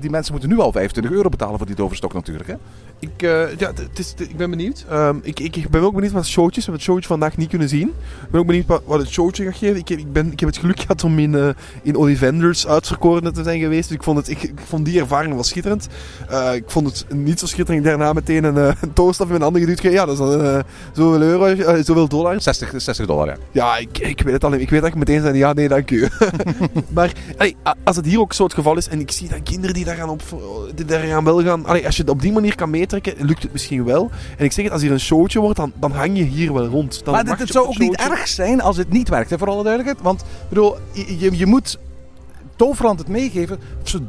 die 0.00 0.10
mensen 0.10 0.32
moeten 0.32 0.50
nu 0.50 0.58
al 0.58 0.72
25 0.72 1.12
euro 1.12 1.28
betalen 1.28 1.56
voor 1.58 1.66
die 1.66 1.76
toverstok 1.76 2.12
natuurlijk. 2.12 2.48
Hè? 2.48 2.54
Ik, 2.98 3.22
eh, 3.22 3.56
ja, 3.58 3.72
het 3.74 3.98
is, 3.98 4.14
ik 4.16 4.36
ben 4.36 4.50
benieuwd. 4.50 4.84
Ehm, 4.90 5.16
ik, 5.22 5.40
ik, 5.40 5.56
ik 5.56 5.68
ben 5.68 5.80
ook 5.82 5.94
benieuwd 5.94 6.12
wat 6.12 6.26
showtjes. 6.26 6.64
We 6.66 6.70
hebben 6.70 6.74
het 6.74 6.82
showtje 6.82 7.08
vandaag 7.08 7.36
niet 7.36 7.48
kunnen 7.48 7.68
zien. 7.68 7.88
Ik 7.88 8.30
ben 8.30 8.40
ook 8.40 8.46
benieuwd 8.46 8.66
wat, 8.66 8.82
wat 8.86 8.98
het 8.98 9.08
showtje 9.08 9.44
gaat 9.44 9.56
geven. 9.56 9.76
Ik, 9.76 9.88
heb- 9.88 9.98
ik, 9.98 10.12
ben, 10.12 10.32
ik 10.32 10.40
heb 10.40 10.48
het 10.48 10.58
geluk 10.58 10.80
gehad 10.80 11.04
om 11.04 11.18
in, 11.18 11.34
eh 11.34 11.48
in 11.82 11.96
Ollivanders 11.96 12.66
uitverkorene 12.66 13.30
te 13.30 13.42
zijn 13.42 13.60
geweest. 13.60 13.88
Dus 13.88 13.96
ik 13.96 14.02
vond, 14.02 14.16
het, 14.18 14.28
ik, 14.28 14.42
ik 14.42 14.60
vond 14.66 14.84
die 14.84 15.00
ervaring 15.00 15.34
wel 15.34 15.44
schitterend. 15.44 15.88
Eh, 16.28 16.54
ik 16.54 16.64
vond 16.66 16.86
het 16.86 17.06
niet 17.14 17.38
zo 17.38 17.46
schitterend. 17.46 17.84
Daarna 17.84 18.12
meteen 18.12 18.44
een, 18.44 18.56
een 18.56 18.92
toastaf 18.92 19.26
in 19.26 19.30
mijn 19.32 19.42
handen 19.42 19.60
geduwd. 19.62 19.82
Ja, 19.82 20.04
dat 20.06 20.12
is 20.14 20.18
dan 20.18 20.62
zoveel 20.92 21.22
euro, 21.22 21.54
zoveel 21.82 22.08
dollar. 22.08 22.40
60, 22.40 22.72
60 22.76 23.06
dollar, 23.06 23.26
ja. 23.26 23.36
Ja, 23.52 23.76
ik, 23.76 23.98
ik 23.98 24.20
weet 24.22 24.32
het 24.34 24.44
alleen. 24.44 24.60
Ik 24.60 24.70
weet 24.70 24.80
dat 24.80 24.88
ik 24.90 24.96
meteen 24.96 25.20
zei, 25.22 25.36
ja, 25.38 25.52
nee, 25.52 25.68
dank 25.68 25.90
u. 25.90 26.08
maar 26.94 27.12
allee, 27.36 27.56
a- 27.66 27.74
als 27.84 27.96
het 27.96 28.04
hier 28.06 28.11
ook 28.20 28.32
zo 28.32 28.44
het 28.44 28.54
geval 28.54 28.76
is 28.76 28.88
en 28.88 29.00
ik 29.00 29.10
zie 29.10 29.28
dan 29.28 29.42
kinderen 29.42 29.74
die 29.74 29.84
daar 29.84 29.96
gaan, 29.96 30.08
op, 30.08 30.22
die 30.74 30.84
daar 30.84 31.02
gaan 31.02 31.24
wel 31.24 31.42
gaan... 31.42 31.66
Allee, 31.66 31.86
als 31.86 31.96
je 31.96 32.02
het 32.02 32.10
op 32.10 32.20
die 32.20 32.32
manier 32.32 32.54
kan 32.54 32.70
meetrekken, 32.70 33.14
lukt 33.26 33.42
het 33.42 33.52
misschien 33.52 33.84
wel. 33.84 34.10
En 34.38 34.44
ik 34.44 34.52
zeg 34.52 34.64
het, 34.64 34.72
als 34.72 34.82
hier 34.82 34.92
een 34.92 35.00
showtje 35.00 35.40
wordt, 35.40 35.56
dan, 35.56 35.72
dan 35.74 35.92
hang 35.92 36.18
je 36.18 36.24
hier 36.24 36.52
wel 36.52 36.66
rond. 36.66 37.04
Dan 37.04 37.14
maar 37.14 37.24
dit, 37.24 37.38
het 37.38 37.48
zou 37.48 37.66
ook 37.66 37.78
niet 37.78 37.96
erg 37.96 38.28
zijn 38.28 38.60
als 38.60 38.76
het 38.76 38.90
niet 38.90 39.08
werkt, 39.08 39.30
hè, 39.30 39.38
voor 39.38 39.48
alle 39.48 39.62
duidelijkheid. 39.62 40.04
Want 40.04 40.24
bedoel, 40.48 40.76
je, 40.92 41.36
je, 41.36 41.46
moet 41.46 41.78
Toverland 42.56 42.98
het 42.98 43.08
meegeven. 43.08 43.58
Ze 43.82 44.00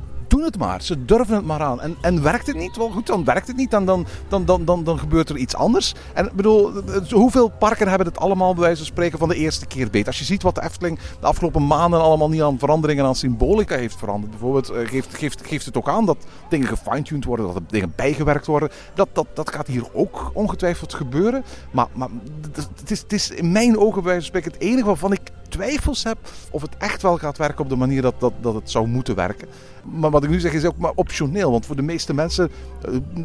het 0.43 0.57
maar. 0.57 0.81
Ze 0.81 1.05
durven 1.05 1.35
het 1.35 1.45
maar 1.45 1.61
aan. 1.61 1.81
En, 1.81 1.95
en 2.01 2.21
werkt 2.23 2.47
het 2.47 2.55
niet? 2.57 2.75
Wel 2.77 2.89
goed, 2.89 3.07
dan 3.07 3.23
werkt 3.23 3.47
het 3.47 3.55
niet. 3.55 3.71
Dan, 3.71 3.85
dan, 3.85 4.05
dan, 4.27 4.45
dan, 4.45 4.65
dan, 4.65 4.83
dan 4.83 4.99
gebeurt 4.99 5.29
er 5.29 5.37
iets 5.37 5.55
anders. 5.55 5.93
En 6.13 6.29
bedoel, 6.33 6.73
het- 6.85 7.11
hoeveel 7.11 7.49
parken 7.49 7.87
hebben 7.87 8.07
het 8.07 8.17
allemaal 8.19 8.53
bij 8.53 8.61
wijze 8.63 8.77
van 8.77 8.85
spreken 8.85 9.19
van 9.19 9.29
de 9.29 9.35
eerste 9.35 9.65
keer 9.65 9.89
beet? 9.89 10.07
Als 10.07 10.19
je 10.19 10.25
ziet 10.25 10.43
wat 10.43 10.55
de 10.55 10.63
Efteling 10.63 10.99
de 11.19 11.25
afgelopen 11.27 11.67
maanden 11.67 12.01
allemaal 12.01 12.29
niet 12.29 12.41
aan 12.41 12.59
veranderingen 12.59 13.05
aan 13.05 13.15
symbolica 13.15 13.75
heeft 13.75 13.95
veranderd. 13.97 14.31
Bijvoorbeeld 14.31 14.69
eh, 14.69 14.87
geeft, 14.87 15.15
geeft, 15.15 15.41
geeft 15.47 15.65
het 15.65 15.77
ook 15.77 15.89
aan 15.89 16.05
dat 16.05 16.17
dingen 16.49 16.67
gefine-tuned 16.67 17.25
worden, 17.25 17.45
dat 17.45 17.55
er 17.55 17.61
dingen 17.67 17.93
bijgewerkt 17.95 18.45
worden. 18.45 18.69
Dat, 18.93 19.07
dat, 19.13 19.27
dat 19.33 19.51
gaat 19.53 19.67
hier 19.67 19.85
ook 19.93 20.31
ongetwijfeld 20.33 20.93
gebeuren. 20.93 21.43
Maar, 21.71 21.87
maar 21.93 22.09
het, 22.79 22.91
is, 22.91 22.99
het 23.01 23.13
is 23.13 23.29
in 23.29 23.51
mijn 23.51 23.77
ogen 23.77 24.03
bij 24.03 24.11
wijze 24.11 24.31
van 24.31 24.39
spreken 24.39 24.51
het 24.51 24.61
enige 24.61 24.85
waarvan 24.85 25.11
ik 25.11 25.21
twijfels 25.53 26.03
heb 26.03 26.17
of 26.51 26.61
het 26.61 26.77
echt 26.77 27.01
wel 27.01 27.17
gaat 27.17 27.37
werken 27.37 27.63
op 27.63 27.69
de 27.69 27.75
manier 27.75 28.01
dat, 28.01 28.13
dat, 28.19 28.33
dat 28.41 28.53
het 28.53 28.71
zou 28.71 28.87
moeten 28.87 29.15
werken. 29.15 29.47
Maar 29.83 30.11
wat 30.11 30.23
ik 30.23 30.29
nu 30.29 30.39
zeg 30.39 30.53
is 30.53 30.65
ook 30.65 30.77
maar 30.77 30.91
optioneel. 30.95 31.51
Want 31.51 31.65
voor 31.65 31.75
de 31.75 31.81
meeste 31.81 32.13
mensen 32.13 32.51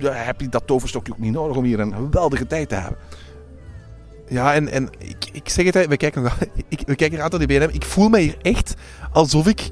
eh, 0.01 0.27
heb 0.27 0.41
je 0.41 0.49
dat 0.49 0.67
toverstokje 0.67 1.13
ook 1.13 1.19
niet 1.19 1.33
nodig 1.33 1.57
om 1.57 1.65
hier 1.65 1.81
een 1.81 1.95
geweldige 1.95 2.47
tijd 2.47 2.69
te 2.69 2.75
hebben. 2.75 2.99
Ja, 4.29 4.55
en, 4.55 4.69
en 4.69 4.91
ik, 4.99 5.29
ik 5.33 5.49
zeg 5.49 5.73
het, 5.73 5.87
we 5.87 5.97
kijken, 5.97 6.25
ik, 6.69 6.81
we 6.87 6.97
kijken 6.97 7.17
eruit 7.17 7.33
naar 7.33 7.47
die 7.47 7.59
BNM. 7.59 7.75
Ik 7.75 7.85
voel 7.85 8.09
me 8.09 8.19
hier 8.19 8.37
echt 8.43 8.75
alsof 9.13 9.47
ik 9.47 9.69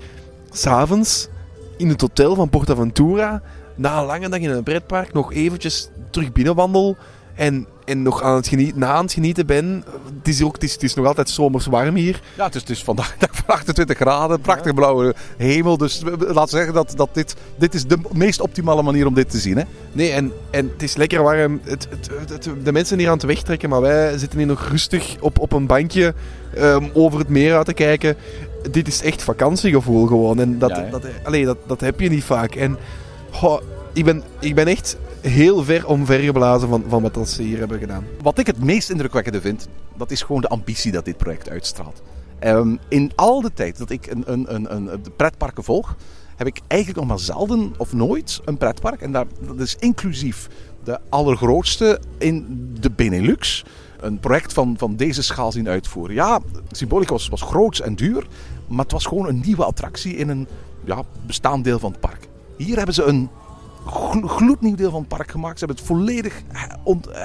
s'avonds 0.50 1.28
in 1.76 1.88
het 1.88 2.00
hotel 2.00 2.34
van 2.34 2.48
Portaventura 2.48 3.42
na 3.74 3.98
een 3.98 4.06
lange 4.06 4.28
dag 4.28 4.40
in 4.40 4.50
een 4.50 4.62
pretpark 4.62 5.12
nog 5.12 5.32
eventjes 5.32 5.90
terug 6.10 6.32
binnenwandel 6.32 6.96
en, 7.36 7.66
en 7.84 8.02
nog 8.02 8.22
aan 8.22 8.36
het 8.36 8.48
genieten, 8.48 8.78
na 8.78 8.86
aan 8.86 9.04
het 9.04 9.12
genieten 9.12 9.46
ben. 9.46 9.84
Het 10.18 10.28
is, 10.28 10.42
ook, 10.42 10.54
het 10.54 10.62
is, 10.62 10.72
het 10.72 10.82
is 10.82 10.94
nog 10.94 11.06
altijd 11.06 11.30
zomers 11.30 11.66
warm 11.66 11.94
hier. 11.94 12.20
Ja, 12.36 12.44
het 12.44 12.54
is, 12.54 12.60
het 12.60 12.70
is 12.70 12.84
vandaag 12.84 13.16
dag 13.18 13.30
van 13.32 13.54
28 13.54 13.96
graden, 13.96 14.40
prachtig 14.40 14.74
blauwe 14.74 15.14
hemel. 15.36 15.76
Dus 15.76 16.02
we 16.02 16.42
zeggen 16.44 16.74
dat, 16.74 16.92
dat 16.96 17.08
dit, 17.12 17.36
dit 17.56 17.74
is 17.74 17.84
de 17.86 17.98
meest 18.12 18.40
optimale 18.40 18.82
manier 18.82 19.06
om 19.06 19.14
dit 19.14 19.30
te 19.30 19.38
zien. 19.38 19.56
Hè? 19.56 19.62
Nee, 19.92 20.10
en, 20.10 20.32
en 20.50 20.70
het 20.72 20.82
is 20.82 20.96
lekker 20.96 21.22
warm. 21.22 21.60
Het, 21.64 21.88
het, 22.28 22.50
de 22.64 22.72
mensen 22.72 22.98
hier 22.98 23.08
aan 23.08 23.16
het 23.16 23.26
wegtrekken, 23.26 23.68
maar 23.68 23.80
wij 23.80 24.18
zitten 24.18 24.38
hier 24.38 24.48
nog 24.48 24.68
rustig 24.68 25.16
op, 25.20 25.38
op 25.38 25.52
een 25.52 25.66
bankje 25.66 26.14
ehm, 26.54 26.88
over 26.92 27.18
het 27.18 27.28
meer 27.28 27.56
uit 27.56 27.66
te 27.66 27.74
kijken. 27.74 28.16
Dit 28.70 28.88
is 28.88 29.02
echt 29.02 29.22
vakantiegevoel 29.22 30.06
gewoon. 30.06 30.40
En 30.40 30.58
dat, 30.58 30.70
Ja, 30.70 30.88
dat, 30.90 31.04
allee, 31.22 31.44
dat, 31.44 31.58
dat 31.66 31.80
heb 31.80 32.00
je 32.00 32.08
niet 32.08 32.24
vaak. 32.24 32.54
En 32.54 32.78
ik, 33.92 34.04
ben, 34.04 34.22
ik 34.40 34.54
ben 34.54 34.66
echt 34.66 34.96
heel 35.28 35.64
ver 35.64 35.86
omvergeblazen 35.86 36.68
van, 36.68 36.84
van 36.88 37.02
wat 37.02 37.28
ze 37.28 37.42
hier 37.42 37.58
hebben 37.58 37.78
gedaan. 37.78 38.04
Wat 38.22 38.38
ik 38.38 38.46
het 38.46 38.64
meest 38.64 38.90
indrukwekkende 38.90 39.40
vind, 39.40 39.68
dat 39.96 40.10
is 40.10 40.22
gewoon 40.22 40.40
de 40.40 40.48
ambitie 40.48 40.92
dat 40.92 41.04
dit 41.04 41.16
project 41.16 41.48
uitstraalt. 41.48 42.02
Ehm, 42.38 42.76
in 42.88 43.12
al 43.14 43.40
de 43.40 43.52
tijd 43.52 43.78
dat 43.78 43.90
ik 43.90 44.06
een, 44.06 44.22
een, 44.26 44.54
een, 44.54 44.74
een, 44.74 45.02
de 45.02 45.10
pretparken 45.10 45.64
volg, 45.64 45.96
heb 46.36 46.46
ik 46.46 46.60
eigenlijk 46.66 47.00
nog 47.00 47.08
maar 47.08 47.18
zelden 47.18 47.74
of 47.76 47.92
nooit 47.92 48.40
een 48.44 48.56
pretpark. 48.56 49.00
En 49.00 49.12
dat 49.12 49.26
is 49.56 49.76
inclusief 49.78 50.48
de 50.84 50.98
allergrootste 51.08 52.00
in 52.18 52.46
de 52.80 52.90
Benelux. 52.90 53.64
Een 54.00 54.20
project 54.20 54.52
van, 54.52 54.74
van 54.78 54.96
deze 54.96 55.22
schaal 55.22 55.52
zien 55.52 55.68
uitvoeren. 55.68 56.14
Ja, 56.14 56.40
Symbolica 56.70 57.12
was, 57.12 57.28
was 57.28 57.42
groots 57.42 57.80
en 57.80 57.94
duur, 57.94 58.26
maar 58.68 58.82
het 58.82 58.92
was 58.92 59.06
gewoon 59.06 59.28
een 59.28 59.42
nieuwe 59.44 59.64
attractie 59.64 60.16
in 60.16 60.28
een 60.28 60.48
ja, 60.84 61.02
bestaand 61.26 61.64
deel 61.64 61.78
van 61.78 61.90
het 61.90 62.00
park. 62.00 62.28
Hier 62.56 62.76
hebben 62.76 62.94
ze 62.94 63.02
een 63.02 63.28
gloednieuw 64.26 64.74
deel 64.74 64.90
van 64.90 65.00
het 65.00 65.08
park 65.08 65.30
gemaakt. 65.30 65.58
Ze 65.58 65.64
hebben 65.64 65.84
het 65.84 65.92
volledig 65.92 66.42
eh, 66.52 66.62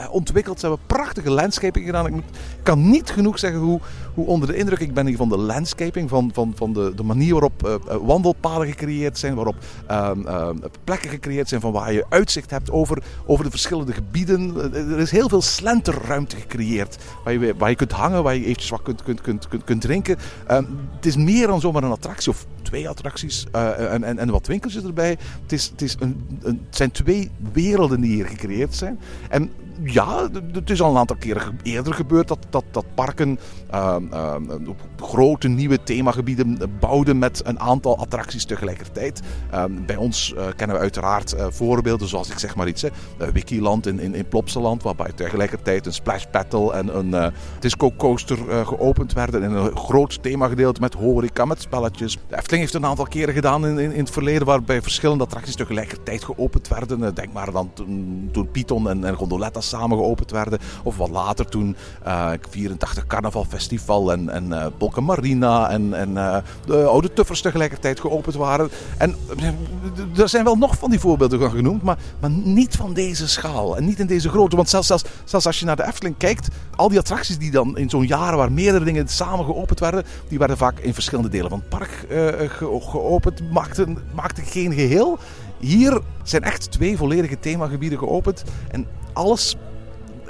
eh, 0.04 0.13
ontwikkeld. 0.13 0.60
Ze 0.60 0.67
hebben 0.67 0.86
prachtige 0.88 1.32
landscaping 1.32 1.86
gedaan. 1.86 2.08
Ik 2.08 2.24
kan 2.63 2.89
niet 2.89 3.10
genoeg 3.10 3.39
zeggen 3.39 3.60
hoe, 3.60 3.80
hoe 4.13 4.26
onder 4.26 4.47
de 4.47 4.56
indruk 4.56 4.80
ik 4.80 4.93
ben 4.93 5.15
van 5.15 5.30
de 5.30 5.38
landscaping. 5.38 6.10
Van, 6.10 6.30
van, 6.34 6.54
van 6.56 6.74
de, 6.74 6.93
de 6.95 7.04
manier 7.04 7.32
waarop 7.32 7.65
eh, 7.65 7.95
wandelpaden 8.02 8.67
gecreëerd 8.67 9.17
zijn. 9.17 9.36
Waarop 9.36 9.56
ehm, 9.88 10.28
ehm, 10.28 10.56
plekken 10.84 11.10
gecreëerd 11.10 11.50
zijn 11.50 11.62
van 11.62 11.71
waar 11.71 11.93
je 11.93 12.06
uitzicht 12.10 12.50
hebt 12.50 12.71
over, 12.71 13.04
over 13.26 13.43
de 13.43 13.52
verschillende 13.52 13.93
gebieden. 13.93 14.56
Er 14.74 15.00
is 15.00 15.12
heel 15.12 15.30
veel 15.30 15.41
slenterruimte 15.41 16.36
gecreëerd. 16.36 16.97
Waar 17.24 17.34
je, 17.34 17.56
waar 17.58 17.69
je 17.69 17.76
kunt 17.76 17.91
hangen, 17.91 18.24
waar 18.24 18.36
je 18.36 18.45
eventjes 18.45 18.69
wat 18.69 18.82
kunt, 18.82 19.04
kunt, 19.04 19.21
kunt, 19.21 19.47
kunt, 19.47 19.63
kunt 19.63 19.82
drinken. 19.82 20.17
Ehm, 20.47 20.63
het 20.95 21.06
is 21.06 21.15
meer 21.15 21.47
dan 21.47 21.60
zomaar 21.60 21.84
een 21.84 21.91
attractie. 21.91 22.32
Of 22.32 22.45
twee 22.72 22.90
attracties 22.90 23.46
eh, 23.52 23.94
en, 23.94 24.04
en, 24.04 24.20
en 24.20 24.30
wat 24.30 24.48
winkeltjes 24.48 24.84
erbij. 24.84 25.18
Het, 25.42 25.52
is, 25.52 25.70
het, 25.70 25.82
is 25.82 25.96
een, 26.00 26.40
een, 26.42 26.62
het 26.66 26.76
zijn 26.76 26.92
twee 26.92 27.32
werelden 27.54 28.02
die 28.02 28.14
hier 28.14 28.26
gecreëerd 28.26 28.76
zijn. 28.76 29.00
En 29.30 29.52
ja, 29.84 30.30
het 30.52 30.70
is 30.70 30.82
al 30.82 30.92
een 30.92 30.98
aantal 30.98 31.16
keren 31.16 31.60
eerder 31.64 31.94
gebeurd 31.94 32.28
dat, 32.28 32.46
dat, 32.50 32.64
dat 32.72 32.86
parken 32.94 33.40
ehm, 33.70 34.04
ehm, 34.12 34.44
grote 35.00 35.48
nieuwe 35.48 35.84
themagebieden 35.84 36.58
bouwden 36.80 37.20
met 37.20 37.42
een 37.46 37.60
aantal 37.60 37.98
attracties 37.98 38.46
tegelijkertijd. 38.46 39.22
Ehm, 39.52 39.72
bij 39.86 39.96
ons 39.96 40.34
eh, 40.34 40.46
kennen 40.56 40.76
we 40.76 40.82
uiteraard 40.82 41.34
eh, 41.34 41.46
voorbeelden 41.50 42.08
zoals 42.08 42.30
ik 42.30 42.40
zeg 42.40 42.56
maar 42.56 42.68
iets, 42.68 42.82
hè, 42.82 42.90
eh, 43.18 43.28
Wikiland 43.28 43.88
in, 43.88 44.00
in, 44.00 44.16
in 44.16 44.28
Plopsaland, 44.28 44.84
waarbij 44.84 45.12
tegelijkertijd 45.16 45.86
een 45.86 45.94
splash 45.94 46.26
battle 46.32 46.74
en 46.74 46.98
een 46.98 47.14
eh, 47.14 47.28
disco 47.60 47.92
coaster 47.98 48.50
eh, 48.50 48.68
geopend 48.68 49.14
werden 49.14 49.44
in 49.44 49.52
een 49.52 49.78
groot 49.78 50.24
themagedeelte 50.24 50.82
met 50.82 50.94
horeca, 50.94 51.46
met 51.46 51.62
spelletjes. 51.62 52.18
Efteling 52.30 52.62
heeft 52.62 52.74
een 52.74 52.86
aantal 52.86 53.06
keren 53.06 53.34
gedaan 53.34 53.66
in, 53.66 53.80
in, 53.80 53.92
in 53.92 54.00
het 54.00 54.10
verleden 54.10 54.46
waarbij 54.46 54.82
verschillende 54.82 55.24
attracties 55.24 55.56
tegelijkertijd 55.56 56.24
geopend 56.24 56.68
werden. 56.68 57.04
Eh, 57.04 57.10
Denk 57.14 57.34
maar 57.34 57.52
dan 57.52 57.74
toen, 57.74 58.30
toen 58.32 58.52
Python 58.52 58.90
en, 58.90 59.04
en 59.04 59.16
Gondoletta 59.16 59.61
samen 59.62 59.97
geopend 59.97 60.32
werden. 60.32 60.60
Of 60.84 60.97
wat 60.97 61.10
later 61.10 61.45
toen 61.45 61.76
eh 62.04 62.32
84 62.50 63.08
Carnaval 63.08 63.45
Festival 63.50 64.12
en, 64.12 64.30
en 64.30 64.74
Bolken 64.78 65.04
Marina 65.04 65.69
en, 65.69 65.93
en 65.93 66.17
eh, 66.17 66.38
de 66.65 66.84
Oude 66.84 67.13
Tuffers 67.13 67.41
tegelijkertijd 67.41 68.00
geopend 68.00 68.36
waren. 68.36 68.69
En 68.97 69.15
er 70.17 70.30
zijn 70.30 70.43
wel 70.43 70.56
nog 70.56 70.78
van 70.78 70.89
die 70.89 71.00
voorbeelden 71.00 71.50
genoemd, 71.52 71.82
maar, 71.82 71.97
maar 72.19 72.30
niet 72.30 72.76
van 72.76 72.93
deze 72.93 73.28
schaal 73.28 73.78
en 73.78 73.86
niet 73.86 74.00
in 74.00 74.08
deze 74.08 74.30
grootte. 74.30 74.56
Want 74.56 74.69
zelfs, 74.69 74.88
zelfs, 74.88 75.04
zelfs 75.24 75.45
als 75.45 75.60
je 75.60 75.65
naar 75.65 75.76
de 75.76 75.86
Efteling 75.86 76.17
kijkt, 76.17 76.47
al 76.76 76.89
die 76.89 77.00
attracties 77.00 77.38
die 77.38 77.52
dan 77.52 77.78
in 77.78 77.89
zo'n 77.89 78.06
jaren 78.08 78.38
waar 78.38 78.52
meerdere 78.52 78.86
dingen 78.86 79.08
samen 79.08 79.45
geopend 79.45 79.80
werden, 79.80 80.04
die 80.28 80.38
werden 80.39 80.58
vaak 80.58 80.80
in 80.80 80.93
verschillende 80.93 81.30
delen 81.30 81.50
van 81.50 81.60
het 81.60 81.69
park 81.69 82.06
ge- 82.52 82.80
geopend, 82.82 83.52
maakten, 83.52 83.97
maakten 84.15 84.43
geen 84.43 84.74
geheel. 84.74 85.17
Hier 85.60 86.02
zijn 86.24 86.43
echt 86.43 86.71
twee 86.71 86.97
volledige 86.97 87.39
themagebieden 87.39 87.97
geopend 88.00 88.43
en 88.71 88.88
alles 89.13 89.56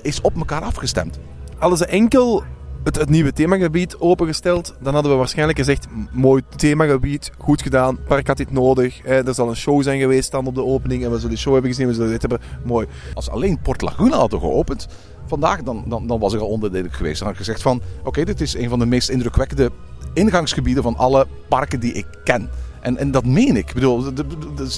is 0.02 0.22
op 0.22 0.36
elkaar 0.38 0.62
afgestemd. 0.62 1.20
Hadden 1.58 1.78
ze 1.78 1.86
enkel 1.86 2.44
het, 2.84 2.96
het 2.96 3.10
nieuwe 3.10 3.34
themagebied 3.34 3.98
opengesteld, 3.98 4.76
dan 4.80 4.94
hadden 4.94 5.12
we 5.12 5.17
waarschijnlijk 5.17 5.58
gezegd, 5.58 5.88
"M- 5.89 6.20
mooi 6.20 6.41
themagebied, 6.56 7.32
goed 7.38 7.62
gedaan, 7.62 7.98
park 8.08 8.28
had 8.28 8.38
dit 8.38 8.52
nodig. 8.52 9.02
Hè, 9.04 9.28
er 9.28 9.34
zal 9.34 9.50
een 9.50 9.56
show 9.56 9.84
zijn 9.84 10.00
geweest 10.00 10.32
dan 10.32 10.48
op 10.48 10.56
de 10.56 10.63
opening 10.63 11.04
en 11.04 11.10
we 11.10 11.15
zullen 11.15 11.30
die 11.30 11.38
show 11.39 11.54
hebben 11.54 11.72
gezien, 11.72 11.88
we 11.88 11.94
zullen 11.94 12.10
dit 12.10 12.22
hebben, 12.22 12.39
mooi. 12.65 12.88
Als 13.13 13.30
alleen 13.30 13.60
Port 13.62 13.82
Laguna 13.82 14.17
hadden 14.17 14.39
geopend 14.39 14.88
vandaag, 15.28 15.63
dan, 15.63 15.84
dan, 15.88 16.08
dan 16.08 16.20
was 16.20 16.34
ik 16.34 16.39
al 16.39 16.48
onderdelig 16.48 16.98
geweest. 16.98 17.17
Dan 17.20 17.28
had 17.28 17.38
ik 17.38 17.44
gezegd 17.46 17.62
van, 17.62 17.82
oké, 18.04 18.24
dit 18.24 18.41
is 18.41 18.56
een 18.56 18.70
van 18.70 18.80
de 18.80 18.86
meest 18.86 19.10
indrukwekkende 19.10 19.72
ingangsgebieden 20.13 20.84
van 20.84 20.98
alle 20.98 21.28
parken 21.50 21.80
die 21.80 21.94
ik 21.94 22.06
ken. 22.24 22.50
En, 22.82 22.98
en 22.98 23.12
dat 23.12 23.26
meen 23.26 23.58
ik. 23.58 23.67
Ik 23.67 23.74
bedoel, 23.74 24.04
de, 24.04 24.13
de, 24.13 24.26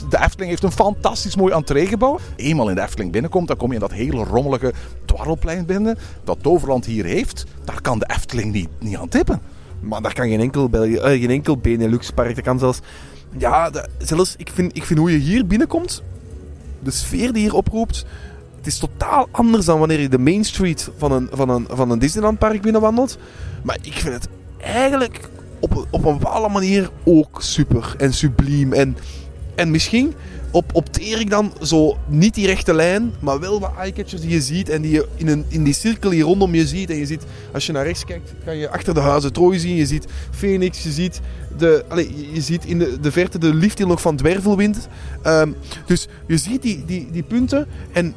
de- 0.10 0.18
Efteling 0.20 0.50
heeft 0.50 0.64
een 0.64 0.72
fantastisch 0.72 1.36
mooi 1.36 1.54
entreegebouw. 1.54 2.20
Eenmaal 2.36 2.70
in 2.70 2.76
de 2.76 2.82
Efteling 2.82 3.12
binnenkomt, 3.12 3.48
dan 3.48 3.58
kom 3.58 3.68
je 3.68 3.74
in 3.74 3.80
dat 3.80 3.92
hele 3.92 4.24
rommelige 4.24 4.74
dwarrelplein 5.06 5.66
binnen. 5.66 5.98
Dat 6.24 6.38
Toverland 6.42 6.86
hier 6.86 7.06
heeft, 7.06 7.46
daar 7.66 7.82
kan 7.82 8.00
de 8.00 8.10
Efteling 8.16 8.54
niet, 8.54 8.70
niet 8.80 8.98
aan 8.98 9.10
tippen. 9.10 9.42
Maar 9.80 10.02
daar 10.02 10.14
kan 10.14 10.28
geen 10.28 10.40
enkel, 10.40 10.70
België, 10.70 10.96
eh, 10.96 11.20
geen 11.20 11.30
enkel 11.30 11.58
Benelux 11.58 12.12
park, 12.12 12.36
dat 12.36 12.44
kan 12.44 12.60
zelfs... 12.60 12.80
Ja, 13.38 13.72
zelfs, 13.98 14.36
ik 14.38 14.50
vind, 14.54 14.76
ik 14.76 14.84
vind 14.84 15.00
hoe 15.00 15.12
je 15.12 15.18
hier 15.18 15.48
binnenkomt, 15.48 16.04
de 16.80 16.92
sfeer 16.92 17.34
die 17.34 17.42
hier 17.42 17.56
oproept, 17.56 18.06
het 18.58 18.68
is 18.68 18.78
totaal 18.78 19.28
anders 19.32 19.66
dan 19.66 19.80
wanneer 19.80 20.00
je 20.00 20.10
de 20.10 20.18
Main 20.20 20.44
Street 20.44 20.90
van 20.98 21.12
een, 21.12 21.30
van 21.32 21.50
een, 21.50 21.68
van 21.70 21.92
een 21.92 22.00
Disneyland 22.00 22.40
park 22.40 22.62
binnenwandelt. 22.62 23.18
Maar 23.64 23.78
ik 23.82 23.94
vind 23.94 24.14
het 24.14 24.28
eigenlijk 24.62 25.30
op, 25.64 25.88
op 25.90 26.06
een 26.06 26.18
bepaalde 26.18 26.50
manier 26.50 26.90
ook 27.04 27.42
super 27.42 27.94
en 27.98 28.14
subliem. 28.14 28.74
En, 28.74 28.98
en 29.56 29.72
misschien 29.72 30.14
op, 30.52 30.76
opteer 30.76 31.20
ik 31.20 31.30
dan 31.30 31.54
zo 31.62 31.98
niet 32.08 32.34
die 32.34 32.46
rechte 32.46 32.74
lijn, 32.74 33.12
maar 33.20 33.40
wel 33.40 33.60
wat 33.60 33.72
eyecatchers 33.78 34.22
die 34.22 34.30
je 34.32 34.42
ziet 34.42 34.70
en 34.70 34.82
die 34.82 34.92
je 34.92 35.08
in, 35.16 35.28
een, 35.28 35.46
in 35.48 35.64
die 35.64 35.74
cirkel 35.74 36.12
hier 36.12 36.24
rondom 36.24 36.56
je 36.56 36.68
ziet. 36.68 36.90
En 36.90 36.96
je 36.96 37.06
ziet, 37.06 37.24
als 37.54 37.66
je 37.66 37.72
naar 37.72 37.86
rechts 37.86 38.06
kijkt, 38.06 38.34
kan 38.46 38.58
je 38.58 38.70
achter 38.70 38.94
de 38.94 39.00
huizen 39.00 39.34
Trooi 39.34 39.60
zien. 39.60 39.76
Je 39.76 39.86
ziet 39.86 40.06
Phoenix, 40.32 40.84
je 40.84 40.92
ziet, 40.92 41.22
de, 41.58 41.86
allez, 41.88 42.08
je- 42.34 42.42
ziet 42.42 42.66
in 42.66 42.80
de, 42.80 43.00
de 43.00 43.12
verte 43.12 43.38
de 43.38 43.54
liefdeel 43.54 43.88
nog 43.88 44.02
van 44.02 44.16
Dwervelwind. 44.16 44.88
Ehm, 45.22 45.52
dus 45.86 46.08
je 46.28 46.38
ziet 46.38 46.62
die, 46.62 46.84
die, 46.86 47.08
die 47.12 47.24
punten 47.24 47.68
en, 47.92 48.06
en 48.06 48.14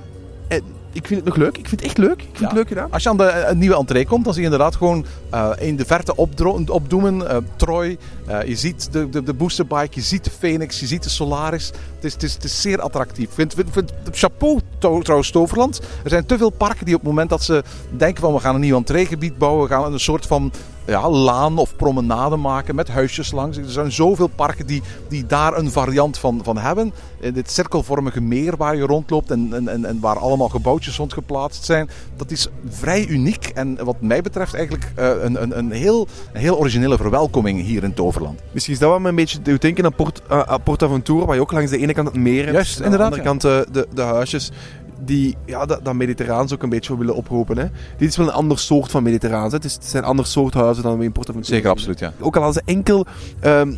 ik 0.97 1.07
vind 1.07 1.21
het 1.21 1.29
nog 1.29 1.37
leuk. 1.37 1.59
Ik 1.59 1.69
vind 1.69 1.81
het 1.81 1.89
echt 1.89 1.99
leuk. 1.99 2.13
Ik 2.23 2.27
vind 2.27 2.39
Ja. 2.39 2.45
het 2.47 2.57
leuk 2.57 2.69
gedaan. 2.69 2.91
Als 2.93 3.03
je 3.03 3.09
aan 3.09 3.17
de 3.17 3.25
eh, 3.25 3.55
nieuwe 3.55 3.77
entree 3.77 4.07
komt, 4.07 4.25
dan 4.25 4.33
zie 4.35 4.43
je 4.43 4.49
inderdaad 4.49 4.77
gewoon 4.77 5.07
eh, 5.31 5.51
in 5.59 5.77
de 5.77 5.85
verte 5.85 6.17
opdro- 6.17 6.63
opdoemen. 6.67 7.29
eh, 7.31 7.37
Troy, 7.57 7.99
eh, 8.27 8.49
je 8.49 8.57
ziet 8.57 8.93
de, 8.93 9.09
de, 9.09 9.23
de 9.23 9.35
boosterbike, 9.35 9.95
je 9.95 10.01
ziet 10.01 10.25
de 10.25 10.31
Phoenix, 10.31 10.81
je 10.81 10.87
ziet 10.87 11.03
de 11.03 11.09
Solaris. 11.09 11.67
Het 11.95 12.05
is, 12.05 12.12
het 12.12 12.23
is, 12.23 12.35
het 12.35 12.51
zeer 12.51 12.81
attractief. 12.81 13.31
Vind, 13.33 13.55
vind, 13.55 13.69
vind, 13.71 13.93
chapeau 14.11 14.61
trouwens 14.79 15.31
Toverland. 15.31 15.81
Er 16.05 16.11
zijn 16.11 16.27
te 16.27 16.39
veel 16.39 16.51
parken 16.51 16.85
die 16.85 16.95
op 16.95 17.01
het 17.01 17.09
moment 17.09 17.31
dat 17.31 17.43
ze 17.43 17.62
denken 17.97 18.23
van 18.23 18.33
we 18.33 18.41
gaan 18.41 18.55
een 18.55 18.61
nieuw 18.61 18.77
entreegebied 18.77 19.39
bouwen, 19.39 19.62
we 19.69 19.75
gaan 19.75 19.93
een 19.93 20.01
soort 20.01 20.27
van 20.27 20.53
ja, 20.87 21.11
laan 21.11 21.59
of 21.59 21.77
promenade 21.77 22.37
maken 22.37 22.75
met 22.75 22.89
huisjes 22.89 23.33
langs. 23.33 23.57
Er 23.57 23.71
zijn 23.71 23.93
zoveel 23.93 24.27
parken 24.27 24.67
die, 24.67 24.83
die 25.09 25.27
daar 25.27 25.57
een 25.57 25.71
variant 25.71 26.19
van, 26.19 26.41
van 26.43 26.59
hebben. 26.59 26.93
In 27.21 27.33
dit 27.33 27.51
cirkelvormige 27.51 28.21
meer 28.21 28.57
waar 28.57 28.77
je 28.77 28.83
rondloopt 28.83 29.31
en, 29.31 29.53
en, 29.53 29.69
en, 29.69 29.85
en 29.85 30.01
waar 30.01 30.19
allemaal 30.19 30.49
gebouwtjes 30.49 30.97
rond 30.97 31.12
geplaatst 31.12 31.65
zijn. 31.65 31.89
Dat 32.17 32.31
is 32.31 32.49
vrij 32.69 33.07
uniek 33.07 33.47
en 33.47 33.85
wat 33.85 34.01
mij 34.01 34.23
betreft 34.23 34.55
eigenlijk 34.55 34.93
eh, 34.95 35.09
een, 35.21 35.43
een, 35.43 35.59
een, 35.59 35.71
heel, 35.71 36.07
een 36.33 36.41
heel 36.41 36.59
originele 36.59 36.97
verwelkoming 36.97 37.62
hier 37.62 37.83
in 37.83 37.95
Toverland. 37.95 38.15
Misschien 38.52 38.74
is 38.74 38.81
dat 38.81 38.90
wat 38.90 39.00
me 39.00 39.09
een 39.09 39.14
beetje 39.14 39.42
doet 39.42 39.61
denken 39.61 39.85
aan 39.85 39.94
Port, 39.94 40.22
uh, 40.31 41.24
waar 41.26 41.35
je 41.35 41.40
ook 41.40 41.52
langs 41.52 41.70
de 41.70 41.79
ene 41.79 41.92
kant 41.92 42.09
het 42.09 42.16
meer 42.16 42.42
hebt. 42.42 42.55
Juist, 42.55 42.81
en 42.81 42.85
aan 42.85 42.98
de 42.98 43.02
andere 43.02 43.22
kant 43.22 43.44
eh, 43.44 43.59
de, 43.72 43.87
de 43.94 44.02
huisjes 44.02 44.50
die 45.05 45.37
ja, 45.46 45.66
dat, 45.66 45.85
dat 45.85 45.94
mediterraans 45.94 46.52
ook 46.52 46.62
een 46.62 46.68
beetje 46.68 46.98
willen 46.98 47.14
oproepen. 47.14 47.59
Hè. 47.59 47.64
Dit 47.96 48.09
is 48.09 48.16
wel 48.16 48.26
een 48.26 48.33
ander 48.33 48.59
soort 48.59 48.90
van 48.90 49.02
mediterraans. 49.02 49.50
hè. 49.50 49.57
Het, 49.57 49.64
is, 49.64 49.74
het 49.74 49.85
zijn 49.85 50.05
ander 50.05 50.26
soort 50.26 50.55
huizen 50.55 50.83
dan 50.83 50.98
we 50.98 51.05
in 51.05 51.12
Portaventura 51.12 51.55
Zeker, 51.55 51.70
absoluut, 51.70 51.98
ja. 51.98 52.12
Ook 52.20 52.37
al 52.37 52.42
als 52.42 52.55
ze 52.55 52.62
enkel 52.64 53.07
ehm, 53.40 53.70
eh, 53.70 53.76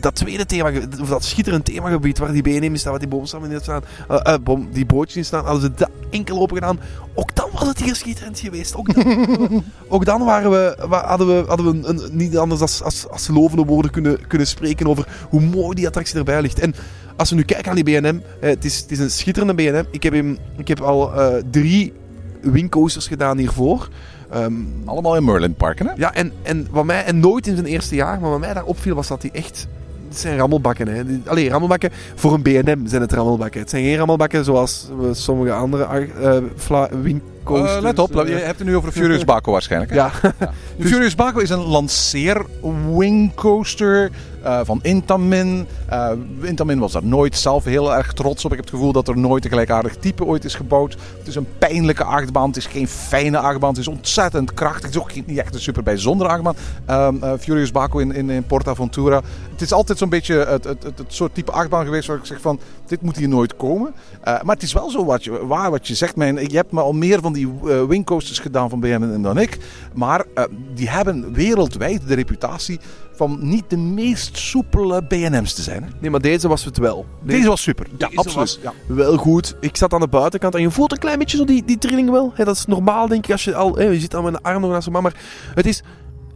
dat 0.00 0.14
tweede 0.14 0.46
thema, 0.46 0.72
of 1.00 1.08
dat 1.08 1.24
schitterend 1.24 1.64
themagebied 1.64 2.18
waar 2.18 2.32
die 2.32 2.42
BNM 2.42 2.62
in 2.62 2.78
staat, 2.78 2.90
waar 2.90 3.00
die 3.00 3.08
boomstammen 3.08 3.50
in 3.50 3.60
staan, 3.60 3.82
eh, 4.08 4.20
eh, 4.34 4.40
boom, 4.42 4.68
die 4.72 4.86
bootjes 4.86 5.16
in 5.16 5.24
staan, 5.24 5.44
hadden 5.44 5.62
ze 5.62 5.70
dat 5.74 5.90
enkel 6.10 6.40
open 6.40 6.56
gedaan, 6.56 6.78
ook 7.14 7.34
dan 7.34 7.48
was 7.52 7.68
het 7.68 7.82
hier 7.82 7.94
schitterend 7.94 8.38
geweest. 8.38 8.74
Ook 8.76 8.94
dan, 8.94 9.64
ook 9.88 10.04
dan 10.04 10.24
waren 10.24 10.50
we, 10.50 10.76
hadden 10.88 11.26
we, 11.26 11.44
hadden 11.46 11.66
we 11.80 11.88
een, 11.88 12.04
een- 12.04 12.16
niet 12.16 12.36
anders 12.36 12.60
als, 12.60 12.82
als, 12.82 13.08
als 13.08 13.28
lovende 13.28 13.64
woorden 13.64 13.90
kunnen, 13.90 14.26
kunnen 14.26 14.46
spreken 14.46 14.86
over 14.86 15.08
hoe 15.28 15.40
mooi 15.40 15.74
die 15.74 15.86
attractie 15.86 16.18
erbij 16.18 16.40
ligt. 16.42 16.58
En 16.60 16.74
als 17.16 17.30
we 17.30 17.36
nu 17.36 17.42
kijken 17.42 17.68
aan 17.70 17.82
die 17.82 17.84
BNM, 17.84 18.22
eh, 18.40 18.48
het, 18.48 18.64
is, 18.64 18.80
het 18.80 18.90
is 18.90 18.98
een 18.98 19.10
schitterende 19.10 19.54
BNM. 19.54 19.84
Ik 19.90 20.02
heb, 20.02 20.12
hem, 20.12 20.38
ik 20.56 20.68
heb 20.68 20.80
al 20.80 21.14
eh, 21.20 21.42
drie 21.50 21.92
wingcoasters 22.40 23.06
gedaan 23.06 23.38
hiervoor. 23.38 23.88
Ehm, 24.34 24.52
Allemaal 24.84 25.16
in 25.16 25.24
Merlin 25.24 25.54
parken, 25.54 25.86
hè? 25.86 25.92
ja, 25.96 26.14
en, 26.14 26.32
en 26.42 26.66
wat 26.70 26.84
mij, 26.84 27.04
en 27.04 27.20
nooit 27.20 27.46
in 27.46 27.54
zijn 27.54 27.66
eerste 27.66 27.94
jaar, 27.94 28.20
maar 28.20 28.30
wat 28.30 28.40
mij 28.40 28.54
daar 28.54 28.64
opviel 28.64 28.94
was 28.94 29.08
dat 29.08 29.22
hij 29.22 29.30
echt. 29.32 29.66
Het 30.08 30.18
zijn 30.18 30.36
rammelbakken, 30.36 30.88
hè. 30.88 31.02
Allee, 31.26 31.48
rammelbakken. 31.48 31.90
Voor 32.14 32.34
een 32.34 32.42
BNM 32.42 32.86
zijn 32.86 33.02
het 33.02 33.12
rammelbakken. 33.12 33.60
Het 33.60 33.70
zijn 33.70 33.84
geen 33.84 33.96
rammelbakken 33.96 34.44
zoals 34.44 34.88
sommige 35.12 35.52
andere 35.52 36.08
uh. 36.20 36.36
Eh, 37.44 37.78
let 37.80 37.98
op, 37.98 38.12
je 38.12 38.32
hebt 38.32 38.58
het 38.58 38.68
nu 38.68 38.76
over 38.76 38.92
de 38.92 39.00
Furious 39.00 39.24
Baco 39.24 39.52
waarschijnlijk. 39.52 39.90
Hè? 39.90 39.96
Ja, 39.96 40.10
De 40.78 40.86
Furious 40.86 41.14
Baco 41.14 41.38
is 41.38 41.50
een 41.50 41.64
lanceer 41.64 42.46
wingcoaster 42.96 44.10
eh, 44.44 44.60
van 44.64 44.78
Intamin. 44.82 45.66
Eh, 45.86 46.10
Intamin 46.40 46.78
was 46.78 46.92
daar 46.92 47.04
nooit 47.04 47.36
zelf 47.36 47.64
heel 47.64 47.94
erg 47.94 48.12
trots 48.12 48.44
op. 48.44 48.50
Ik 48.50 48.56
heb 48.56 48.66
het 48.66 48.74
gevoel 48.74 48.92
dat 48.92 49.08
er 49.08 49.18
nooit 49.18 49.44
een 49.44 49.50
gelijkaardig 49.50 49.96
type 49.96 50.24
ooit 50.24 50.44
is 50.44 50.54
gebouwd. 50.54 50.96
Het 51.18 51.26
is 51.26 51.34
een 51.34 51.46
pijnlijke 51.58 52.04
achtbaan. 52.04 52.46
Het 52.46 52.56
is 52.56 52.66
geen 52.66 52.88
fijne 52.88 53.38
achtbaan. 53.38 53.70
Het 53.70 53.78
is 53.78 53.88
ontzettend 53.88 54.54
krachtig. 54.54 54.82
Het 54.82 54.94
is 54.94 55.00
ook 55.00 55.26
niet 55.26 55.38
echt 55.38 55.54
een 55.54 55.60
super 55.60 55.82
bijzondere 55.82 56.30
achtbaan. 56.30 56.54
Ehm, 56.86 57.16
eh, 57.20 57.32
Furious 57.38 57.70
Baco 57.70 57.98
in, 57.98 58.12
in, 58.12 58.30
in 58.30 58.44
Portaventura. 58.44 59.20
Het 59.50 59.60
is 59.60 59.72
altijd 59.72 59.98
zo'n 59.98 60.08
beetje 60.08 60.34
het, 60.34 60.64
het, 60.64 60.82
het, 60.82 61.04
soort 61.06 61.34
type 61.34 61.52
achtbaan 61.52 61.84
geweest 61.84 62.06
waar 62.06 62.16
ik 62.16 62.24
zeg 62.24 62.40
van 62.40 62.60
dit 62.86 63.02
moet 63.02 63.16
hier 63.16 63.28
nooit 63.28 63.56
komen. 63.56 63.94
Maar 64.24 64.54
het 64.54 64.62
is 64.62 64.72
wel 64.72 64.90
zo 64.90 65.04
wat 65.04 65.24
je, 65.24 65.46
waar 65.46 65.70
wat 65.70 65.88
je 65.88 65.94
zegt. 65.94 66.16
Mijn, 66.16 66.36
je 66.36 66.56
hebt 66.56 66.72
me 66.72 66.80
al 66.80 66.92
meer 66.92 67.20
van 67.20 67.32
die 67.32 67.48
wingcoasters 67.88 68.38
gedaan 68.38 68.70
van 68.70 68.80
BMW 68.80 69.22
dan 69.22 69.38
ik. 69.38 69.58
Maar 69.94 70.24
die 70.74 70.90
hebben 70.90 71.32
wereldwijd 71.32 72.08
de 72.08 72.14
reputatie 72.14 72.80
van 73.16 73.38
niet 73.40 73.64
de 73.70 73.76
meest 73.76 74.38
soepele 74.38 75.02
BNM's 75.02 75.54
te 75.54 75.62
zijn. 75.62 75.82
Hè? 75.82 75.88
nee, 76.00 76.10
maar 76.10 76.20
deze 76.20 76.48
was 76.48 76.64
het 76.64 76.76
wel. 76.78 77.06
Deze 77.22 77.48
was 77.48 77.62
super. 77.62 77.86
Ja, 77.98 78.06
Deze 78.06 78.18
absoluut. 78.18 78.58
was 78.62 78.72
Ja. 78.86 78.94
Wel 78.94 79.16
goed. 79.16 79.56
Ik 79.60 79.76
zat 79.76 79.92
aan 79.92 80.00
de 80.00 80.08
buitenkant 80.08 80.54
en 80.54 80.60
je 80.60 80.70
voelt 80.70 80.92
een 80.92 80.98
klein 80.98 81.18
beetje 81.18 81.36
zo 81.36 81.44
die, 81.44 81.64
die 81.64 81.78
trilling 81.78 82.10
wel. 82.10 82.32
Dat 82.36 82.56
is 82.56 82.66
normaal, 82.66 83.08
denk 83.08 83.24
ik, 83.24 83.32
als 83.32 83.44
je 83.44 83.54
al... 83.54 83.76
Hè, 83.76 83.84
je 83.84 84.00
zit 84.00 84.14
al 84.14 84.22
met 84.22 84.34
een 84.34 84.42
arm 84.42 84.60
nog 84.60 84.70
naast 84.70 84.88
hem, 84.92 85.02
maar 85.02 85.14
het 85.54 85.66
is 85.66 85.82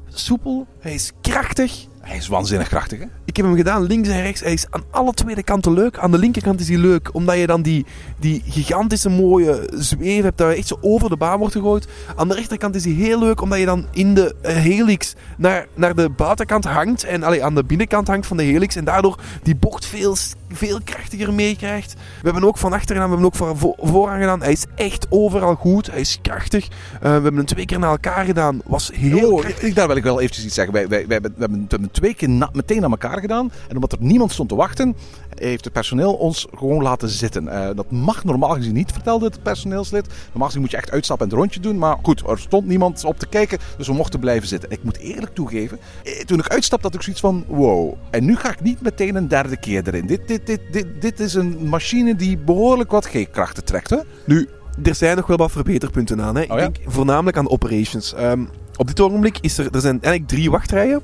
soepel. 0.09 0.67
Hij 0.81 0.95
is 0.95 1.13
krachtig. 1.21 1.87
Hij 2.09 2.17
is 2.17 2.29
waanzinnig 2.29 2.69
krachtig. 2.69 2.99
Hè? 2.99 3.05
Ik 3.25 3.37
heb 3.37 3.47
hem 3.47 3.57
gedaan 3.57 3.83
links 3.83 4.09
en 4.09 4.23
rechts. 4.23 4.41
Hij 4.41 4.53
is 4.53 4.67
aan 4.71 4.83
alle 4.91 5.13
twee 5.13 5.43
kanten 5.43 5.73
leuk. 5.73 5.99
Aan 5.99 6.11
de 6.11 6.19
linkerkant 6.19 6.61
is 6.61 6.69
hij 6.69 6.79
leuk, 6.79 7.15
omdat 7.15 7.37
je 7.37 7.47
dan 7.47 7.63
die, 7.63 7.87
die 8.19 8.43
gigantische 8.47 9.09
mooie 9.09 9.69
zweef 9.75 10.23
hebt, 10.23 10.39
dat 10.39 10.55
echt 10.55 10.67
zo 10.67 10.79
over 10.81 11.09
de 11.09 11.17
baan 11.17 11.39
wordt 11.39 11.55
gegooid. 11.55 11.89
Aan 12.17 12.29
de 12.29 12.35
rechterkant 12.35 12.75
is 12.75 12.85
hij 12.85 12.93
heel 12.93 13.19
leuk, 13.19 13.41
omdat 13.41 13.59
je 13.59 13.65
dan 13.65 13.87
in 13.93 14.15
de 14.15 14.35
eh, 14.43 14.57
helix 14.57 15.15
naar, 15.37 15.67
naar 15.75 15.95
de 15.95 16.11
buitenkant 16.11 16.65
hangt. 16.65 17.05
En 17.05 17.23
allee, 17.23 17.45
aan 17.45 17.55
de 17.55 17.65
binnenkant 17.65 18.09
hangt 18.09 18.27
van 18.27 18.37
de 18.37 18.43
helix. 18.43 18.77
En 18.77 18.85
daardoor 18.85 19.19
die 19.43 19.57
bocht 19.57 19.87
veel, 19.87 20.17
veel 20.51 20.81
krachtiger 20.85 21.33
meekrijgt. 21.35 21.93
We 21.95 22.31
hebben 22.31 22.45
ook 22.45 22.59
van 22.59 22.73
achter 22.73 22.95
gedaan, 22.95 23.11
we 23.11 23.15
hebben 23.17 23.27
ook 23.27 23.35
van 23.49 23.59
vo- 23.59 23.75
vooraan 23.79 24.19
gedaan. 24.21 24.43
Hij 24.43 24.53
is 24.53 24.65
echt 24.75 25.07
overal 25.11 25.55
goed. 25.55 25.91
Hij 25.91 26.01
is 26.01 26.19
krachtig. 26.23 26.65
Eh, 26.67 27.01
we 27.01 27.09
hebben 27.09 27.35
hem 27.37 27.45
twee 27.45 27.65
keer 27.65 27.79
naar 27.79 27.91
elkaar 27.91 28.25
gedaan. 28.25 28.61
Was 28.65 28.91
heel 28.95 29.33
Oh, 29.33 29.41
krachtig. 29.41 29.75
daar 29.75 29.87
wil 29.87 29.97
ik 29.97 30.03
wel 30.03 30.21
eventjes 30.21 30.45
iets 30.45 30.55
zeggen. 30.55 30.75
Wij, 30.75 30.89
wij, 30.89 31.07
wij 31.07 31.13
hebben, 31.13 31.33
we, 31.35 31.41
hebben, 31.41 31.65
hebben 31.69 31.91
twee 31.91 32.15
keer 32.15 32.29
na- 32.29 32.51
meteen 32.53 32.85
aan 32.85 32.91
elkaar 32.91 33.21
gedaan. 33.21 33.53
En 33.69 33.75
omdat 33.75 33.93
er 33.93 33.99
niemand 34.01 34.33
stond 34.33 34.49
te 34.49 34.55
wachten, 34.55 34.97
heeft 35.41 35.65
het 35.65 35.73
personeel 35.73 36.15
ons 36.15 36.47
gewoon 36.55 36.83
laten 36.83 37.09
zitten. 37.09 37.49
Eh, 37.49 37.77
dat 37.77 37.91
mag 37.91 38.25
normaal 38.25 38.51
gezien 38.51 38.75
niet, 38.75 38.93
vertelde 38.93 39.25
het 39.25 39.43
personeelslid. 39.43 40.07
Normaal 40.29 40.47
gezien 40.47 40.61
moet 40.61 40.71
je 40.71 40.77
echt 40.77 40.91
uitstappen 40.91 41.27
en 41.27 41.33
het 41.33 41.43
rondje 41.43 41.61
doen. 41.61 41.79
Maar 41.79 41.97
goed, 42.03 42.29
er 42.29 42.39
stond 42.39 42.67
niemand 42.67 43.05
op 43.05 43.19
te 43.19 43.27
kijken, 43.27 43.59
dus 43.77 43.87
we 43.87 43.93
mochten 43.93 44.21
blijven 44.21 44.49
zitten. 44.49 44.71
Ik 44.71 44.83
moet 44.83 44.99
eerlijk 44.99 45.35
toegeven, 45.35 45.79
eh, 46.05 46.25
toen 46.25 46.39
ik 46.39 46.49
uitstapte 46.49 46.87
had 46.87 46.95
ik 46.95 47.03
zoiets 47.03 47.21
van, 47.21 47.45
wow. 47.47 47.95
En 48.11 48.25
nu 48.25 48.37
ga 48.37 48.53
ik 48.53 48.61
niet 48.61 48.81
meteen 48.81 49.15
een 49.15 49.29
derde 49.29 49.57
keer 49.57 49.83
erin. 49.87 50.07
Dit, 50.07 50.29
dit, 50.29 50.47
dit, 50.47 50.61
dit, 50.73 50.87
dit 51.01 51.21
is 51.21 51.35
een 51.35 51.69
machine 51.69 52.17
die 52.17 52.39
behoorlijk 52.39 52.91
wat 52.91 53.07
G-krachten 53.07 53.65
trekt. 53.65 53.91
Hè? 53.91 53.99
Nu, 54.25 54.49
er 54.83 54.95
zijn 54.95 55.17
nog 55.17 55.27
wel 55.27 55.37
wat 55.37 55.51
verbeterpunten 55.51 56.21
aan. 56.23 56.35
Hè. 56.35 56.43
Ik 56.43 56.53
Oh 56.53 56.59
ja? 56.59 56.63
denk 56.63 56.79
voornamelijk 56.87 57.37
aan 57.37 57.51
operations. 57.51 58.15
Ehm, 58.15 58.45
op 58.77 58.87
dit 58.87 59.01
ogenblik 59.01 59.39
is 59.41 59.59
er, 59.59 59.69
er 59.73 59.81
zijn 59.81 60.03
eigenlijk 60.03 60.29
drie 60.29 60.51
wachtrijen. 60.51 61.03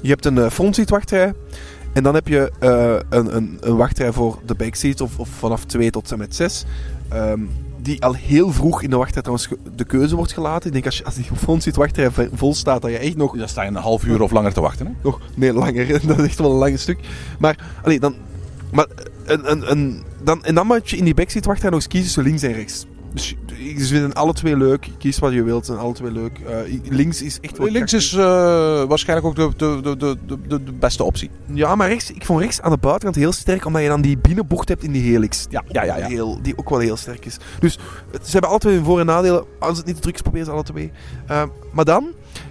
Je 0.00 0.08
hebt 0.08 0.24
een 0.24 0.36
uh, 0.36 0.50
frontseat 0.50 0.90
wachtrij. 0.90 1.32
En 1.92 2.02
dan 2.02 2.14
heb 2.14 2.28
je 2.28 2.52
uh, 2.60 3.18
een, 3.18 3.36
een, 3.36 3.58
een 3.60 3.76
wachtrij 3.76 4.12
voor 4.12 4.38
de 4.46 4.54
backseat 4.54 5.00
of, 5.00 5.18
of 5.18 5.28
vanaf 5.28 5.64
2 5.64 5.90
tot 5.90 6.12
en 6.12 6.18
met 6.18 6.34
6. 6.34 6.64
Um, 7.12 7.50
die 7.82 8.02
al 8.02 8.14
heel 8.14 8.52
vroeg 8.52 8.82
in 8.82 8.90
de 8.90 8.96
wachtrij 8.96 9.22
trouwens 9.22 9.48
de 9.76 9.84
keuze 9.84 10.16
wordt 10.16 10.32
gelaten. 10.32 10.66
Ik 10.66 10.72
denk 10.72 10.84
als, 10.84 10.98
je, 10.98 11.04
als 11.04 11.14
die 11.14 11.24
frontseat 11.34 11.76
wachtrij 11.76 12.10
vol 12.32 12.54
staat, 12.54 12.82
dat 12.82 12.90
je 12.90 12.98
echt 12.98 13.16
nog... 13.16 13.36
Dan 13.36 13.48
sta 13.48 13.62
je 13.62 13.68
een 13.68 13.74
half 13.74 14.04
uur 14.04 14.22
of 14.22 14.30
langer 14.30 14.52
te 14.52 14.60
wachten. 14.60 14.86
Hè? 14.86 14.92
Nog, 15.02 15.20
nee, 15.34 15.52
langer. 15.52 15.86
dat 16.06 16.18
is 16.18 16.24
echt 16.24 16.38
wel 16.38 16.50
een 16.50 16.56
lang 16.56 16.78
stuk. 16.78 16.98
Maar, 17.38 17.58
allee, 17.82 18.00
dan... 18.00 18.14
Maar, 18.72 18.86
een, 19.24 19.50
een, 19.50 19.70
een, 19.70 20.02
dan, 20.22 20.44
en 20.44 20.54
dan 20.54 20.66
moet 20.66 20.90
je 20.90 20.96
in 20.96 21.04
die 21.04 21.14
backseat 21.14 21.44
wachtrij 21.44 21.70
nog 21.70 21.78
eens 21.78 21.88
kiezen 21.88 22.06
tussen 22.06 22.24
links 22.24 22.42
en 22.42 22.52
rechts. 22.52 22.86
Dus 23.14 23.34
ze 23.78 23.86
vinden 23.86 24.12
alle 24.12 24.32
twee 24.32 24.56
leuk. 24.56 24.88
Kies 24.98 25.18
wat 25.18 25.32
je 25.32 25.42
wilt, 25.42 25.66
ze 25.66 25.72
zijn 25.72 25.84
alle 25.84 25.94
twee 25.94 26.12
leuk. 26.12 26.38
Eh, 26.38 26.56
links 26.88 27.22
is 27.22 27.38
echt 27.40 27.58
wel 27.58 27.68
Links 27.70 27.92
is 27.92 28.12
eh, 28.12 28.18
waarschijnlijk 28.84 29.26
ook 29.28 29.56
de, 29.58 29.80
de, 29.82 29.96
de, 29.96 30.16
de, 30.26 30.64
de, 30.64 30.72
beste 30.72 31.04
optie. 31.04 31.30
Ja, 31.52 31.74
maar 31.74 31.88
rechts, 31.88 32.10
ik 32.10 32.24
vond 32.24 32.40
rechts 32.40 32.60
aan 32.60 32.70
de 32.70 32.76
buitenkant 32.76 33.16
heel 33.16 33.32
sterk, 33.32 33.64
omdat 33.66 33.82
je 33.82 33.88
dan 33.88 34.00
die 34.00 34.18
binnenbocht 34.18 34.68
hebt 34.68 34.82
in 34.82 34.92
die 34.92 35.02
helix. 35.02 35.46
Ja, 35.50 35.62
ja, 35.68 35.82
ja. 35.84 35.96
ja. 35.96 36.06
Heel, 36.06 36.38
die 36.42 36.58
ook 36.58 36.68
wel 36.70 36.78
heel 36.78 36.96
sterk 36.96 37.24
is. 37.26 37.36
Dus 37.60 37.78
het- 38.10 38.24
ze 38.26 38.30
hebben 38.32 38.50
alle 38.50 38.58
twee 38.58 38.74
hun 38.74 38.84
voor- 38.84 39.00
en 39.00 39.06
nadelen. 39.06 39.44
Als 39.58 39.76
het 39.76 39.86
niet 39.86 39.94
te 39.94 40.00
druk 40.02 40.14
is, 40.14 40.20
probeer 40.22 40.44
ze 40.44 40.50
alle 40.50 40.62
twee. 40.62 40.90
Eh, 41.26 41.42
maar 41.72 41.84
dan 41.84 42.06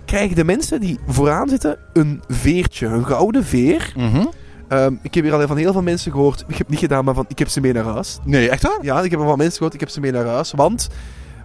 krijgen 0.05 0.35
de 0.35 0.43
mensen 0.43 0.79
die 0.81 0.99
vooraan 1.07 1.49
zitten 1.49 1.77
een 1.93 2.21
veertje, 2.27 2.85
een 2.87 3.05
gouden 3.05 3.45
veer. 3.45 3.93
Mhm. 3.97 4.25
Ehm, 4.71 4.93
ik 5.01 5.13
heb 5.13 5.23
hier 5.23 5.33
al 5.33 5.47
van 5.47 5.57
heel 5.57 5.71
veel 5.71 5.81
mensen 5.81 6.11
gehoord. 6.11 6.39
Ik 6.39 6.47
heb 6.47 6.57
het 6.57 6.69
niet 6.69 6.79
gedaan, 6.79 7.05
maar 7.05 7.13
van, 7.13 7.25
ik 7.27 7.39
heb 7.39 7.47
ze 7.47 7.61
mee 7.61 7.73
naar 7.73 7.83
huis. 7.83 8.19
Nee, 8.23 8.49
echt 8.49 8.63
waar? 8.63 8.77
Ja, 8.81 9.01
ik 9.01 9.11
heb 9.11 9.19
van 9.19 9.37
mensen 9.37 9.53
gehoord, 9.53 9.73
ik 9.73 9.79
heb 9.79 9.89
ze 9.89 9.99
mee 9.99 10.11
naar 10.11 10.25
huis. 10.25 10.51
Want 10.51 10.89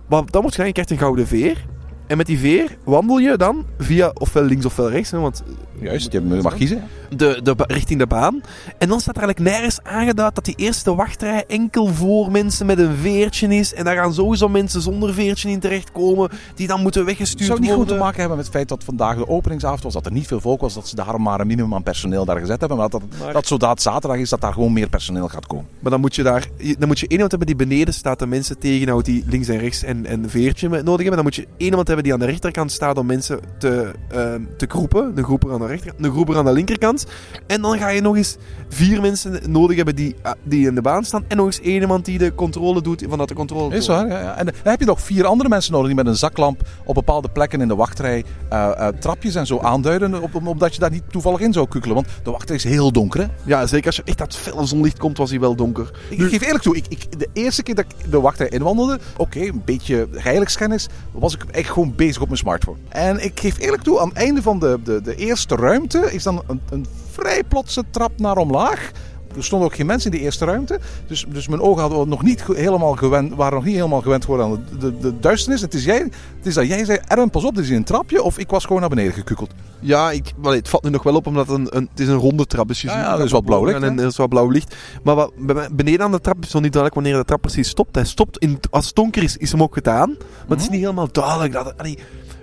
wat 0.07 0.33
dan 0.33 0.41
wordt 0.41 0.51
gedaan, 0.51 0.67
je 0.67 0.73
krijgt 0.73 0.91
een 0.91 0.99
gouden 0.99 1.27
veer. 1.27 1.65
En 2.07 2.17
met 2.17 2.27
die 2.27 2.39
veer 2.39 2.79
wandel 2.85 3.19
je 3.19 3.37
dan 3.37 3.67
via 3.79 4.11
ofwel 4.15 4.43
links 4.43 4.65
ofwel 4.65 4.91
rechts. 4.91 5.11
Hè, 5.11 5.19
want 5.19 5.43
Juist, 5.81 6.13
je 6.13 6.21
mag 6.21 6.55
kiezen. 6.55 6.83
de, 7.17 7.41
de, 7.43 7.55
richting 7.67 7.99
de 7.99 8.07
baan. 8.07 8.41
En 8.79 8.89
dan 8.89 9.01
staat 9.01 9.17
er 9.17 9.23
eigenlijk 9.23 9.51
nergens 9.57 9.79
aangeduid 9.83 10.35
dat 10.35 10.45
die 10.45 10.55
eerste 10.57 10.95
wachtrij 10.95 11.45
enkel 11.49 11.87
voor 11.87 12.31
mensen 12.31 12.67
met 12.67 12.79
een 12.79 12.97
veertje 12.97 13.49
is. 13.57 13.75
En 13.75 13.85
daar 13.85 13.97
gaan 13.97 14.15
sowieso 14.15 14.49
mensen 14.49 14.81
zonder 14.83 15.15
veertje 15.15 15.51
in 15.51 15.61
terechtkomen, 15.61 16.31
die 16.55 16.67
dan 16.67 16.81
moeten 16.83 17.05
weggestuurd 17.05 17.39
Het 17.39 17.49
zou 17.49 17.61
niet 17.61 17.69
goed 17.69 17.79
worden. 17.79 17.97
te 17.97 18.03
maken 18.03 18.19
hebben 18.21 18.37
met 18.37 18.47
het 18.47 18.55
feit 18.55 18.69
dat 18.69 18.85
vandaag 18.85 19.17
de 19.17 19.29
openingsavond 19.29 19.83
was, 19.83 19.93
dat 19.93 20.07
er 20.07 20.13
niet 20.13 20.27
veel 20.27 20.41
volk 20.41 20.61
was, 20.61 20.75
dat 20.75 20.89
ze 20.89 20.95
daarom 20.97 21.23
maar 21.23 21.41
een 21.41 21.47
minimum 21.47 21.75
aan 21.75 21.83
personeel 21.83 22.25
daar 22.25 22.39
gezet 22.39 22.61
hebben. 22.61 22.79
Maar 22.79 22.89
dat, 22.89 23.03
Maar- 23.21 23.33
dat 23.33 23.47
zodra 23.47 23.71
het 23.71 23.83
zaterdag 23.83 24.19
is, 24.19 24.29
dat 24.31 24.41
daar 24.41 24.53
gewoon 24.53 24.73
meer 24.73 24.89
personeel 24.89 25.29
gaat 25.29 25.47
komen. 25.47 25.67
Maar 25.81 25.91
dan 25.91 26.01
moet 26.01 26.15
je 26.15 26.23
daar, 26.23 26.47
dan 26.79 26.89
moet 26.89 26.99
je 26.99 27.07
één 27.07 27.13
iemand 27.15 27.31
hebben 27.31 27.57
die 27.57 27.67
beneden 27.67 27.95
staat 27.95 28.23
en 28.23 28.29
mensen 28.29 28.59
tegenhoudt 28.59 29.05
die 29.07 29.25
links 29.27 29.49
en 29.49 29.59
rechts 29.59 29.83
en, 29.83 30.07
en 30.07 30.23
een 30.23 30.31
veertje 30.31 30.69
met- 30.69 30.85
nodig 30.85 30.97
hebben. 31.07 31.15
Dan 31.17 31.25
moet 31.25 31.35
je 31.35 31.47
één 31.57 31.69
iemand 31.69 31.87
hebben 31.87 32.05
die 32.05 32.13
aan 32.13 32.19
de 32.21 32.27
rechterkant 32.27 32.73
staat 32.73 32.99
om 32.99 33.07
mensen 33.07 33.41
te, 33.59 33.91
ehm, 34.09 34.41
te 34.57 34.67
groepen. 34.69 35.13
Een 35.17 35.25
groeper 35.25 35.53
aan 35.53 35.59
de 35.61 35.66
rechterkant, 35.67 36.05
een 36.05 36.11
groeper 36.11 36.37
aan 36.37 36.45
de 36.45 36.53
linkerkant. 36.53 37.07
En 37.47 37.63
dan 37.63 37.79
ga 37.79 37.89
je 37.89 38.01
nog 38.01 38.17
eens 38.17 38.37
vier 38.69 39.01
mensen 39.01 39.41
nodig 39.49 39.77
hebben 39.77 39.97
die, 39.97 40.15
ah, 40.23 40.33
die 40.43 40.67
in 40.69 40.75
de 40.75 40.83
baan 40.83 41.05
staan. 41.05 41.25
En 41.29 41.37
nog 41.37 41.47
eens 41.47 41.61
één 41.61 41.81
iemand 41.81 42.05
die 42.05 42.19
de 42.19 42.35
controle 42.35 42.83
doet 42.83 43.05
vanuit 43.09 43.29
de 43.29 43.35
controle. 43.35 43.75
Is 43.77 43.87
waar, 43.87 44.09
ja, 44.09 44.21
ja. 44.21 44.37
En 44.37 44.45
dan 44.45 44.55
heb 44.63 44.81
je 44.81 44.87
nog 44.87 45.01
vier 45.01 45.25
andere 45.25 45.49
mensen 45.49 45.73
nodig 45.73 45.87
die 45.87 45.97
met 45.97 46.07
een 46.07 46.17
zaklamp 46.17 46.61
op 46.85 46.95
bepaalde 46.95 47.29
plekken 47.29 47.61
in 47.61 47.69
de 47.69 47.75
wachtrij 47.77 48.25
eh, 48.49 48.71
eh, 48.77 48.89
trapjes 49.01 49.35
en 49.35 49.47
zo 49.47 49.59
aanduiden, 49.59 50.23
op, 50.23 50.35
op- 50.35 50.47
omdat 50.47 50.75
je 50.75 50.81
daar 50.81 50.91
niet 50.91 51.03
toevallig 51.11 51.41
in 51.41 51.53
zou 51.53 51.69
kukelen. 51.69 51.95
Want 51.95 52.07
de 52.23 52.31
wachtrij 52.31 52.57
is 52.57 52.65
heel 52.65 52.93
donker, 52.93 53.21
hè? 53.21 53.27
Ja, 53.45 53.67
zeker 53.67 53.87
als 53.87 53.97
je 53.97 54.03
echt 54.05 54.19
dat 54.19 54.37
felle 54.37 54.67
zonlicht 54.67 54.99
komt, 54.99 55.19
was 55.19 55.31
hij 55.31 55.41
wel 55.41 55.55
donker. 55.57 55.91
Ik 56.11 56.21
geef 56.21 56.43
eerlijk 56.43 56.63
toe, 56.63 56.77
ik, 56.77 56.87
ik, 56.89 57.19
de 57.19 57.29
eerste 57.33 57.63
keer 57.63 57.75
dat 57.75 57.85
ik 57.89 58.11
de 58.11 58.21
wachtrij 58.21 58.49
inwandelde, 58.49 58.99
oké, 59.17 59.41
een 59.41 59.63
beetje 59.65 60.09
heiligschennis, 60.13 60.87
was 61.13 61.35
ik 61.35 61.45
echt 61.51 61.71
gewoon 61.71 61.95
bezig 61.97 62.21
op 62.21 62.27
mijn 62.27 62.39
smartphone. 62.39 62.77
En 62.89 63.25
ik 63.25 63.41
geef 63.41 63.59
eerlijk 63.59 63.83
toe, 63.83 64.01
aan 64.01 64.09
het 64.09 64.17
einde 64.17 64.43
van 64.43 64.59
de, 64.59 64.79
de, 64.85 65.01
de 65.03 65.15
eerste 65.15 65.56
ruimte 65.57 66.13
is 66.13 66.23
dan 66.23 66.43
een, 66.47 66.61
een 66.71 66.87
vrij 67.11 67.43
plotse 67.49 67.83
trap 67.91 68.19
naar 68.19 68.37
omlaag. 68.37 68.91
Er 69.37 69.45
stonden 69.45 69.69
ook 69.69 69.75
geen 69.75 69.87
mensen 69.87 70.11
in 70.11 70.17
die 70.17 70.25
eerste 70.27 70.45
ruimte. 70.45 70.81
Dus, 71.07 71.25
dus 71.29 71.49
mijn 71.49 71.61
ogen 71.61 71.81
hadden 71.83 72.09
nog 72.09 72.23
niet 72.23 72.45
helemaal 72.55 72.93
gewend, 72.93 73.35
waren 73.35 73.55
nog 73.55 73.65
niet 73.65 73.75
helemaal 73.75 74.01
gewend 74.01 74.25
geworden 74.25 74.47
aan 74.47 74.65
de, 74.71 74.79
de, 74.79 74.99
de 74.99 75.19
duisternis. 75.21 75.61
Het 75.61 75.75
is, 75.75 75.85
jij, 75.85 75.99
het 76.37 76.47
is 76.47 76.55
dat 76.55 76.67
jij 76.67 76.85
zei, 76.85 76.99
Erwin, 77.07 77.31
pas 77.31 77.45
op, 77.45 77.55
dit 77.55 77.65
is 77.65 77.71
een 77.71 77.85
trapje. 77.85 78.23
Of 78.23 78.39
ik 78.39 78.51
was 78.51 78.65
gewoon 78.65 78.81
naar 78.81 78.89
beneden 78.91 79.13
gekukeld. 79.13 79.51
Ja, 79.81 80.11
ik, 80.11 80.33
wel, 80.43 80.53
het 80.53 80.69
valt 80.69 80.83
nu 80.85 80.91
nog 80.91 81.03
wel 81.03 81.15
op, 81.15 81.27
omdat 81.27 81.47
het 81.49 81.57
een, 81.59 81.67
een, 81.77 81.89
het 81.91 82.01
is 82.01 82.09
een 82.09 82.17
ronde 82.17 82.47
trap 82.47 82.71
is. 82.71 82.81
Je 82.81 82.87
Ja, 82.89 82.95
ziet 82.95 83.03
ja, 83.05 83.19
er 83.19 83.25
is 83.25 83.31
wat 83.33 83.45
blauw 83.45 83.65
licht, 83.65 83.83
En 83.83 83.99
er 83.99 84.07
is 84.07 84.17
wat 84.17 84.29
blauw 84.29 84.49
licht. 84.49 84.77
Maar 85.03 85.15
wat, 85.15 85.33
beneden 85.73 86.03
aan 86.03 86.13
de 86.13 86.21
trap 86.21 86.37
is 86.45 86.53
nog 86.53 86.63
niet 86.63 86.73
duidelijk 86.73 86.95
wanneer 87.03 87.21
de 87.23 87.27
trap 87.27 87.41
precies 87.41 87.69
stopt. 87.69 87.95
Hij 87.95 88.05
stopt, 88.05 88.39
in, 88.39 88.59
als 88.71 88.87
het 88.87 88.95
donker 88.95 89.23
is, 89.23 89.37
is 89.37 89.51
hem 89.53 89.63
ook 89.63 89.75
gedaan. 89.75 90.09
Maar 90.19 90.19
het 90.49 90.59
is 90.59 90.65
Mhm. 90.65 90.73
niet 90.73 90.81
helemaal 90.83 91.09
duidelijk. 91.13 91.53
Dat, 91.53 91.79
allee, 91.79 91.99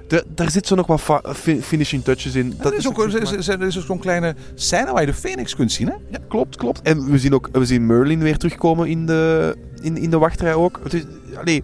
de, 0.08 0.24
daar 0.28 0.52
zit 0.52 0.68
zo 0.68 0.76
nog 0.76 0.88
wat 0.88 1.22
finishing 1.62 2.04
touches 2.04 2.36
in. 2.36 2.54
Dat 2.62 2.74
is 2.74 2.88
ook, 2.88 3.04
er 3.04 3.22
is, 3.38 3.48
er 3.48 3.62
is 3.62 3.78
ook 3.78 3.86
zo'n 3.86 4.00
kleine 4.00 4.36
scène 4.56 4.92
waar 4.92 5.02
je 5.02 5.08
de 5.08 5.14
Phoenix 5.14 5.56
kunt 5.56 5.72
zien, 5.72 5.88
hè? 5.88 5.94
Ja, 6.10 6.18
klopt, 6.28 6.56
klopt. 6.56 6.82
En 6.82 7.12
we 7.12 7.18
zien 7.20 7.34
ook 7.34 7.50
we 7.52 7.66
zien 7.66 7.86
Merlin 7.86 8.20
weer 8.20 8.38
terugkomen 8.38 8.88
in 8.88 9.06
de, 9.06 9.56
in, 9.82 9.98
in 9.98 10.10
de 10.10 10.18
wachtrij 10.18 10.54
ook. 10.54 10.80
Het 10.84 10.94
is, 10.94 11.04
allee, 11.36 11.64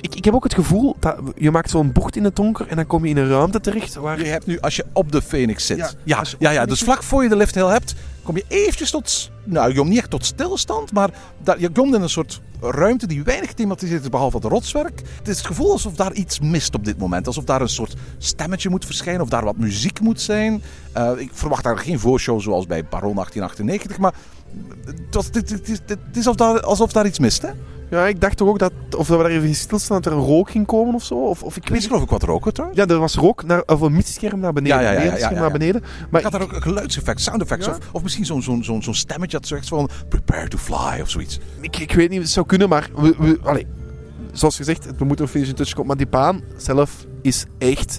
ik, 0.00 0.14
ik 0.14 0.24
heb 0.24 0.34
ook 0.34 0.44
het 0.44 0.54
gevoel 0.54 0.96
dat 1.00 1.16
je 1.36 1.50
maakt 1.50 1.70
zo'n 1.70 1.92
bocht 1.92 2.16
in 2.16 2.24
het 2.24 2.36
donker 2.36 2.66
en 2.68 2.76
dan 2.76 2.86
kom 2.86 3.04
je 3.04 3.10
in 3.10 3.16
een 3.16 3.28
ruimte 3.28 3.60
terecht 3.60 3.94
waar... 3.94 4.18
Je 4.18 4.24
hebt 4.24 4.46
nu, 4.46 4.60
als 4.60 4.76
je 4.76 4.84
op 4.92 5.12
de 5.12 5.22
Phoenix 5.22 5.66
zit. 5.66 5.78
Ja, 5.78 5.90
Ja, 6.04 6.22
ja, 6.38 6.50
ja, 6.50 6.66
dus 6.66 6.80
vlak 6.80 7.02
voor 7.02 7.22
je 7.22 7.28
de 7.28 7.36
lift 7.36 7.54
heel 7.54 7.68
hebt, 7.68 7.94
kom 8.28 8.36
je 8.36 8.44
eventjes 8.48 8.90
tot... 8.90 9.30
Nou, 9.44 9.68
je 9.68 9.76
komt 9.76 9.88
niet 9.88 9.98
echt 9.98 10.10
tot 10.10 10.24
stilstand, 10.24 10.92
maar 10.92 11.10
je 11.58 11.70
komt 11.70 11.94
in 11.94 12.02
een 12.02 12.08
soort 12.08 12.40
ruimte 12.60 13.06
die 13.06 13.22
weinig 13.22 13.52
thematiseerd 13.52 14.02
is, 14.02 14.08
behalve 14.08 14.36
het 14.36 14.44
rotswerk. 14.46 15.02
Het 15.18 15.28
is 15.28 15.36
het 15.36 15.46
gevoel 15.46 15.72
alsof 15.72 15.94
daar 15.94 16.12
iets 16.12 16.40
mist 16.40 16.74
op 16.74 16.84
dit 16.84 16.98
moment. 16.98 17.26
Alsof 17.26 17.44
daar 17.44 17.60
een 17.60 17.68
soort 17.68 17.94
stemmetje 18.18 18.68
moet 18.68 18.84
verschijnen, 18.84 19.22
of 19.22 19.28
daar 19.28 19.44
wat 19.44 19.56
muziek 19.56 20.00
moet 20.00 20.20
zijn. 20.20 20.62
Eh, 20.92 21.10
ik 21.16 21.30
verwacht 21.32 21.64
daar 21.64 21.78
geen 21.78 21.98
voorshow 21.98 22.40
zoals 22.40 22.66
bij 22.66 22.84
Baron 22.84 23.14
1898, 23.14 23.98
maar... 23.98 24.14
Het, 25.10 25.34
het 25.86 26.16
is 26.16 26.16
alsof 26.16 26.34
daar, 26.34 26.60
alsof 26.60 26.92
daar 26.92 27.06
iets 27.06 27.18
mist, 27.18 27.42
hè? 27.42 27.50
Ja, 27.90 28.06
ik 28.06 28.20
dacht 28.20 28.36
toch 28.36 28.48
ook 28.48 28.58
dat, 28.58 28.72
of 28.96 29.06
dat 29.06 29.16
we 29.16 29.22
daar 29.22 29.32
even 29.32 29.48
in 29.48 29.54
stilstaan, 29.54 30.02
dat 30.02 30.12
er 30.12 30.18
een 30.18 30.24
rook 30.24 30.50
ging 30.50 30.66
komen 30.66 30.94
of 30.94 31.04
zo. 31.04 31.14
Of, 31.14 31.42
of 31.42 31.56
ik 31.56 31.62
weet 31.62 31.72
wist 31.72 31.86
geloof 31.86 32.02
ik 32.02 32.08
wat 32.08 32.22
roken 32.22 32.52
trouwens. 32.52 32.80
Ja, 32.80 32.86
er 32.86 32.98
was 32.98 33.14
rook, 33.14 33.44
naar, 33.44 33.62
of 33.66 33.80
een 33.80 33.92
mitscherm 33.92 34.40
naar 34.40 34.52
beneden. 34.52 34.82
Ja, 34.82 34.90
ja, 34.90 35.02
ja, 35.02 35.16
ja, 35.16 35.30
naar 35.30 35.50
beneden. 35.50 35.82
Maar 36.10 36.20
Gaat 36.20 36.32
daar 36.32 36.42
ook 36.42 36.52
een 36.52 36.62
geluidseffect, 36.62 37.20
sound 37.20 37.42
effects, 37.42 37.68
of, 37.68 37.78
of 37.92 38.02
misschien 38.02 38.24
zo'n 38.24 38.42
zo'n 38.42 38.64
zo'n 38.64 38.82
zo'n 38.82 38.94
stemmetje 38.94 39.38
dat 39.38 39.46
zegt 39.46 39.68
van 39.68 39.88
prepare 40.08 40.48
to 40.48 40.58
fly 40.58 41.00
of 41.00 41.10
zoiets. 41.10 41.38
ik, 41.60 41.78
ik 41.78 41.92
weet 41.92 42.10
niet, 42.10 42.20
het 42.20 42.30
zou 42.30 42.46
kunnen, 42.46 42.68
maar... 42.68 42.88
We, 42.96 43.14
we, 43.18 43.38
allee, 43.42 43.66
zoals 44.32 44.56
gezegd, 44.56 44.86
we 44.96 45.04
moeten 45.04 45.24
een 45.24 45.30
finishing 45.30 45.56
touch 45.56 45.70
komen. 45.70 45.86
Maar 45.86 45.96
die 45.96 46.06
baan 46.06 46.42
zelf 46.56 47.06
is 47.22 47.44
echt 47.58 47.98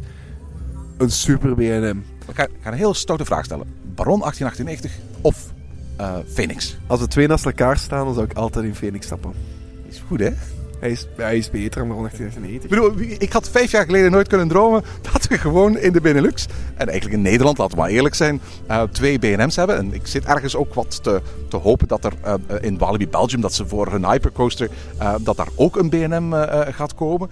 een 0.98 1.12
super 1.12 1.56
BNM. 1.56 2.04
Ik 2.28 2.36
ga, 2.36 2.44
ik 2.44 2.50
ga 2.62 2.72
een 2.72 2.78
heel 2.78 2.94
stoute 2.94 3.26
vraag 3.26 3.46
stellen. 3.46 3.68
Baron 3.96 4.20
1898 4.20 4.92
of 5.22 5.54
eh, 5.98 6.16
Phoenix? 6.34 6.78
Als 6.88 7.00
de 7.00 7.08
twee 7.08 7.28
naast 7.28 7.46
elkaar 7.46 7.78
staan, 7.78 8.06
dan 8.06 8.14
zou 8.14 8.26
ik 8.26 8.34
altijd 8.34 8.66
in 8.66 8.76
Phoenix 8.76 9.06
stappen. 9.06 9.34
Is 9.90 10.04
goed, 10.08 10.20
hè? 10.20 10.30
Hij 10.80 10.92
is, 10.92 11.08
hij 11.16 11.38
is 11.38 11.50
beter 11.50 11.88
dan 11.88 12.04
de 12.04 12.10
Ik 12.10 12.18
1890. 12.18 12.70
bedoel, 12.70 13.18
ik 13.20 13.32
had 13.32 13.50
vijf 13.50 13.72
jaar 13.72 13.86
geleden 13.86 14.12
nooit 14.12 14.28
kunnen 14.28 14.48
dromen 14.48 14.84
dat 15.12 15.28
we 15.28 15.38
gewoon 15.38 15.78
in 15.78 15.92
de 15.92 16.02
Benelux, 16.02 16.48
en 16.76 16.88
eigenlijk 16.88 17.18
in 17.18 17.24
Nederland, 17.24 17.58
laten 17.58 17.76
we 17.76 17.82
maar 17.82 17.92
eerlijk 17.92 18.16
zijn, 18.16 18.42
eh, 18.68 18.82
twee 18.82 19.20
BNM's 19.20 19.56
hebben. 19.56 19.78
En 19.78 19.94
ik 19.94 20.08
zit 20.08 20.26
ergens 20.26 20.56
ook 20.56 20.74
wat 20.74 21.04
te, 21.04 21.22
te 21.48 21.58
hopen 21.58 21.88
dat 21.88 22.06
er 22.06 22.14
eh, 22.22 22.34
in 22.62 22.78
Walibi 22.78 23.08
Belgium, 23.08 23.42
dat 23.42 23.54
ze 23.54 23.68
voor 23.68 23.92
hun 23.92 24.06
hypercoaster, 24.06 24.70
eh, 24.98 25.16
dat 25.22 25.38
daar 25.38 25.50
ook 25.56 25.76
een 25.76 25.90
BNM 25.90 26.34
eh, 26.34 26.74
gaat 26.74 26.96
komen. 26.96 27.30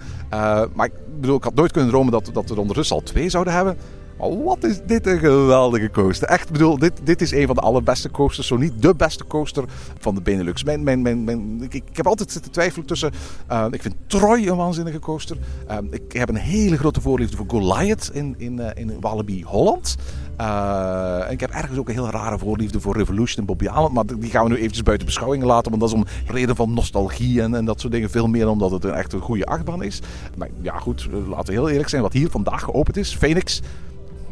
Maar 0.74 0.86
ik 0.86 0.92
bedoel, 1.20 1.36
ik 1.36 1.44
had 1.44 1.54
nooit 1.54 1.72
kunnen 1.72 1.90
dromen 1.90 2.12
dat, 2.12 2.30
dat 2.32 2.48
we 2.48 2.54
er 2.54 2.60
ondertussen 2.60 2.96
al 2.96 3.02
twee 3.02 3.28
zouden 3.28 3.52
hebben. 3.52 3.76
Wat 4.18 4.64
is 4.64 4.80
dit 4.86 5.06
een 5.06 5.18
geweldige 5.18 5.90
coaster. 5.90 6.28
Echt, 6.28 6.50
bedoel, 6.50 6.78
dit, 6.78 6.92
dit 7.02 7.20
is 7.20 7.32
een 7.32 7.46
van 7.46 7.54
de 7.54 7.60
allerbeste 7.60 8.10
coasters. 8.10 8.46
Zo 8.46 8.56
niet 8.56 8.82
de 8.82 8.94
beste 8.94 9.24
coaster 9.24 9.64
van 9.98 10.14
de 10.14 10.20
Benelux. 10.20 10.64
Mijn, 10.64 10.82
mijn, 10.82 11.02
mijn, 11.02 11.62
ik, 11.62 11.74
ik 11.74 11.96
heb 11.96 12.06
altijd 12.06 12.32
zitten 12.32 12.50
twijfelen 12.50 12.86
tussen... 12.86 13.12
eh, 13.46 13.66
ik 13.70 13.82
vind 13.82 13.94
Troy 14.06 14.46
een 14.46 14.56
waanzinnige 14.56 14.98
coaster. 14.98 15.36
Eh, 15.66 15.76
ik 15.90 16.12
heb 16.12 16.28
een 16.28 16.36
hele 16.36 16.76
grote 16.76 17.00
voorliefde 17.00 17.36
voor 17.36 17.46
Goliath 17.48 18.10
in, 18.12 18.34
in, 18.38 18.60
eh, 18.60 18.82
in 18.82 19.00
Walibi 19.00 19.44
Holland. 19.44 19.96
En 20.36 21.30
ik 21.30 21.40
heb 21.40 21.50
ergens 21.50 21.78
ook 21.78 21.88
een 21.88 21.94
heel 21.94 22.10
rare 22.10 22.38
voorliefde 22.38 22.80
voor 22.80 22.96
Revolution 22.96 23.38
in 23.38 23.44
Bobby 23.44 23.64
Island. 23.64 23.92
Maar 23.92 24.06
die 24.06 24.30
gaan 24.30 24.44
we 24.44 24.50
nu 24.50 24.56
eventjes 24.56 24.82
buiten 24.82 25.06
beschouwing 25.06 25.42
laten. 25.42 25.70
Want 25.70 25.82
dat 25.82 25.90
is 25.90 25.96
om 25.96 26.04
reden 26.26 26.56
van 26.56 26.74
nostalgie 26.74 27.42
en, 27.42 27.54
en 27.54 27.64
dat 27.64 27.80
soort 27.80 27.92
dingen. 27.92 28.10
Veel 28.10 28.26
meer 28.26 28.48
omdat 28.48 28.70
het 28.70 28.84
een 28.84 28.92
echt 28.92 29.12
een 29.12 29.20
goede 29.20 29.46
achtbaan 29.46 29.82
is. 29.82 30.00
Maar 30.36 30.48
ja, 30.60 30.78
goed, 30.78 31.08
laten 31.28 31.46
we 31.46 31.52
heel 31.52 31.68
eerlijk 31.68 31.88
zijn. 31.88 32.02
Wat 32.02 32.12
hier 32.12 32.30
vandaag 32.30 32.62
geopend 32.62 32.96
is, 32.96 33.16
Phoenix 33.16 33.62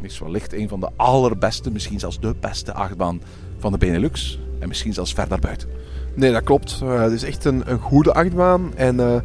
is 0.03 0.19
wellicht 0.19 0.53
een 0.53 0.69
van 0.69 0.81
de 0.81 0.89
allerbeste, 0.97 1.71
misschien 1.71 1.99
zelfs 1.99 2.21
de 2.21 2.35
beste 2.41 2.73
achtbaan 2.73 3.21
van 3.59 3.73
de 3.73 3.79
Benelux. 3.79 4.39
En 4.59 4.69
misschien 4.69 4.93
zelfs 4.93 5.13
ver 5.13 5.29
daarbuiten. 5.29 5.69
Nee, 6.15 6.33
dat 6.33 6.43
klopt. 6.43 6.81
Eh, 6.83 7.01
het 7.01 7.13
is 7.13 7.23
echt 7.23 7.45
een, 7.45 7.63
een 7.71 7.79
goede 7.79 8.15
achtbaan. 8.15 8.73
En 8.75 9.01
eh, 9.01 9.21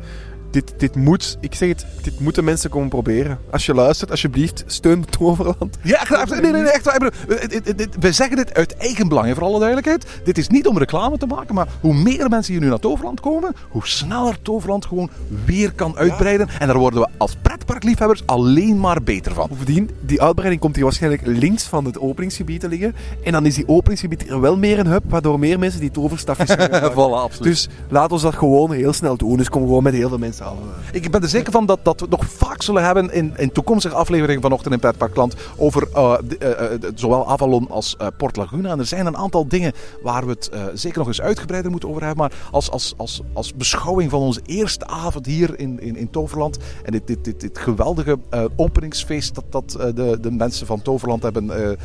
dit, 0.52 0.74
dit 0.78 0.96
moet, 0.96 1.38
ik 1.40 1.56
zeg 1.56 1.70
het, 1.70 1.86
dit 2.02 2.20
moeten 2.20 2.44
mensen 2.44 2.70
komen 2.70 2.90
proberen. 2.90 3.40
Als 3.52 3.66
je 3.66 3.74
luistert, 3.74 4.12
alsjeblieft, 4.12 4.64
steun 4.66 5.06
Toverland. 5.06 5.78
Ja, 5.84 6.00
echt, 6.02 6.30
nee, 6.30 6.42
nee, 6.42 6.52
nee, 6.52 6.72
echt 6.72 6.86
waar. 6.86 7.14
We 8.00 8.12
zeggen 8.12 8.38
dit 8.38 8.54
uit 8.54 8.76
eigen 8.76 9.08
belang, 9.08 9.28
hè, 9.28 9.34
voor 9.34 9.44
alle 9.44 9.58
duidelijkheid. 9.58 10.06
Dit 10.24 10.38
is 10.38 10.48
niet 10.48 10.68
om 10.68 10.78
reclame 10.78 11.18
te 11.18 11.26
maken, 11.26 11.56
maar 11.56 11.68
hoe 11.82 11.94
meer 11.94 12.30
mensen 12.30 12.54
hier 12.54 12.62
nu 12.62 12.68
naar 12.68 12.80
Toverland 12.80 13.20
komen, 13.20 13.56
hoe 13.70 13.88
sneller 13.88 14.42
Toverland 14.42 14.86
gewoon 14.86 15.10
weer 15.46 15.72
kan 15.74 15.98
uitbreiden. 15.98 16.48
En 16.60 16.68
daar 16.68 16.78
worden 16.78 17.00
we 17.00 17.08
als 17.18 17.36
pretparkliefhebbers 17.42 18.24
alleen 18.26 18.80
maar 18.80 19.04
beter 19.04 19.34
van. 19.34 19.48
Bovendien, 19.50 19.90
die 20.02 20.22
uitbreiding 20.22 20.62
komt 20.62 20.76
hier 20.76 20.84
waarschijnlijk 20.84 21.26
links 21.26 21.64
van 21.64 21.86
het 21.86 22.00
openingsgebied 22.00 22.60
te 22.60 22.68
liggen. 22.68 22.96
En 23.24 23.32
dan 23.32 23.46
is 23.46 23.56
die 23.56 23.68
openingsgebied 23.68 24.30
er 24.30 24.42
wel 24.42 24.58
meer 24.58 24.80
een 24.80 24.88
hub, 24.88 25.04
waardoor 25.08 25.40
meer 25.40 25.60
mensen 25.60 25.80
die 25.80 25.92
toverstafjes 25.92 26.50
gebruiken. 26.56 26.92
Voilà, 26.92 27.24
absoluut. 27.24 27.44
Dus 27.44 27.70
laat 27.90 28.12
ons 28.12 28.22
dat 28.22 28.36
gewoon 28.36 28.72
heel 28.72 28.94
snel 28.94 29.18
doen. 29.18 29.38
Dus 29.38 29.50
kom 29.50 29.62
gewoon 29.62 29.84
met 29.84 29.94
heel 29.94 30.10
veel 30.10 30.18
mensen 30.18 30.41
Ik 30.92 31.12
ben 31.12 31.22
er 31.22 31.30
zeker 31.30 31.52
van 31.52 31.66
dat, 31.66 31.80
dat 31.84 32.00
we 32.00 32.06
het 32.10 32.20
nog 32.20 32.30
vaak 32.30 32.62
zullen 32.62 32.84
hebben 32.84 33.14
in, 33.14 33.34
in 33.38 33.52
toekomstige 33.52 33.96
afleveringen 33.96 34.42
vanochtend 34.42 34.74
in 34.74 34.80
Pretparkland 34.80 35.36
over 35.58 35.88
eh, 35.94 36.14
eh, 36.40 36.74
eh, 36.74 36.82
zowel 36.96 37.30
Avalon 37.30 37.70
als 37.70 37.98
Port 38.18 38.36
Laguna. 38.36 38.72
En 38.72 38.80
er 38.80 38.86
zijn 38.86 39.06
een 39.06 39.18
aantal 39.18 39.48
dingen 39.48 39.74
waar 40.02 40.26
we 40.26 40.32
het 40.32 40.50
zeker 40.74 40.98
nog 40.98 41.08
eens 41.08 41.22
uitgebreider 41.22 41.72
moeten 41.72 41.90
over 41.90 42.04
hebben. 42.04 42.20
Maar 42.20 42.32
als, 42.52 42.72
als, 42.72 42.94
als, 42.98 43.22
als 43.34 43.54
beschouwing 43.54 44.10
van 44.10 44.20
onze 44.20 44.42
eerste 44.46 44.88
avond 44.88 45.26
hier 45.26 45.60
in, 45.60 45.80
in, 45.82 45.96
in 45.96 46.10
Toverland 46.10 46.58
en 46.84 46.92
dit, 46.92 47.08
dit, 47.08 47.24
dit, 47.24 47.40
dit 47.40 47.58
geweldige 47.58 48.18
openingsfeest 48.56 49.36
dat, 49.36 49.46
dat 49.50 49.96
de, 49.96 50.18
de 50.22 50.32
mensen 50.32 50.68
van 50.68 50.82
Toverland 50.82 51.24
hebben 51.24 51.78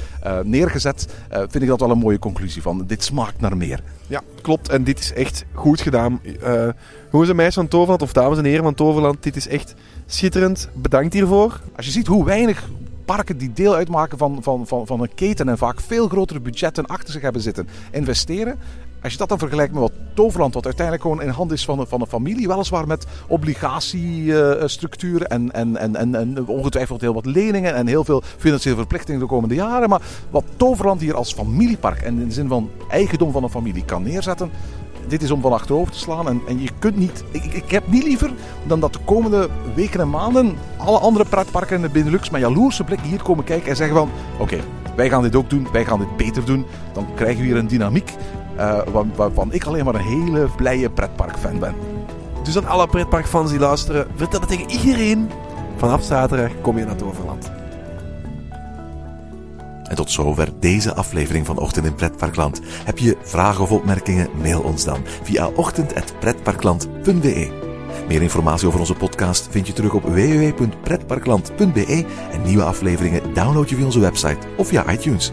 neergezet, 0.44 1.06
vind 1.30 1.62
ik 1.62 1.68
dat 1.68 1.80
wel 1.80 1.90
een 1.90 1.98
mooie 1.98 2.18
conclusie 2.18 2.62
van. 2.62 2.84
Dit 2.86 3.04
smaakt 3.04 3.40
naar 3.40 3.56
meer. 3.56 3.82
Ja, 4.06 4.22
klopt. 4.42 4.68
En 4.68 4.84
dit 4.84 4.98
is 4.98 5.12
echt 5.12 5.44
goed 5.52 5.80
gedaan. 5.80 6.20
Eh 6.42 6.68
jongens 7.12 7.30
en 7.30 7.36
meisjes 7.36 7.54
van 7.54 7.68
Toverland, 7.68 8.02
of 8.02 8.12
dames 8.12 8.38
en 8.38 8.44
heren 8.44 8.62
van 8.62 8.74
Toverland, 8.74 9.22
dit 9.22 9.36
is 9.36 9.48
echt 9.48 9.74
schitterend. 10.06 10.68
Bedankt 10.72 11.12
hiervoor. 11.12 11.60
Als 11.76 11.86
je 11.86 11.92
ziet 11.92 12.06
hoe 12.06 12.24
weinig 12.24 12.68
parken 13.04 13.38
die 13.38 13.52
deel 13.52 13.74
uitmaken 13.74 14.18
van, 14.18 14.42
van, 14.42 14.66
van, 14.66 14.86
van 14.86 15.00
een 15.00 15.14
keten 15.14 15.48
en 15.48 15.58
vaak 15.58 15.80
veel 15.80 16.08
grotere 16.08 16.40
budgetten 16.40 16.86
achter 16.86 17.12
zich 17.12 17.22
hebben 17.22 17.42
zitten, 17.42 17.68
investeren. 17.90 18.58
Als 19.06 19.14
je 19.14 19.20
dat 19.20 19.30
dan 19.30 19.38
vergelijkt 19.38 19.72
met 19.72 19.82
wat 19.82 19.92
Toverland, 20.14 20.54
wat 20.54 20.64
uiteindelijk 20.64 21.06
gewoon 21.06 21.22
in 21.22 21.28
hand 21.28 21.52
is 21.52 21.64
van 21.64 21.78
een, 21.78 21.86
van 21.86 22.00
een 22.00 22.06
familie, 22.06 22.48
weliswaar 22.48 22.86
met 22.86 23.06
obligatiestructuren 23.28 25.26
en, 25.26 25.52
en, 25.52 25.76
en, 25.76 25.96
en, 25.96 26.14
en 26.14 26.46
ongetwijfeld 26.46 27.00
heel 27.00 27.14
wat 27.14 27.26
leningen 27.26 27.74
en 27.74 27.86
heel 27.86 28.04
veel 28.04 28.22
financiële 28.36 28.76
verplichtingen 28.76 29.20
de 29.20 29.26
komende 29.26 29.54
jaren. 29.54 29.88
Maar 29.88 30.02
wat 30.30 30.44
Toverland 30.56 31.00
hier 31.00 31.14
als 31.14 31.32
familiepark 31.32 32.02
en 32.02 32.18
in 32.18 32.28
de 32.28 32.34
zin 32.34 32.48
van 32.48 32.70
eigendom 32.88 33.32
van 33.32 33.42
een 33.42 33.50
familie 33.50 33.84
kan 33.84 34.02
neerzetten, 34.02 34.50
dit 35.08 35.22
is 35.22 35.30
om 35.30 35.40
van 35.40 35.52
achterover 35.52 35.92
te 35.92 35.98
slaan. 35.98 36.28
En, 36.28 36.40
en 36.48 36.60
je 36.62 36.70
kunt 36.78 36.96
niet. 36.96 37.24
Ik, 37.30 37.44
ik, 37.44 37.70
heb 37.70 37.86
niet 37.88 38.04
liever 38.04 38.30
dan 38.66 38.80
dat 38.80 38.92
de 38.92 39.00
komende 39.04 39.48
weken 39.74 40.00
en 40.00 40.10
maanden 40.10 40.56
alle 40.76 40.98
andere 40.98 41.24
pretparken 41.24 41.76
in 41.76 41.82
de 41.82 41.88
Benelux 41.88 42.30
met 42.30 42.40
jaloerse 42.40 42.84
blikken 42.84 43.08
hier 43.08 43.22
komen 43.22 43.44
kijken 43.44 43.68
en 43.68 43.76
zeggen 43.76 43.96
van 43.96 44.10
oké, 44.38 44.58
wij 44.96 45.08
gaan 45.08 45.22
dit 45.22 45.36
ook 45.36 45.50
doen, 45.50 45.68
wij 45.72 45.84
gaan 45.84 45.98
dit 45.98 46.16
beter 46.16 46.44
doen. 46.44 46.66
Dan 46.92 47.06
krijgen 47.14 47.40
we 47.40 47.46
hier 47.46 47.56
een 47.56 47.66
dynamiek 47.66 48.14
eh, 48.56 48.78
waar- 48.92 49.04
waarvan 49.14 49.52
ik 49.52 49.64
alleen 49.64 49.84
maar 49.84 49.94
een 49.94 50.00
hele 50.00 50.48
blije 50.56 50.90
pretparkfan 50.90 51.58
ben. 51.58 51.74
Dus 52.42 52.56
aan 52.56 52.66
alle 52.66 52.86
pretparkfans 52.86 53.50
die 53.50 53.58
luisteren, 53.58 54.06
vertel 54.16 54.40
het 54.40 54.48
tegen 54.48 54.70
iedereen. 54.70 55.30
Vanaf 55.76 56.02
zaterdag 56.02 56.50
kom 56.60 56.78
je 56.78 56.84
naar 56.84 56.96
Toverland. 56.96 57.50
En 59.88 59.96
tot 59.96 60.10
zover 60.10 60.48
deze 60.60 60.94
aflevering 60.94 61.46
van 61.46 61.58
Ochtend 61.58 61.86
in 61.86 61.94
Pretparkland. 61.94 62.60
Heb 62.84 62.98
je 62.98 63.16
vragen 63.22 63.62
of 63.62 63.72
opmerkingen? 63.72 64.28
Mail 64.42 64.60
ons 64.60 64.84
dan 64.84 64.98
via 65.22 65.46
ochtend.pretparkland.be. 65.54 67.64
Meer 68.08 68.22
informatie 68.22 68.66
over 68.68 68.80
onze 68.80 68.94
podcast 68.94 69.48
vind 69.50 69.66
je 69.66 69.72
terug 69.72 69.92
op 69.94 70.02
www.pretparkland.be 70.02 72.04
en 72.32 72.42
nieuwe 72.42 72.62
afleveringen 72.64 73.34
download 73.34 73.68
je 73.68 73.76
via 73.76 73.84
onze 73.84 74.00
website 74.00 74.38
of 74.56 74.68
via 74.68 74.90
iTunes. 74.90 75.32